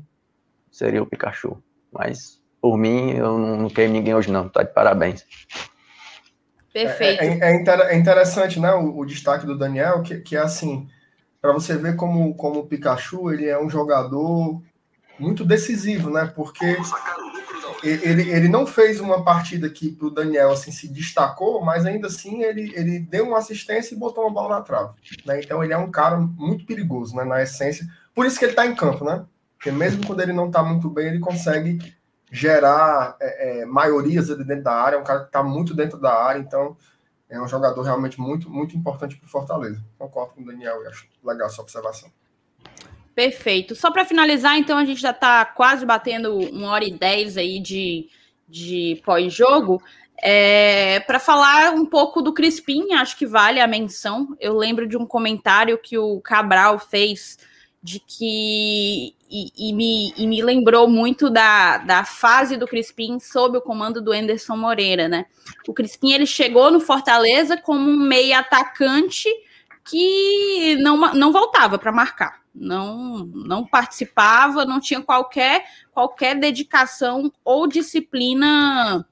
[0.70, 1.62] seria o Pikachu.
[1.92, 4.48] Mas, por mim, eu não, não queimo ninguém hoje, não.
[4.48, 5.24] Tá de parabéns.
[6.72, 7.22] Perfeito.
[7.22, 10.88] É, é, é, é interessante, né, o, o, destaque do Daniel, que, que é assim,
[11.40, 14.62] para você ver como, como o Pikachu, ele é um jogador
[15.18, 16.76] muito decisivo, né, porque
[17.82, 22.06] ele, ele não fez uma partida que para o Daniel assim, se destacou, mas ainda
[22.06, 24.94] assim ele, ele deu uma assistência e botou uma bola na trave.
[25.24, 25.40] Né?
[25.40, 27.86] Então ele é um cara muito perigoso, né, na essência.
[28.14, 29.24] Por isso que ele está em campo, né?
[29.60, 31.78] Porque mesmo quando ele não está muito bem, ele consegue
[32.32, 36.14] gerar é, é, maiorias dentro da área, é um cara que está muito dentro da
[36.14, 36.78] área, então
[37.28, 39.84] é um jogador realmente muito, muito importante para o Fortaleza.
[39.98, 42.10] Concordo com o Daniel, acho legal essa observação.
[43.14, 43.74] Perfeito.
[43.74, 47.60] Só para finalizar, então, a gente já está quase batendo uma hora e dez aí
[47.60, 48.08] de,
[48.48, 49.82] de pós-jogo.
[50.22, 54.34] É, para falar um pouco do Crispim, acho que vale a menção.
[54.40, 57.36] Eu lembro de um comentário que o Cabral fez
[57.82, 63.58] de que e, e, me, e me lembrou muito da, da fase do Crispim sob
[63.58, 65.26] o comando do Anderson Moreira, né?
[65.66, 69.28] O Crispim ele chegou no Fortaleza como um meio atacante
[69.84, 77.66] que não, não voltava para marcar, não não participava, não tinha qualquer qualquer dedicação ou
[77.66, 79.06] disciplina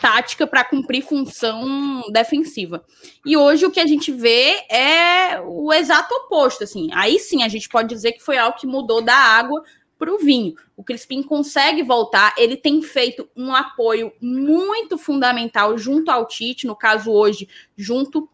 [0.00, 2.84] tática para cumprir função defensiva.
[3.24, 6.88] E hoje o que a gente vê é o exato oposto, assim.
[6.92, 9.62] Aí sim a gente pode dizer que foi algo que mudou da água
[9.98, 10.54] para o vinho.
[10.76, 16.76] O Crispim consegue voltar, ele tem feito um apoio muito fundamental junto ao Tite, no
[16.76, 18.28] caso hoje, junto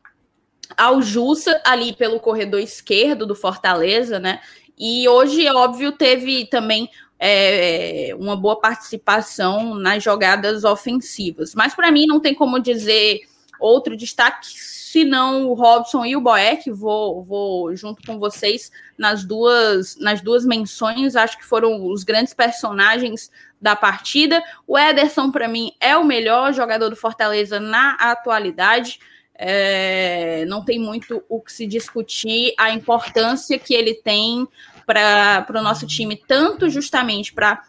[0.77, 4.41] ao Jussa, ali pelo corredor esquerdo do Fortaleza, né?
[4.77, 6.89] E hoje, é óbvio, teve também
[7.25, 11.55] é, uma boa participação nas jogadas ofensivas.
[11.55, 13.21] Mas para mim não tem como dizer
[13.61, 14.49] outro destaque
[14.93, 16.69] senão o Robson e o Boeck.
[16.73, 21.15] Vou, vou junto com vocês nas duas, nas duas menções.
[21.15, 24.43] Acho que foram os grandes personagens da partida.
[24.67, 28.99] O Ederson, para mim, é o melhor jogador do Fortaleza na atualidade.
[29.37, 34.47] É, não tem muito o que se discutir, a importância que ele tem
[34.87, 37.63] para o nosso time, tanto justamente para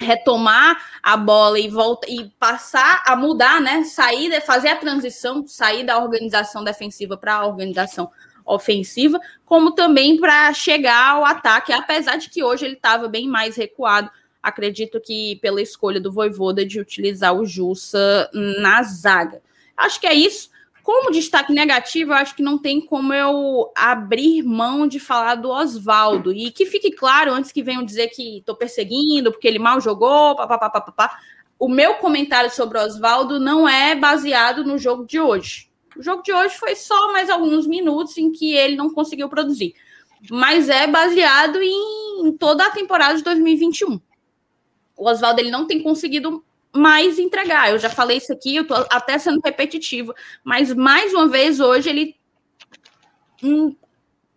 [0.00, 3.84] retomar a bola e volta e passar a mudar, né?
[3.84, 8.10] Sair, fazer a transição, sair da organização defensiva para a organização
[8.44, 13.56] ofensiva, como também para chegar ao ataque, apesar de que hoje ele estava bem mais
[13.56, 14.10] recuado.
[14.42, 19.40] Acredito que pela escolha do Voivoda de utilizar o Jussa na zaga.
[19.76, 20.50] Acho que é isso.
[20.82, 25.48] Como destaque negativo, eu acho que não tem como eu abrir mão de falar do
[25.48, 26.32] Oswaldo.
[26.32, 30.34] E que fique claro, antes que venham dizer que estou perseguindo, porque ele mal jogou,
[30.34, 31.18] papapá, papapá.
[31.58, 35.70] O meu comentário sobre o Oswaldo não é baseado no jogo de hoje.
[35.96, 39.74] O jogo de hoje foi só mais alguns minutos em que ele não conseguiu produzir.
[40.30, 44.00] Mas é baseado em toda a temporada de 2021.
[44.96, 47.70] O Oswaldo ele não tem conseguido mais entregar.
[47.70, 51.90] Eu já falei isso aqui, eu tô até sendo repetitivo, mas mais uma vez hoje
[51.90, 52.16] ele
[53.42, 53.74] hum,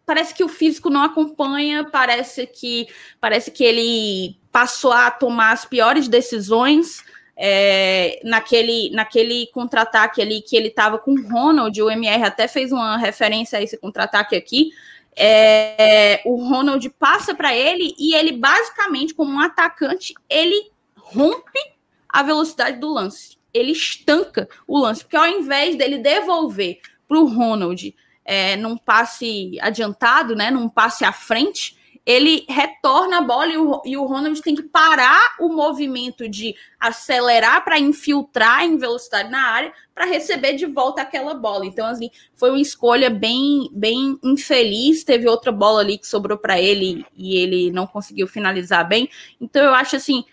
[0.05, 2.87] parece que o físico não acompanha, parece que
[3.19, 7.03] parece que ele passou a tomar as piores decisões
[7.37, 12.71] é, naquele, naquele contra-ataque ali que ele estava com o Ronald, o MR até fez
[12.71, 14.71] uma referência a esse contra-ataque aqui.
[15.17, 21.74] É, o Ronald passa para ele e ele basicamente, como um atacante, ele rompe
[22.15, 23.37] a velocidade do lance.
[23.53, 27.93] Ele estanca o lance, porque ao invés dele devolver para o Ronald
[28.23, 33.81] é, num passe adiantado, né, num passe à frente, ele retorna a bola e o,
[33.83, 39.41] e o Ronald tem que parar o movimento de acelerar para infiltrar em velocidade na
[39.49, 41.65] área para receber de volta aquela bola.
[41.65, 45.03] Então, assim, foi uma escolha bem, bem infeliz.
[45.03, 49.09] Teve outra bola ali que sobrou para ele e ele não conseguiu finalizar bem.
[49.41, 50.23] Então, eu acho assim,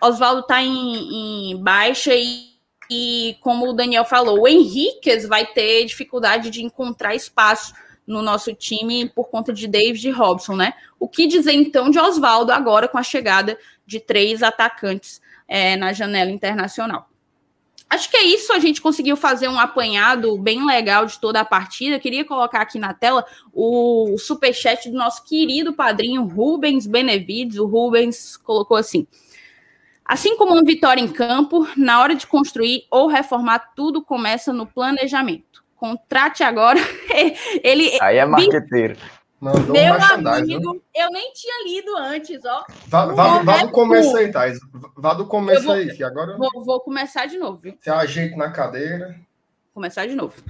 [0.00, 2.56] Oswaldo está em, em baixa e
[2.90, 7.74] e como o Daniel falou, o Henriquez vai ter dificuldade de encontrar espaço
[8.06, 10.74] no nosso time por conta de David Robson, né?
[10.98, 15.92] O que dizer então de Oswaldo agora com a chegada de três atacantes é, na
[15.92, 17.08] janela internacional?
[17.90, 18.52] Acho que é isso.
[18.52, 22.00] A gente conseguiu fazer um apanhado bem legal de toda a partida.
[22.00, 27.58] Queria colocar aqui na tela o superchat do nosso querido padrinho Rubens Benevides.
[27.58, 29.06] O Rubens colocou assim:
[30.06, 34.66] Assim como uma vitória em campo, na hora de construir ou reformar, tudo começa no
[34.66, 36.80] planejamento contrate agora.
[37.62, 38.96] ele Aí é marqueteiro.
[39.38, 40.82] Mandou Meu amigo, viu?
[40.94, 42.64] eu nem tinha lido antes, ó.
[42.86, 44.58] Vá, vá, vá do começo aí, Thais.
[44.96, 46.38] Vá do começo vou, aí, que agora.
[46.38, 47.76] Vou, vou, começar de novo, viu?
[47.78, 49.14] Você ajeita na cadeira.
[49.76, 50.42] Começar de novo.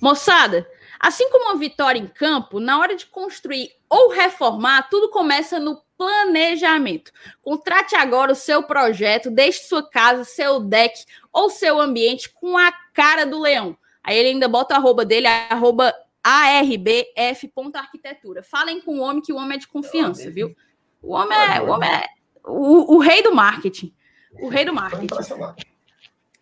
[0.00, 0.64] Moçada,
[1.00, 5.82] assim como uma vitória em campo, na hora de construir ou reformar, tudo começa no
[5.96, 7.10] planejamento.
[7.42, 12.70] Contrate agora o seu projeto, deixe sua casa, seu deck ou seu ambiente com a
[12.94, 13.76] cara do leão.
[14.00, 15.92] Aí ele ainda bota o arroba dele, arroba
[16.22, 18.44] arbf.arquitetura.
[18.44, 20.54] Falem com o homem que o homem é de confiança, viu?
[21.02, 22.06] O homem é, o, homem é
[22.44, 23.92] o, o rei do marketing.
[24.40, 25.08] O rei do marketing.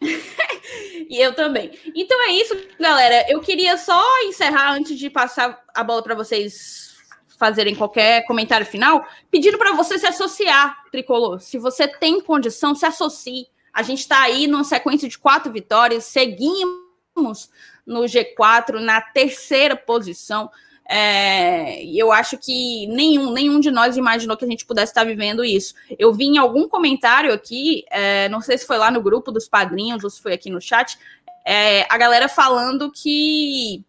[1.08, 1.70] e eu também.
[1.94, 3.24] Então é isso, galera.
[3.28, 6.96] Eu queria só encerrar antes de passar a bola para vocês
[7.38, 11.40] fazerem qualquer comentário final, pedindo para você se associar, Tricolor.
[11.40, 13.46] Se você tem condição, se associe.
[13.72, 17.50] A gente está aí numa sequência de quatro vitórias, seguimos
[17.84, 20.50] no G4 na terceira posição.
[20.88, 25.44] É, eu acho que nenhum, nenhum de nós imaginou que a gente pudesse estar vivendo
[25.44, 25.74] isso.
[25.98, 29.48] Eu vi em algum comentário aqui, é, não sei se foi lá no grupo dos
[29.48, 30.96] padrinhos ou se foi aqui no chat,
[31.44, 33.84] é, a galera falando que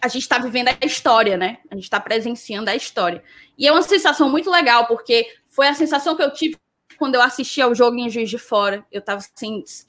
[0.00, 1.58] a gente está vivendo a história, né?
[1.70, 3.22] A gente está presenciando a história.
[3.58, 6.56] E é uma sensação muito legal, porque foi a sensação que eu tive
[7.00, 9.24] quando eu assisti ao jogo em Juiz de Fora, eu tava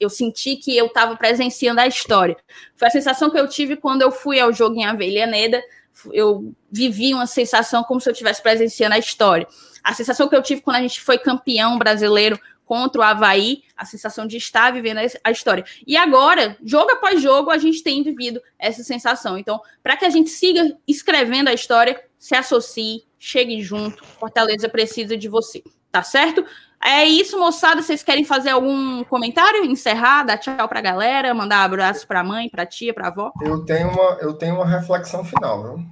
[0.00, 2.34] eu senti que eu estava presenciando a história.
[2.74, 5.62] Foi a sensação que eu tive quando eu fui ao jogo em Avellaneda,
[6.10, 9.46] eu vivi uma sensação como se eu estivesse presenciando a história.
[9.84, 13.84] A sensação que eu tive quando a gente foi campeão brasileiro contra o Havaí, a
[13.84, 15.66] sensação de estar vivendo a história.
[15.86, 19.36] E agora, jogo após jogo, a gente tem vivido essa sensação.
[19.36, 24.02] Então, para que a gente siga escrevendo a história, se associe, chegue junto.
[24.02, 26.42] Fortaleza precisa de você, tá certo?
[26.84, 27.80] É isso, moçada.
[27.80, 29.64] Vocês querem fazer algum comentário?
[29.64, 33.32] Encerrar, dar tchau pra galera, mandar abraço pra mãe, pra tia, pra avó?
[33.40, 35.86] Eu tenho uma, eu tenho uma reflexão final, viu?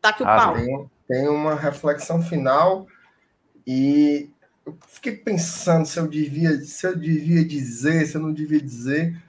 [0.00, 0.54] Tá aqui o ah, pau.
[0.54, 2.86] Tenho, tenho uma reflexão final
[3.66, 4.30] e
[4.64, 9.20] eu fiquei pensando se eu devia, se eu devia dizer, se eu não devia dizer,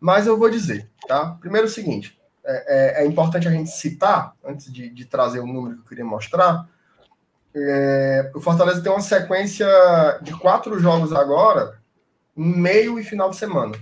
[0.00, 1.36] mas eu vou dizer, tá?
[1.40, 5.40] Primeiro é o seguinte, é, é, é importante a gente citar, antes de, de trazer
[5.40, 6.68] o número que eu queria mostrar,
[7.58, 9.66] é, o Fortaleza tem uma sequência
[10.20, 11.78] de quatro jogos agora,
[12.36, 13.74] meio e final de semana.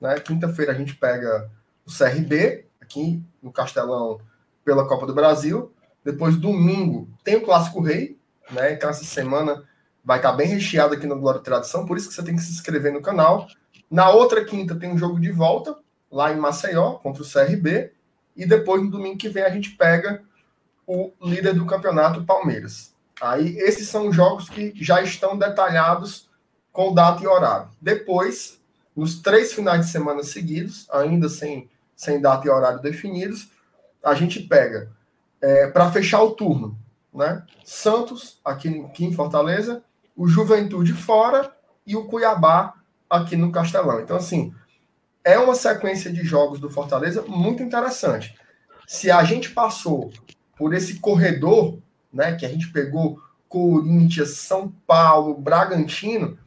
[0.00, 0.18] Né?
[0.20, 1.50] Quinta-feira a gente pega
[1.86, 4.18] o CRB, aqui no Castelão,
[4.64, 5.72] pela Copa do Brasil.
[6.02, 8.18] Depois, domingo, tem o Clássico Rei.
[8.50, 8.72] Né?
[8.72, 9.62] Então, essa semana
[10.04, 12.42] vai estar bem recheado aqui no Glória e Tradição, por isso que você tem que
[12.42, 13.46] se inscrever no canal.
[13.90, 15.76] Na outra quinta tem um jogo de volta,
[16.10, 17.92] lá em Maceió, contra o CRB.
[18.34, 20.22] E depois, no domingo que vem, a gente pega
[20.86, 22.91] o líder do campeonato, Palmeiras.
[23.22, 26.28] Aí esses são jogos que já estão detalhados
[26.72, 27.68] com data e horário.
[27.80, 28.60] Depois,
[28.96, 33.48] nos três finais de semana seguidos, ainda sem, sem data e horário definidos,
[34.02, 34.90] a gente pega
[35.40, 36.76] é, para fechar o turno,
[37.14, 37.46] né?
[37.64, 39.84] Santos aqui, aqui em Fortaleza,
[40.16, 41.54] o Juventude fora
[41.86, 42.74] e o Cuiabá
[43.08, 44.00] aqui no Castelão.
[44.00, 44.52] Então, assim,
[45.22, 48.34] é uma sequência de jogos do Fortaleza muito interessante.
[48.84, 50.12] Se a gente passou
[50.56, 51.78] por esse corredor
[52.12, 56.38] né, que a gente pegou Corinthians, São Paulo, Bragantino,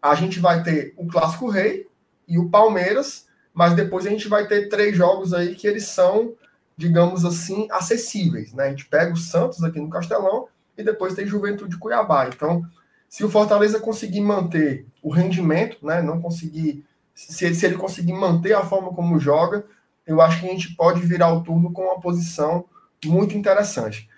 [0.00, 1.86] a gente vai ter o Clássico Rei
[2.26, 6.34] e o Palmeiras, mas depois a gente vai ter três jogos aí que eles são,
[6.76, 8.64] digamos assim, acessíveis, né?
[8.64, 12.28] A gente pega o Santos aqui no Castelão e depois tem Juventude Cuiabá.
[12.28, 12.64] Então,
[13.12, 16.82] Se o Fortaleza conseguir manter o rendimento, né, não conseguir,
[17.14, 19.66] se, se ele conseguir manter a forma como joga,
[20.06, 22.64] eu acho que a gente pode virar o turno com uma posição
[23.04, 24.08] muito interessante.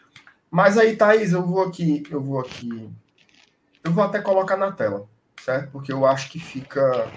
[0.55, 2.89] Mas aí, Thaís, eu vou aqui, eu vou aqui,
[3.83, 5.05] eu vou até colocar na tela,
[5.43, 5.73] certo?
[5.73, 7.09] Porque eu acho que fica,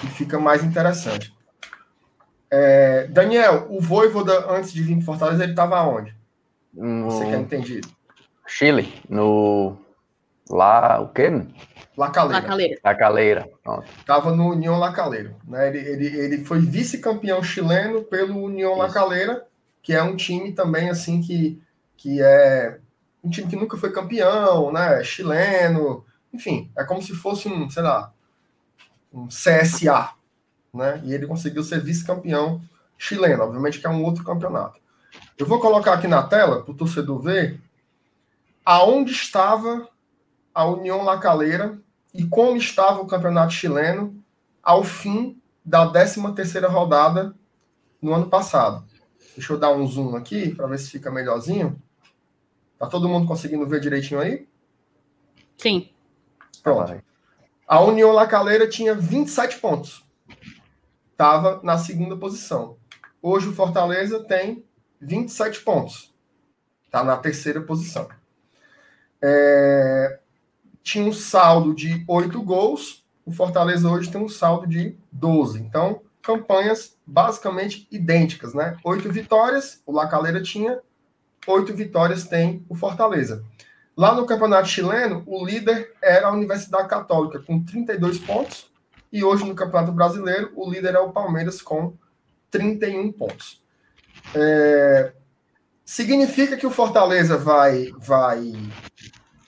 [0.00, 1.36] que fica mais interessante.
[2.50, 6.16] É, Daniel, o Voivoda, antes de vir para Fortaleza, ele estava onde?
[6.72, 7.10] No...
[7.10, 7.82] Você quer entender?
[8.46, 9.76] Chile, no.
[10.48, 11.30] Lá, o quê?
[11.94, 12.40] Lacaleira.
[12.40, 12.80] Lacaleira.
[12.82, 13.50] Lacaleira.
[13.98, 15.36] Estava no União Lacaleiro.
[15.46, 15.68] Né?
[15.68, 18.80] Ele, ele, ele foi vice-campeão chileno pelo União Isso.
[18.80, 19.46] Lacaleira,
[19.82, 21.60] que é um time também assim que,
[22.00, 22.80] que é
[23.22, 25.04] um time que nunca foi campeão, né?
[25.04, 26.02] Chileno,
[26.32, 28.10] enfim, é como se fosse um, sei lá,
[29.12, 30.14] um CSA,
[30.72, 31.02] né?
[31.04, 32.62] E ele conseguiu ser vice-campeão
[32.96, 34.80] chileno, obviamente que é um outro campeonato.
[35.36, 37.60] Eu vou colocar aqui na tela para o torcedor ver
[38.64, 39.86] aonde estava
[40.54, 41.78] a União Lacaleira
[42.14, 44.24] e como estava o campeonato chileno
[44.62, 47.34] ao fim da 13 terceira rodada
[48.00, 48.88] no ano passado.
[49.36, 51.80] Deixa eu dar um zoom aqui para ver se fica melhorzinho.
[52.80, 54.48] Tá todo mundo conseguindo ver direitinho aí?
[55.58, 55.90] Sim.
[56.62, 57.02] Pronto.
[57.68, 60.02] A União Lacaleira tinha 27 pontos.
[61.12, 62.78] Estava na segunda posição.
[63.20, 64.64] Hoje o Fortaleza tem
[64.98, 66.14] 27 pontos.
[66.86, 68.08] Está na terceira posição.
[69.20, 70.18] É...
[70.82, 73.06] Tinha um saldo de 8 gols.
[73.26, 75.60] O Fortaleza hoje tem um saldo de 12.
[75.60, 78.78] Então, campanhas basicamente idênticas, né?
[78.84, 80.80] Oito vitórias, o Lacaleira tinha,
[81.46, 83.44] oito vitórias tem o Fortaleza.
[83.96, 88.70] Lá no Campeonato Chileno, o líder era a Universidade Católica, com 32 pontos,
[89.12, 91.94] e hoje no Campeonato Brasileiro, o líder é o Palmeiras, com
[92.50, 93.62] 31 pontos.
[94.34, 95.12] É,
[95.84, 98.52] significa que o Fortaleza vai, vai,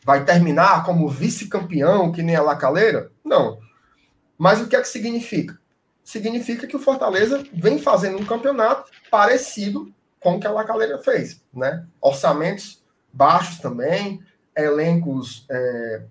[0.05, 3.10] vai terminar como vice-campeão, que nem a Lacaleira?
[3.24, 3.59] Não.
[4.36, 5.59] Mas o que é que significa?
[6.02, 9.93] Significa que o Fortaleza vem fazendo um campeonato parecido
[10.23, 11.85] com o que a Lacaleira fez, né?
[12.01, 12.82] Orçamentos
[13.12, 14.23] baixos também,
[14.57, 16.03] elencos é,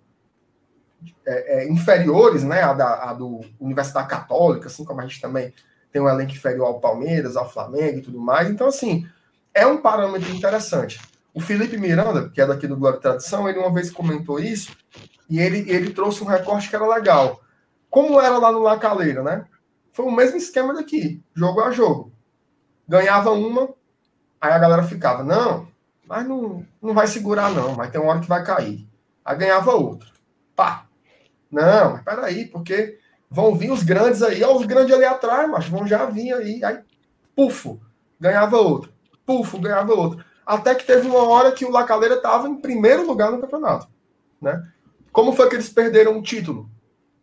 [1.26, 2.62] é, é, inferiores, né?
[2.62, 5.54] A, da, a do Universidade Católica, assim como a gente também
[5.92, 8.50] tem um elenco inferior ao Palmeiras, ao Flamengo e tudo mais.
[8.50, 9.08] Então, assim,
[9.54, 11.00] é um parâmetro interessante.
[11.34, 14.76] O Felipe Miranda, que é daqui do Glória e Tradição, ele uma vez comentou isso
[15.30, 17.42] e ele, ele trouxe um recorte que era legal.
[17.90, 19.46] Como era lá no Lacaleira, né?
[19.92, 22.12] Foi o mesmo esquema daqui, jogo a jogo.
[22.88, 23.70] Ganhava uma,
[24.42, 25.68] aí a galera ficava, não,
[26.06, 28.88] mas não, não vai segurar não, vai ter uma hora que vai cair.
[29.24, 30.10] Aí ganhava outra.
[30.56, 30.86] Pá.
[31.52, 33.00] Não, mas peraí, porque
[33.34, 36.62] Vão vir os grandes aí, ó, os grandes ali atrás, mas vão já vir aí.
[36.66, 36.80] Aí,
[37.34, 37.80] pufo,
[38.20, 38.92] ganhava outro.
[39.26, 40.22] Pufo, ganhava outro.
[40.46, 43.88] Até que teve uma hora que o Lacaleira estava em primeiro lugar no campeonato.
[44.42, 44.62] Né?
[45.14, 46.70] Como foi que eles perderam o título?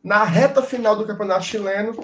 [0.03, 2.03] Na reta final do campeonato chileno,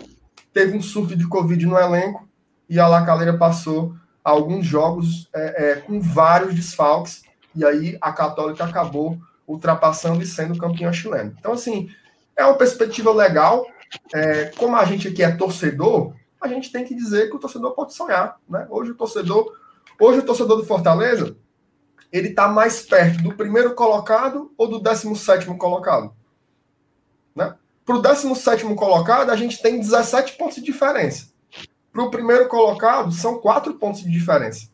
[0.53, 2.28] teve um surto de Covid no elenco
[2.69, 7.22] e a Lacaleira passou alguns jogos é, é, com vários desfalques.
[7.55, 11.36] E aí a Católica acabou ultrapassando e sendo campeão chileno.
[11.38, 11.90] Então, assim,
[12.34, 13.66] é uma perspectiva legal
[14.12, 17.72] é, como a gente aqui é torcedor, a gente tem que dizer que o torcedor
[17.72, 18.38] pode sonhar.
[18.48, 18.66] Né?
[18.68, 19.56] Hoje o torcedor,
[20.01, 21.36] hoje o torcedor do Fortaleza,
[22.12, 26.14] ele está mais perto do primeiro colocado ou do 17 colocado.
[27.34, 27.55] Né?
[27.84, 31.34] Para o 17 colocado, a gente tem 17 pontos de diferença.
[31.95, 34.69] Para o primeiro colocado, são 4 pontos de diferença.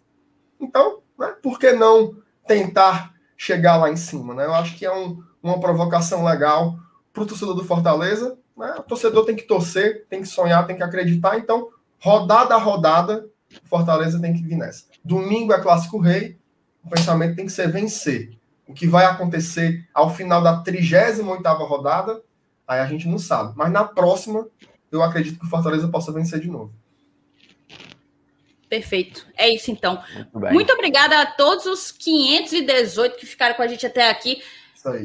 [0.59, 2.17] Então, né, por que não
[2.49, 4.35] tentar chegar lá em cima?
[4.35, 4.45] Né?
[4.45, 6.77] Eu acho que é um, uma provocação legal
[7.13, 8.75] para o torcedor do Fortaleza né?
[8.79, 11.39] O torcedor tem que torcer, tem que sonhar, tem que acreditar.
[11.39, 13.27] Então, rodada a rodada,
[13.65, 14.85] Fortaleza tem que vir nessa.
[15.03, 16.39] Domingo é Clássico Rei,
[16.85, 18.39] o pensamento tem que ser vencer.
[18.69, 22.23] O que vai acontecer ao final da 38ª rodada,
[22.69, 23.55] aí a gente não sabe.
[23.57, 24.47] Mas na próxima,
[24.93, 26.73] eu acredito que o Fortaleza possa vencer de novo.
[28.71, 29.27] Perfeito.
[29.37, 30.03] É isso então.
[30.33, 34.43] Muito, Muito obrigada a todos os 518 que ficaram com a gente até aqui.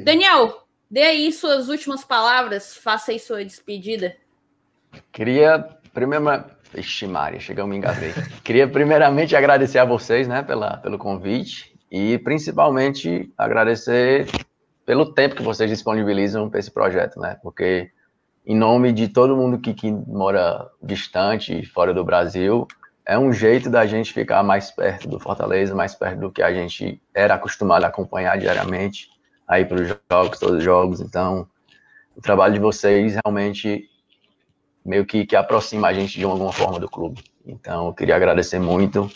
[0.06, 4.16] Daniel, Dê aí suas últimas palavras, faça aí sua despedida.
[5.12, 8.14] Queria, primeiro, Ixi, Maria, chegamos me engasguei.
[8.44, 14.28] Queria primeiramente agradecer a vocês, né, pela, pelo convite e principalmente agradecer
[14.86, 17.90] pelo tempo que vocês disponibilizam para esse projeto, né, porque
[18.46, 22.68] em nome de todo mundo que, que mora distante, fora do Brasil,
[23.06, 26.53] é um jeito da gente ficar mais perto do Fortaleza, mais perto do que a
[26.53, 29.10] gente era acostumado a acompanhar diariamente
[29.48, 31.02] aí para os jogos, todos os jogos.
[31.02, 31.48] Então,
[32.15, 33.88] o trabalho de vocês realmente
[34.84, 37.23] meio que, que aproxima a gente de alguma forma do clube.
[37.45, 39.10] Então, eu queria agradecer muito.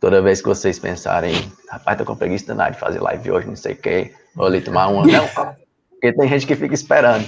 [0.00, 1.34] Toda vez que vocês pensarem,
[1.70, 4.88] rapaz, tô com preguiça de fazer live hoje, não sei o quê, vou ali tomar
[4.88, 5.06] uma.
[5.06, 7.24] Não, Porque tem gente que fica esperando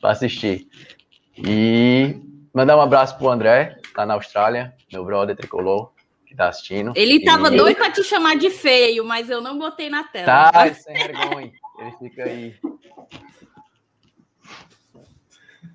[0.00, 0.68] para assistir.
[1.36, 2.20] E
[2.52, 5.90] mandar um abraço pro André, tá na Austrália, meu brother tricolor,
[6.24, 6.92] que tá assistindo.
[6.94, 7.56] Ele tava e...
[7.56, 10.52] doido para te chamar de feio, mas eu não botei na tela.
[10.52, 11.50] Tá, sem vergonha.
[11.80, 12.54] Ele fica aí.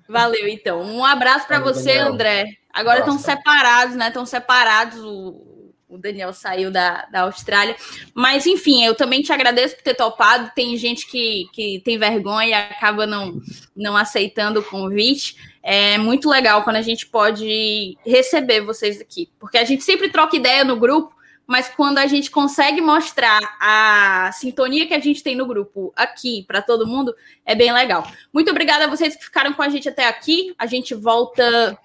[0.08, 0.80] Valeu, então.
[0.80, 2.12] Um abraço para você, Daniel.
[2.12, 2.46] André.
[2.72, 4.08] Agora estão separados, né?
[4.08, 4.98] Estão separados.
[5.00, 7.76] O, o Daniel saiu da, da Austrália.
[8.14, 10.50] Mas, enfim, eu também te agradeço por ter topado.
[10.54, 13.38] Tem gente que, que tem vergonha e acaba não,
[13.76, 15.36] não aceitando o convite.
[15.66, 20.36] É muito legal quando a gente pode receber vocês aqui, porque a gente sempre troca
[20.36, 21.14] ideia no grupo
[21.46, 26.42] mas quando a gente consegue mostrar a sintonia que a gente tem no grupo aqui
[26.46, 27.14] para todo mundo,
[27.44, 28.06] é bem legal.
[28.32, 30.54] Muito obrigada a vocês que ficaram com a gente até aqui.
[30.58, 31.78] A gente volta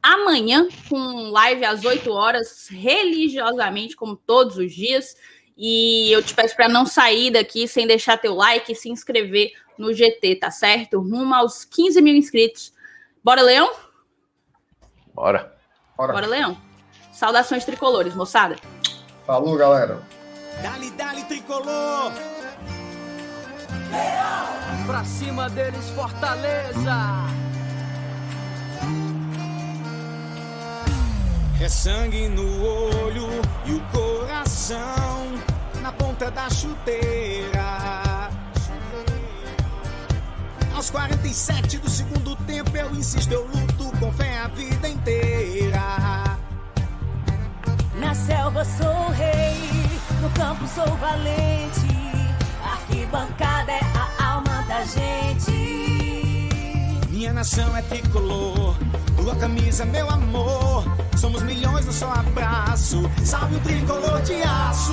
[0.00, 5.16] amanhã com live às 8 horas, religiosamente, como todos os dias.
[5.58, 9.50] E eu te peço para não sair daqui sem deixar teu like e se inscrever
[9.76, 11.00] no GT, tá certo?
[11.00, 12.72] Rumo aos 15 mil inscritos.
[13.26, 13.72] Bora, Leão?
[15.12, 15.52] Bora.
[15.96, 16.56] Bora, Bora Leão.
[17.12, 18.54] Saudações tricolores, moçada.
[19.26, 20.00] Falou, galera.
[20.62, 22.12] Dali, dali, tricolor.
[24.86, 26.94] Pra cima deles, Fortaleza.
[31.60, 33.26] É sangue no olho
[33.64, 35.32] e o coração
[35.82, 38.30] na ponta da chuteira.
[40.76, 45.80] Aos 47 do segundo tempo eu insisto, eu luto com fé a vida inteira.
[47.98, 49.56] Na selva sou rei,
[50.20, 51.88] no campo sou valente.
[52.62, 53.80] Arquibancada é
[54.20, 55.50] a alma da gente.
[57.08, 58.76] Minha nação é tricolor,
[59.16, 60.84] tua camisa, meu amor.
[61.16, 63.00] Somos milhões no só abraço.
[63.24, 64.92] Salve o tricolor de aço.